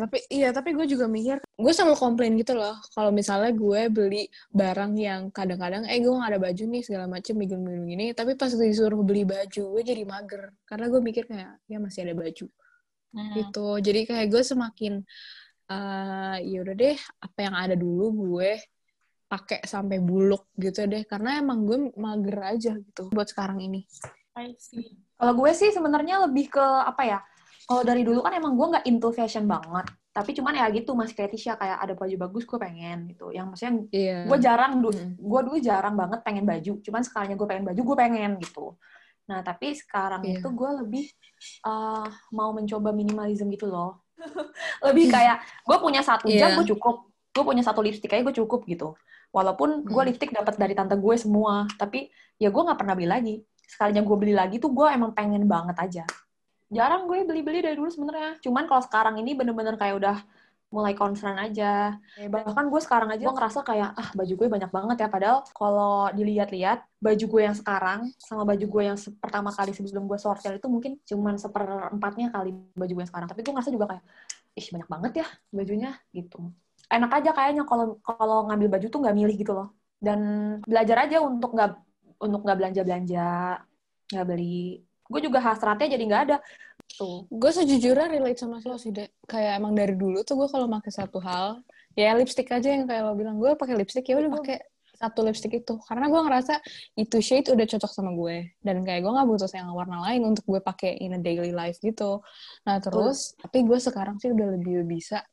tapi 0.01 0.17
iya 0.33 0.49
tapi 0.57 0.73
gue 0.77 0.87
juga 0.93 1.05
mikir, 1.05 1.37
gue 1.61 1.73
selalu 1.77 1.97
komplain 2.01 2.33
gitu 2.41 2.57
loh. 2.57 2.73
Kalau 2.97 3.13
misalnya 3.13 3.53
gue 3.53 3.81
beli 3.93 4.17
barang 4.49 4.93
yang 4.97 5.23
kadang-kadang, 5.37 5.85
eh 5.93 6.01
gue 6.01 6.09
gak 6.21 6.31
ada 6.33 6.41
baju 6.41 6.63
nih 6.73 6.83
segala 6.89 7.05
macem 7.05 7.35
minggu-minggu 7.37 7.85
ini, 7.95 8.05
tapi 8.17 8.33
pas 8.41 8.49
disuruh 8.49 9.01
beli 9.05 9.29
baju, 9.29 9.63
gue 9.77 9.83
jadi 9.85 10.03
mager. 10.09 10.43
Karena 10.65 10.85
gue 10.89 11.01
mikir 11.09 11.25
kayak, 11.29 11.51
ya 11.69 11.77
masih 11.85 12.01
ada 12.09 12.15
baju 12.17 12.47
Hmm. 13.15 13.31
gitu. 13.37 13.67
Jadi 13.87 14.01
kayak 14.09 14.27
gue 14.33 14.43
semakin, 14.43 14.93
eh 15.71 16.37
ya 16.51 16.59
udah 16.67 16.75
deh, 16.75 16.99
apa 17.23 17.39
yang 17.39 17.55
ada 17.55 17.75
dulu 17.79 18.11
gue 18.35 18.59
pakai 19.31 19.63
sampai 19.63 20.03
buluk 20.03 20.51
gitu 20.59 20.85
deh. 20.91 21.07
Karena 21.07 21.39
emang 21.39 21.63
gue 21.63 21.95
mager 21.95 22.39
aja 22.43 22.73
gitu 22.75 23.07
buat 23.15 23.31
sekarang 23.31 23.63
ini. 23.63 23.87
I 24.35 24.55
see. 24.59 24.99
Kalau 25.15 25.33
gue 25.39 25.51
sih 25.55 25.71
sebenarnya 25.71 26.27
lebih 26.27 26.51
ke 26.51 26.63
apa 26.63 27.03
ya? 27.07 27.19
Kalau 27.71 27.87
dari 27.87 28.03
dulu 28.03 28.19
kan 28.27 28.35
emang 28.35 28.59
gue 28.59 28.67
nggak 28.75 28.85
into 28.91 29.15
fashion 29.15 29.47
banget. 29.47 29.87
Tapi 30.11 30.35
cuman 30.35 30.59
ya 30.59 30.67
gitu 30.75 30.91
masih 30.99 31.15
kayak 31.15 31.31
Tisha 31.31 31.55
kayak 31.55 31.79
ada 31.87 31.95
baju 31.95 32.17
bagus 32.19 32.43
gue 32.43 32.59
pengen 32.59 33.07
gitu. 33.15 33.31
Yang 33.31 33.47
maksudnya 33.55 33.73
Iya. 33.95 34.19
gue 34.27 34.39
jarang 34.43 34.73
dulu, 34.83 34.99
Mm. 34.99 35.15
gue 35.23 35.41
dulu 35.47 35.59
jarang 35.63 35.95
banget 35.95 36.21
pengen 36.27 36.45
baju. 36.51 36.73
Cuman 36.83 37.03
sekalinya 37.07 37.37
gue 37.39 37.47
pengen 37.47 37.65
baju 37.71 37.81
gue 37.87 37.97
pengen 37.97 38.31
gitu. 38.43 38.75
Nah 39.31 39.47
tapi 39.47 39.71
sekarang 39.79 40.27
Iya. 40.27 40.43
itu 40.43 40.49
gue 40.51 40.71
lebih 40.83 41.05
uh, 41.63 42.11
mau 42.35 42.51
mencoba 42.51 42.91
minimalism 42.91 43.47
gitu 43.55 43.71
loh. 43.71 44.00
lebih 44.87 45.09
kayak 45.09 45.37
gue 45.65 45.77
punya 45.81 46.01
satu 46.01 46.27
jam 46.29 46.53
Iya. 46.53 46.57
gue 46.61 46.67
cukup. 46.77 46.97
Gue 47.31 47.45
punya 47.47 47.63
satu 47.63 47.81
lipstick 47.81 48.11
aja 48.11 48.23
gue 48.23 48.37
cukup 48.37 48.67
gitu. 48.67 48.99
Walaupun 49.31 49.87
gue 49.87 49.95
Hmm. 49.95 50.09
lipstick 50.11 50.35
dapat 50.35 50.59
dari 50.59 50.75
tante 50.75 50.99
gue 50.99 51.15
semua, 51.15 51.65
tapi 51.79 52.11
ya 52.37 52.51
gue 52.51 52.63
nggak 52.63 52.79
pernah 52.79 52.95
beli 52.99 53.07
lagi. 53.07 53.35
Sekalinya 53.63 54.03
gue 54.03 54.17
beli 54.19 54.35
lagi 54.35 54.59
tuh 54.59 54.75
gue 54.75 54.87
emang 54.91 55.15
pengen 55.15 55.47
banget 55.47 55.77
aja. 55.79 56.05
Jarang 56.71 57.07
gue 57.07 57.23
beli-beli 57.23 57.63
dari 57.63 57.75
dulu 57.75 57.91
sebenarnya. 57.91 58.39
Cuman 58.43 58.67
kalau 58.67 58.83
sekarang 58.83 59.19
ini 59.19 59.35
bener-bener 59.35 59.75
kayak 59.75 59.99
udah 59.99 60.17
mulai 60.71 60.95
concern 60.95 61.35
aja. 61.35 61.99
Bahkan 62.15 62.71
gue 62.71 62.81
sekarang 62.81 63.11
aja 63.11 63.23
gue 63.27 63.35
ngerasa 63.35 63.67
kayak, 63.67 63.91
ah 63.99 64.09
baju 64.15 64.33
gue 64.39 64.47
banyak 64.47 64.71
banget 64.71 64.97
ya. 65.03 65.09
Padahal 65.11 65.43
kalau 65.51 66.07
dilihat-lihat, 66.15 66.87
baju 67.03 67.25
gue 67.27 67.43
yang 67.43 67.57
sekarang 67.59 68.07
sama 68.23 68.47
baju 68.47 68.67
gue 68.71 68.83
yang 68.87 68.99
pertama 69.19 69.51
kali 69.51 69.75
sebelum 69.75 70.07
gue 70.07 70.19
sortir 70.23 70.57
itu 70.63 70.71
mungkin 70.71 71.03
cuman 71.03 71.35
seperempatnya 71.43 72.31
kali 72.31 72.55
baju 72.79 72.93
gue 72.95 73.03
yang 73.03 73.11
sekarang. 73.11 73.27
Tapi 73.27 73.43
gue 73.43 73.53
ngerasa 73.53 73.71
juga 73.75 73.87
kayak, 73.91 74.05
ih 74.55 74.67
banyak 74.71 74.89
banget 74.89 75.13
ya 75.23 75.27
bajunya 75.51 75.91
gitu. 76.15 76.39
Enak 76.91 77.11
aja 77.23 77.31
kayaknya 77.35 77.63
kalau 77.67 77.99
kalau 78.07 78.47
ngambil 78.51 78.69
baju 78.79 78.87
tuh 78.87 79.01
nggak 79.03 79.17
milih 79.19 79.37
gitu 79.43 79.53
loh. 79.55 79.75
Dan 79.99 80.21
belajar 80.63 81.11
aja 81.11 81.19
untuk 81.19 81.51
nggak 81.55 81.71
untuk 82.23 82.41
nggak 82.47 82.59
belanja-belanja, 82.63 83.31
nggak 84.15 84.27
beli. 84.27 84.87
Gue 85.11 85.19
juga 85.19 85.43
hasratnya 85.43 85.99
jadi 85.99 86.05
nggak 86.07 86.23
ada. 86.31 86.37
Tuh. 86.99 87.25
gue 87.31 87.51
sejujurnya 87.55 88.11
relate 88.11 88.41
sama 88.41 88.59
lo 88.65 88.77
sih 88.77 88.93
dek. 88.93 89.25
Kayak 89.25 89.63
emang 89.63 89.73
dari 89.73 89.95
dulu 89.95 90.21
tuh 90.27 90.37
gue 90.37 90.49
kalau 90.51 90.67
pakai 90.69 90.93
satu 90.93 91.19
hal 91.23 91.63
ya 91.95 92.15
lipstick 92.15 92.51
aja 92.51 92.69
yang 92.71 92.85
kayak 92.85 93.03
lo 93.07 93.15
bilang. 93.17 93.37
Gue 93.41 93.55
pakai 93.57 93.79
lipstick 93.79 94.05
ya 94.11 94.21
udah 94.21 94.33
pakai 94.41 94.59
satu 95.01 95.25
lipstick 95.25 95.65
itu. 95.65 95.81
Karena 95.89 96.13
gue 96.13 96.21
ngerasa 96.21 96.61
itu 97.01 97.17
shade 97.25 97.49
udah 97.57 97.65
cocok 97.65 97.91
sama 97.91 98.13
gue. 98.13 98.53
Dan 98.61 98.85
kayak 98.85 99.01
gue 99.01 99.13
nggak 99.17 99.29
butuh 99.33 99.49
yang 99.57 99.73
warna 99.73 99.99
lain 100.05 100.21
untuk 100.29 100.45
gue 100.45 100.61
pakai 100.61 101.01
in 101.01 101.17
a 101.17 101.21
daily 101.21 101.57
life 101.57 101.81
gitu. 101.81 102.21
Nah 102.69 102.77
terus 102.85 103.33
tapi 103.41 103.65
gue 103.65 103.79
sekarang 103.81 104.21
sih 104.21 104.29
udah 104.29 104.61
lebih 104.61 104.85
bisa 104.85 105.25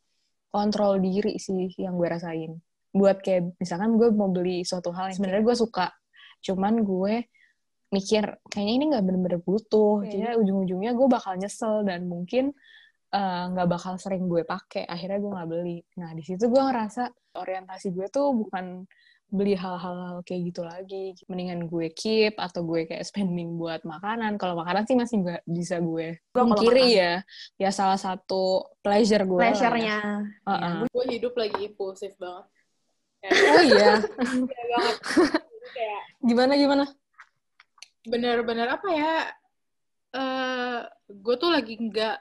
kontrol 0.48 1.04
diri 1.04 1.36
sih 1.36 1.76
yang 1.76 2.00
gue 2.00 2.08
rasain. 2.08 2.56
Buat 2.96 3.20
kayak 3.20 3.60
misalkan 3.60 4.00
gue 4.00 4.08
mau 4.16 4.32
beli 4.32 4.64
suatu 4.64 4.96
hal 4.96 5.12
yang 5.12 5.20
sebenarnya 5.20 5.44
gue 5.44 5.58
suka. 5.60 5.92
Cuman 6.40 6.82
gue 6.88 7.28
mikir 7.88 8.24
kayaknya 8.52 8.74
ini 8.76 8.86
nggak 8.92 9.04
bener-bener 9.08 9.40
butuh 9.44 10.04
jadi 10.04 10.36
ujung-ujungnya 10.36 10.92
gue 10.92 11.08
bakal 11.08 11.40
nyesel 11.40 11.88
dan 11.88 12.04
mungkin 12.08 12.52
eh, 13.16 13.44
nggak 13.56 13.68
bakal 13.68 13.96
sering 13.96 14.28
gue 14.28 14.44
pakai 14.44 14.84
akhirnya 14.84 15.24
gue 15.24 15.32
nggak 15.32 15.50
beli 15.50 15.80
nah 15.96 16.12
di 16.12 16.24
situ 16.24 16.52
gue 16.52 16.60
ngerasa 16.60 17.08
orientasi 17.40 17.96
gue 17.96 18.08
tuh 18.12 18.36
bukan 18.36 18.84
beli 19.28 19.60
hal-hal 19.60 20.24
kayak 20.24 20.52
gitu 20.52 20.64
lagi 20.64 21.12
mendingan 21.28 21.68
gue 21.68 21.92
keep 21.92 22.40
atau 22.40 22.64
gue 22.64 22.88
kayak 22.88 23.04
spending 23.04 23.60
buat 23.60 23.84
makanan 23.84 24.40
kalau 24.40 24.56
makanan 24.56 24.88
sih 24.88 24.96
masih 24.96 25.20
nggak 25.20 25.44
bisa 25.44 25.84
gue 25.84 26.16
kiri 26.64 26.96
ya 26.96 27.20
ya 27.60 27.70
salah 27.76 28.00
satu 28.00 28.72
pleasure 28.80 29.28
gue 29.28 29.36
lah 29.36 29.52
ya. 29.52 29.52
Pleasure-nya. 29.52 30.00
Heeh. 30.48 30.76
Gue 30.88 31.06
hidup 31.12 31.36
lagi 31.36 31.60
impulsif 31.60 32.16
banget. 32.16 32.48
oh 33.28 33.64
iya 33.68 33.94
Iya 34.48 34.64
banget. 34.72 34.96
Jadi 35.52 35.70
kayak 35.76 36.02
gimana 36.24 36.54
gimana 36.56 36.84
bener-bener 38.12 38.68
apa 38.72 38.90
ya? 38.92 39.14
eh 40.18 40.80
gue 41.12 41.36
tuh 41.36 41.52
lagi 41.52 41.74
nggak 41.78 42.18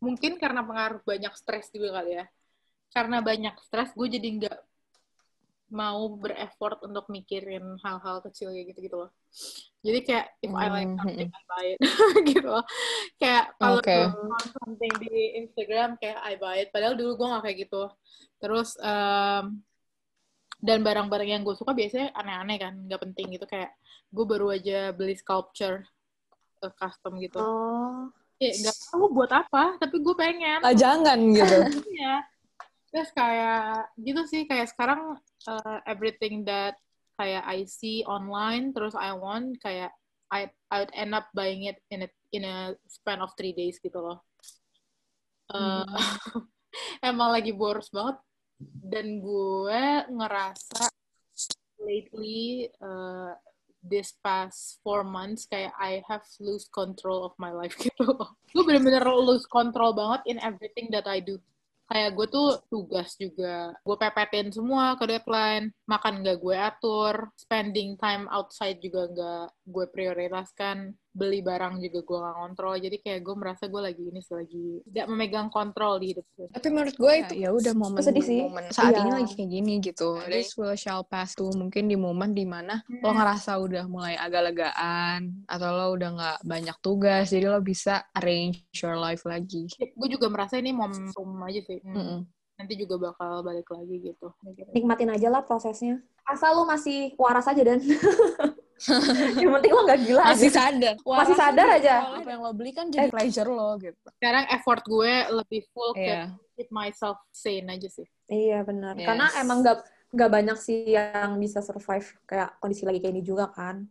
mungkin 0.00 0.32
karena 0.42 0.60
pengaruh 0.64 1.00
banyak 1.04 1.32
stres 1.36 1.68
juga 1.70 2.00
kali 2.00 2.18
ya. 2.18 2.26
Karena 2.90 3.22
banyak 3.22 3.54
stres, 3.62 3.94
gue 3.94 4.08
jadi 4.10 4.28
nggak 4.40 4.58
mau 5.70 6.10
bereffort 6.18 6.82
untuk 6.82 7.06
mikirin 7.14 7.78
hal-hal 7.78 8.18
kecil 8.26 8.50
kayak 8.50 8.74
gitu-gitu 8.74 8.96
loh. 9.06 9.10
Jadi 9.86 9.98
kayak 10.02 10.26
if 10.42 10.50
I 10.50 10.66
like 10.66 10.90
Hmm, 10.90 10.98
something, 10.98 11.30
I 11.30 11.42
buy 11.46 11.64
it 11.70 11.78
gitu 12.34 12.48
loh. 12.50 12.64
Kayak 13.22 13.54
kalau 13.62 13.78
want 14.26 14.50
something 14.58 14.92
di 14.98 15.38
Instagram 15.38 15.94
kayak 16.02 16.18
I 16.26 16.34
buy 16.42 16.56
it. 16.66 16.74
Padahal 16.74 16.98
dulu 16.98 17.14
gue 17.22 17.26
nggak 17.30 17.42
kayak 17.46 17.58
gitu. 17.70 17.82
Terus 18.42 18.74
em, 18.82 19.62
dan 20.60 20.84
barang-barang 20.84 21.28
yang 21.40 21.42
gue 21.42 21.56
suka 21.56 21.72
biasanya 21.72 22.12
aneh-aneh 22.12 22.58
kan, 22.60 22.74
nggak 22.84 23.00
penting 23.00 23.32
gitu 23.32 23.48
kayak 23.48 23.72
gue 24.12 24.24
baru 24.28 24.52
aja 24.52 24.92
beli 24.92 25.16
sculpture 25.16 25.88
eh, 26.60 26.72
custom 26.76 27.16
gitu. 27.18 27.40
Oh. 27.40 28.12
Ya 28.40 28.52
nggak 28.56 28.76
tahu 28.88 29.04
buat 29.12 29.32
apa, 29.32 29.76
tapi 29.76 30.00
gue 30.00 30.14
pengen. 30.16 30.64
ah 30.64 30.72
jangan 30.72 31.18
gitu 31.32 31.56
Iya. 31.96 32.24
Terus 32.90 33.10
kayak 33.12 33.92
gitu 34.00 34.22
sih 34.28 34.42
kayak 34.48 34.68
sekarang 34.72 35.16
uh, 35.48 35.78
everything 35.88 36.44
that 36.44 36.76
kayak 37.20 37.44
I 37.44 37.68
see 37.68 38.00
online 38.08 38.72
terus 38.72 38.96
I 38.96 39.12
want 39.12 39.60
kayak 39.60 39.92
I 40.32 40.48
I 40.72 40.76
would 40.82 40.94
end 40.96 41.12
up 41.12 41.28
buying 41.36 41.68
it 41.68 41.78
in 41.92 42.06
a 42.06 42.08
in 42.32 42.48
a 42.48 42.72
span 42.88 43.20
of 43.20 43.36
three 43.36 43.52
days 43.52 43.76
gitu 43.82 44.00
loh. 44.00 44.24
Uh, 45.52 45.84
emang 47.10 47.34
lagi 47.34 47.50
boros 47.50 47.90
banget 47.90 48.16
dan 48.80 49.22
gue 49.22 49.82
ngerasa 50.10 50.90
lately 51.80 52.68
uh, 52.84 53.32
this 53.80 54.12
past 54.20 54.78
four 54.84 55.00
months 55.00 55.48
kayak 55.48 55.72
I 55.80 56.04
have 56.04 56.24
lose 56.38 56.68
control 56.68 57.24
of 57.24 57.34
my 57.40 57.50
life 57.50 57.76
gitu. 57.84 58.06
Gue 58.52 58.62
bener-bener 58.64 59.04
lose 59.08 59.48
control 59.48 59.96
banget 59.96 60.20
in 60.28 60.38
everything 60.44 60.92
that 60.92 61.08
I 61.08 61.24
do. 61.24 61.40
Kayak 61.90 62.14
gue 62.14 62.26
tuh 62.30 62.48
tugas 62.70 63.18
juga, 63.18 63.74
gue 63.82 63.96
pepetin 63.98 64.54
semua 64.54 64.94
ke 64.94 65.10
deadline, 65.10 65.74
makan 65.90 66.22
gak 66.22 66.38
gue 66.38 66.54
atur, 66.54 67.34
spending 67.34 67.98
time 67.98 68.30
outside 68.30 68.78
juga 68.78 69.10
gak 69.10 69.46
gue 69.66 69.86
prioritaskan, 69.90 70.94
beli 71.10 71.42
barang 71.42 71.82
juga 71.82 72.00
gue 72.00 72.18
gak 72.22 72.36
kontrol, 72.38 72.74
jadi 72.78 72.96
kayak 72.96 73.20
gue 73.20 73.34
merasa 73.34 73.64
gue 73.66 73.82
lagi 73.82 74.02
ini 74.06 74.22
lagi 74.22 74.64
tidak 74.86 75.06
memegang 75.06 75.48
kontrol 75.48 75.98
di 75.98 76.14
hidup 76.14 76.26
gue. 76.32 76.46
Tapi 76.48 76.66
menurut 76.70 76.94
gue 76.94 77.12
itu 77.18 77.34
ya 77.36 77.50
udah 77.50 77.74
momen 77.74 77.98
sedih 77.98 78.22
sih. 78.22 78.40
momen 78.40 78.70
saat 78.70 78.94
Iya. 78.94 79.00
ini 79.02 79.10
lagi 79.10 79.32
kayak 79.34 79.50
gini 79.50 79.72
gitu. 79.82 80.08
This 80.26 80.54
will 80.54 80.74
shall 80.74 81.02
pass 81.02 81.34
tuh 81.34 81.50
mungkin 81.52 81.86
di 81.86 81.98
momen 81.98 82.30
di 82.30 82.46
mana 82.46 82.78
lo 82.86 83.10
ngerasa 83.10 83.58
udah 83.58 83.84
mulai 83.84 84.14
agak 84.14 84.54
legaan 84.54 85.42
atau 85.44 85.68
lo 85.68 85.86
udah 85.92 86.10
nggak 86.14 86.38
banyak 86.42 86.76
tugas 86.78 87.26
jadi 87.26 87.50
lo 87.50 87.58
bisa 87.58 88.06
arrange 88.14 88.62
your 88.78 88.94
life 88.94 89.26
lagi. 89.26 89.66
Gue 89.74 90.08
juga 90.08 90.30
merasa 90.30 90.56
ini 90.56 90.70
momentum 90.70 91.26
aja 91.42 91.58
sih. 91.60 91.82
Hmm, 91.82 91.94
Mm-mm. 91.96 92.20
Nanti 92.54 92.76
juga 92.76 93.10
bakal 93.10 93.40
balik 93.40 93.66
lagi 93.66 93.98
gitu. 94.04 94.30
nikmatin 94.70 95.10
aja 95.10 95.26
lah 95.26 95.42
prosesnya. 95.42 95.98
Asal 96.22 96.54
lu 96.54 96.62
masih 96.62 97.18
waras 97.18 97.48
aja 97.48 97.66
dan 97.66 97.80
yang 99.40 99.50
penting 99.60 99.72
lo 99.76 99.82
nggak 99.84 100.00
gila 100.08 100.22
Masih 100.32 100.48
aja. 100.48 100.60
sadar. 100.72 100.94
Masih 101.04 101.36
sadar 101.36 101.68
aja. 101.76 101.94
Apa 102.16 102.30
yang 102.32 102.42
lo 102.42 102.52
beli 102.56 102.72
kan 102.72 102.88
jadi 102.88 103.12
pleasure 103.12 103.50
lo 103.50 103.76
gitu. 103.76 103.96
Sekarang 104.16 104.44
effort 104.48 104.82
gue 104.84 105.12
lebih 105.36 105.60
full 105.72 105.92
ke 105.92 106.00
Iya. 106.00 106.22
keep 106.56 106.68
myself 106.72 107.20
sane 107.30 107.68
aja 107.68 107.88
sih. 107.92 108.06
Iya 108.26 108.64
benar. 108.64 108.96
Yes. 108.96 109.06
Karena 109.06 109.26
emang 109.36 109.60
nggak 109.60 109.78
nggak 110.10 110.30
banyak 110.30 110.58
sih 110.58 110.90
yang 110.90 111.38
bisa 111.38 111.62
survive 111.62 112.08
kayak 112.26 112.56
kondisi 112.58 112.82
lagi 112.82 112.98
kayak 112.98 113.14
ini 113.14 113.22
juga 113.22 113.52
kan. 113.52 113.84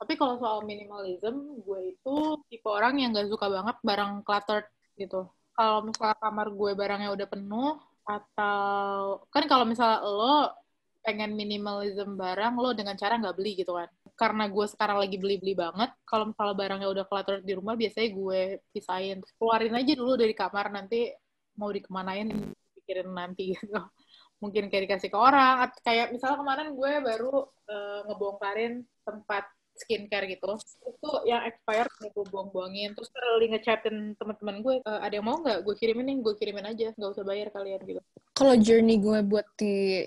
Tapi 0.00 0.16
kalau 0.16 0.40
soal 0.40 0.64
minimalism, 0.64 1.60
gue 1.60 1.92
itu 1.92 2.14
tipe 2.48 2.64
orang 2.72 2.96
yang 2.96 3.12
gak 3.12 3.28
suka 3.28 3.52
banget 3.52 3.76
barang 3.84 4.24
cluttered 4.24 4.64
gitu. 4.96 5.28
Kalau 5.52 5.84
misalnya 5.84 6.16
kamar 6.16 6.48
gue 6.56 6.70
barangnya 6.72 7.12
udah 7.12 7.28
penuh, 7.28 7.76
atau 8.08 9.20
kan 9.28 9.44
kalau 9.44 9.68
misalnya 9.68 10.00
lo 10.00 10.56
pengen 11.04 11.36
minimalism 11.36 12.16
barang, 12.16 12.56
lo 12.56 12.72
dengan 12.72 12.96
cara 12.96 13.20
nggak 13.20 13.36
beli 13.36 13.60
gitu 13.60 13.76
kan. 13.76 13.92
Karena 14.20 14.44
gue 14.52 14.66
sekarang 14.68 15.00
lagi 15.00 15.16
beli-beli 15.16 15.56
banget, 15.56 15.96
kalau 16.04 16.28
misalnya 16.28 16.52
barangnya 16.52 16.88
udah 16.92 17.04
cluttered 17.08 17.40
di 17.40 17.56
rumah, 17.56 17.72
biasanya 17.72 18.08
gue 18.12 18.40
pisahin. 18.68 19.24
Keluarin 19.40 19.72
aja 19.72 19.92
dulu 19.96 20.12
dari 20.20 20.36
kamar, 20.36 20.68
nanti 20.68 21.08
mau 21.56 21.72
dikemanain, 21.72 22.28
pikirin 22.76 23.08
nanti 23.08 23.56
gitu. 23.56 23.72
Mungkin 24.44 24.68
kayak 24.68 24.84
dikasih 24.88 25.08
ke 25.08 25.16
orang, 25.16 25.72
kayak 25.80 26.12
misalnya 26.12 26.36
kemarin 26.36 26.68
gue 26.76 26.92
baru 27.00 27.48
eh, 27.64 28.00
ngebongkarin 28.12 28.84
tempat 29.08 29.44
skincare 29.80 30.28
gitu. 30.28 30.60
Itu 30.84 31.10
yang 31.24 31.48
expired 31.48 31.88
nih 32.04 32.10
gue 32.12 32.24
buang-buangin. 32.28 32.92
Terus 32.92 33.10
early 33.16 33.48
ngechatin 33.48 33.96
teman-teman 34.20 34.60
gue, 34.60 34.74
"E, 34.84 34.92
ada 35.00 35.14
yang 35.16 35.26
mau 35.26 35.40
nggak? 35.40 35.64
Gue 35.64 35.74
kirimin 35.80 36.04
nih, 36.12 36.16
gue 36.20 36.34
kirimin 36.36 36.66
aja. 36.68 36.92
Nggak 36.92 37.10
usah 37.16 37.24
bayar 37.24 37.48
kalian 37.48 37.80
gitu. 37.88 38.00
Kalau 38.36 38.54
journey 38.60 39.00
gue 39.00 39.18
buat 39.24 39.46
di 39.56 40.04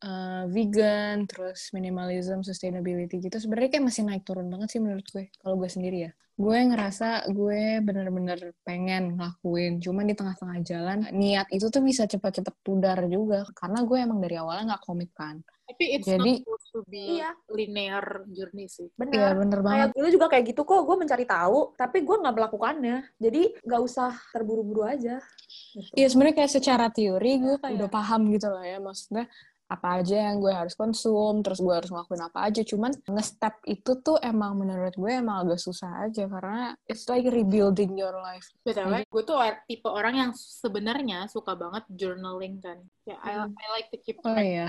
uh, 0.00 0.44
vegan, 0.48 1.26
terus 1.26 1.70
minimalism, 1.72 2.42
sustainability 2.42 3.18
gitu, 3.18 3.36
sebenarnya 3.38 3.78
kayak 3.78 3.84
masih 3.88 4.02
naik 4.06 4.22
turun 4.22 4.46
banget 4.46 4.68
sih 4.72 4.80
menurut 4.80 5.06
gue. 5.10 5.30
Kalau 5.38 5.54
gue 5.58 5.70
sendiri 5.70 5.98
ya. 6.08 6.12
Gue 6.38 6.54
ngerasa 6.54 7.26
gue 7.34 7.82
bener-bener 7.82 8.54
pengen 8.62 9.18
ngelakuin, 9.18 9.82
cuman 9.82 10.06
di 10.06 10.14
tengah-tengah 10.14 10.58
jalan, 10.62 10.98
niat 11.10 11.50
itu 11.50 11.66
tuh 11.66 11.82
bisa 11.82 12.06
cepat-cepat 12.06 12.54
pudar 12.62 13.02
juga. 13.10 13.42
Karena 13.58 13.82
gue 13.82 13.98
emang 13.98 14.22
dari 14.22 14.38
awalnya 14.38 14.78
nggak 14.78 14.84
komit 14.86 15.10
kan. 15.18 15.42
Tapi 15.68 15.98
it's 15.98 16.06
Jadi- 16.06 16.40
not 16.40 16.46
supposed 16.46 16.70
to 16.72 16.80
be 16.86 17.18
Iya. 17.18 17.30
linear 17.50 18.22
journey 18.30 18.70
sih. 18.70 18.86
Iya 18.86 18.94
Bener. 18.96 19.32
bener 19.34 19.60
banget. 19.66 19.86
Kayak 19.90 19.96
dulu 19.98 20.08
juga 20.14 20.26
kayak 20.30 20.44
gitu 20.46 20.62
kok, 20.62 20.80
gue 20.86 20.96
mencari 20.96 21.24
tahu, 21.26 21.58
tapi 21.74 21.98
gue 22.06 22.16
nggak 22.22 22.34
melakukannya. 22.38 22.96
Jadi 23.18 23.42
nggak 23.66 23.82
usah 23.82 24.10
terburu-buru 24.30 24.86
aja. 24.86 25.18
Gitu. 25.74 25.90
Iya 25.92 26.06
sebenarnya 26.06 26.36
kayak 26.38 26.52
secara 26.54 26.86
teori 26.88 27.32
gue 27.42 27.54
Kayak- 27.58 27.74
udah 27.82 27.88
paham 27.90 28.30
gitu 28.30 28.46
lah 28.46 28.62
ya 28.62 28.78
maksudnya 28.78 29.26
apa 29.68 30.00
aja 30.00 30.16
yang 30.32 30.40
gue 30.40 30.48
harus 30.48 30.72
konsum 30.72 31.44
terus 31.44 31.60
gue 31.60 31.70
harus 31.70 31.92
ngelakuin 31.92 32.24
apa 32.24 32.48
aja. 32.48 32.64
Cuman 32.64 32.90
nge-step 33.04 33.60
itu 33.68 34.00
tuh 34.00 34.16
emang 34.24 34.56
menurut 34.56 34.96
gue 34.96 35.12
emang 35.12 35.44
agak 35.44 35.60
susah 35.60 36.08
aja 36.08 36.24
karena 36.24 36.72
it's 36.88 37.04
like 37.06 37.28
rebuilding 37.28 37.92
your 37.94 38.16
life. 38.24 38.48
BTW, 38.64 39.04
gue 39.04 39.22
tuh 39.28 39.36
tipe 39.68 39.88
orang 39.92 40.14
yang 40.16 40.30
sebenarnya 40.34 41.28
suka 41.28 41.52
banget 41.52 41.84
journaling 41.92 42.58
kan. 42.64 42.80
Ya, 43.04 43.20
I, 43.20 43.44
Hmm. 43.44 43.52
I 43.54 43.66
like 43.76 43.88
to 43.92 43.98
keep 44.00 44.18
oh 44.24 44.32
track. 44.32 44.44
iya 44.44 44.68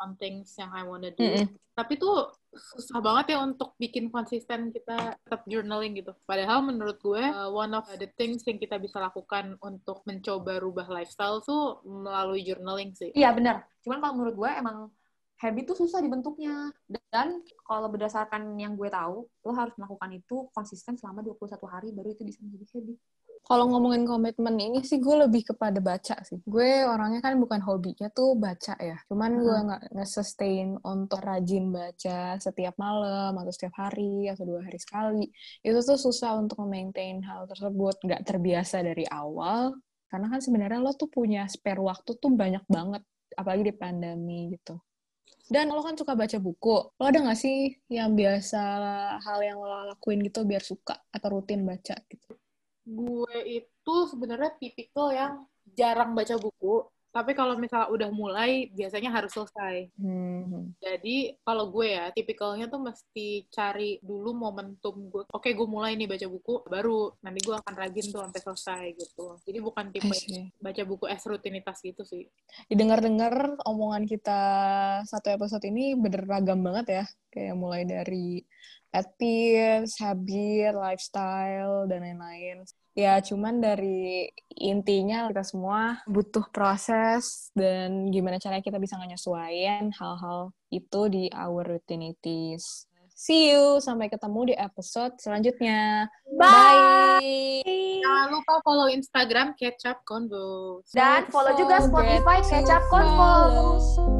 on 0.00 0.16
things 0.16 0.56
yang 0.56 0.72
I 0.72 0.82
wanna 0.82 1.12
do. 1.12 1.22
Mm-mm. 1.22 1.46
Tapi 1.76 1.96
tuh 1.96 2.32
susah 2.50 2.98
banget 2.98 3.36
ya 3.36 3.38
untuk 3.46 3.78
bikin 3.78 4.10
konsisten 4.10 4.74
kita 4.74 5.14
tetap 5.16 5.46
journaling 5.46 5.96
gitu. 5.96 6.12
Padahal 6.26 6.66
menurut 6.66 6.98
gue, 6.98 7.22
uh, 7.22 7.48
one 7.48 7.72
of 7.72 7.86
the 7.96 8.10
things 8.18 8.42
yang 8.44 8.58
kita 8.58 8.76
bisa 8.76 8.98
lakukan 8.98 9.54
untuk 9.62 10.02
mencoba 10.04 10.58
rubah 10.58 10.88
lifestyle 10.90 11.38
tuh 11.40 11.78
melalui 11.86 12.42
journaling 12.42 12.92
sih. 12.92 13.14
Iya 13.14 13.30
benar. 13.32 13.64
Cuman 13.86 14.02
kalau 14.02 14.14
menurut 14.18 14.34
gue 14.34 14.50
emang 14.50 14.90
habit 15.40 15.64
tuh 15.72 15.76
susah 15.86 16.04
dibentuknya. 16.04 16.68
Dan 17.08 17.40
kalau 17.64 17.88
berdasarkan 17.88 18.54
yang 18.60 18.76
gue 18.76 18.92
tahu, 18.92 19.24
lo 19.24 19.52
harus 19.56 19.72
melakukan 19.80 20.12
itu 20.12 20.52
konsisten 20.52 21.00
selama 21.00 21.24
21 21.24 21.56
hari 21.64 21.88
baru 21.96 22.12
itu 22.12 22.22
bisa 22.28 22.44
menjadi 22.44 22.66
habit. 22.76 22.98
Kalau 23.44 23.66
ngomongin 23.66 24.06
komitmen 24.06 24.54
ini 24.62 24.78
sih 24.86 25.02
gue 25.02 25.26
lebih 25.26 25.42
kepada 25.54 25.82
baca 25.82 26.22
sih. 26.22 26.38
Gue 26.46 26.86
orangnya 26.86 27.18
kan 27.18 27.34
bukan 27.42 27.58
hobinya 27.66 28.06
tuh 28.14 28.38
baca 28.38 28.78
ya. 28.78 28.94
Cuman 29.10 29.30
gue 29.42 29.56
Hmm. 29.58 29.66
nggak 29.66 29.82
nge-sustain 29.96 30.78
untuk 30.86 31.18
rajin 31.18 31.74
baca 31.74 32.38
setiap 32.38 32.78
malam 32.78 33.34
atau 33.34 33.50
setiap 33.50 33.74
hari 33.74 34.30
atau 34.30 34.46
dua 34.46 34.62
hari 34.62 34.78
sekali 34.78 35.26
itu 35.66 35.78
tuh 35.82 35.98
susah 35.98 36.38
untuk 36.38 36.62
maintain 36.62 37.18
hal 37.26 37.50
tersebut. 37.50 37.98
Nggak 38.06 38.22
terbiasa 38.22 38.86
dari 38.86 39.02
awal 39.10 39.74
karena 40.10 40.26
kan 40.30 40.40
sebenarnya 40.42 40.78
lo 40.78 40.94
tuh 40.94 41.10
punya 41.10 41.46
spare 41.50 41.82
waktu 41.82 42.18
tuh 42.22 42.30
banyak 42.30 42.62
banget 42.70 43.02
apalagi 43.34 43.66
di 43.66 43.74
pandemi 43.74 44.54
gitu. 44.54 44.78
Dan 45.50 45.74
lo 45.74 45.82
kan 45.82 45.98
suka 45.98 46.14
baca 46.14 46.38
buku. 46.38 46.94
Lo 46.94 47.02
ada 47.02 47.18
nggak 47.18 47.34
sih 47.38 47.74
yang 47.90 48.14
biasa 48.14 48.62
hal 49.26 49.38
yang 49.42 49.58
lo 49.58 49.90
lakuin 49.90 50.22
gitu 50.22 50.46
biar 50.46 50.62
suka 50.62 50.94
atau 51.10 51.28
rutin 51.34 51.66
baca 51.66 51.98
gitu 52.06 52.38
Gue 52.90 53.62
itu 53.62 53.94
sebenarnya 54.10 54.50
tipikal 54.58 55.14
yang 55.14 55.46
jarang 55.78 56.18
baca 56.18 56.34
buku. 56.34 56.90
Tapi 57.10 57.34
kalau 57.34 57.58
misalnya 57.58 57.90
udah 57.90 58.10
mulai, 58.14 58.70
biasanya 58.70 59.10
harus 59.10 59.34
selesai. 59.34 59.90
Hmm. 59.98 60.70
Jadi 60.78 61.34
kalau 61.42 61.66
gue 61.66 61.98
ya, 61.98 62.06
tipikalnya 62.14 62.70
tuh 62.70 62.78
mesti 62.86 63.50
cari 63.50 63.98
dulu 63.98 64.30
momentum 64.30 65.10
gue. 65.10 65.26
Oke, 65.34 65.50
gue 65.50 65.66
mulai 65.66 65.98
nih 65.98 66.06
baca 66.06 66.26
buku, 66.30 66.62
baru 66.70 67.10
nanti 67.26 67.42
gue 67.42 67.58
akan 67.58 67.74
rajin 67.74 68.14
tuh 68.14 68.22
sampai 68.22 68.40
selesai 68.46 68.84
gitu. 68.94 69.26
Jadi 69.42 69.58
bukan 69.58 69.90
tipe 69.90 70.14
baca 70.62 70.82
buku 70.86 71.10
as 71.10 71.26
rutinitas 71.26 71.82
gitu 71.82 72.06
sih. 72.06 72.30
didengar-dengar 72.70 73.58
omongan 73.66 74.06
kita 74.06 74.40
satu 75.02 75.34
episode 75.34 75.66
ini 75.66 75.98
bener 75.98 76.22
ragam 76.30 76.62
banget 76.62 76.86
ya. 76.94 77.04
Kayak 77.26 77.58
mulai 77.58 77.82
dari 77.90 78.46
ethics, 78.90 79.98
habit, 80.02 80.74
lifestyle, 80.74 81.86
dan 81.86 82.02
lain-lain. 82.02 82.66
Ya, 82.98 83.22
cuman 83.22 83.62
dari 83.62 84.28
intinya 84.50 85.30
kita 85.30 85.46
semua 85.46 86.02
butuh 86.10 86.42
proses 86.50 87.54
dan 87.54 88.10
gimana 88.10 88.42
caranya 88.42 88.66
kita 88.66 88.82
bisa 88.82 88.98
nyesuaiin 88.98 89.94
hal-hal 89.94 90.50
itu 90.74 91.00
di 91.06 91.24
our 91.30 91.62
routinities. 91.62 92.90
See 93.20 93.52
you, 93.52 93.84
sampai 93.84 94.08
ketemu 94.08 94.48
di 94.48 94.54
episode 94.56 95.12
selanjutnya. 95.20 96.08
Bye! 96.40 98.00
Jangan 98.00 98.28
lupa 98.32 98.54
follow 98.64 98.88
Instagram 98.88 99.52
Ketchup 99.60 100.00
Convos. 100.08 100.88
Dan 100.88 101.28
follow 101.28 101.52
juga 101.52 101.84
Spotify 101.84 102.40
Kecap 102.40 102.80
Convo. 102.88 103.12
follow. 103.12 104.19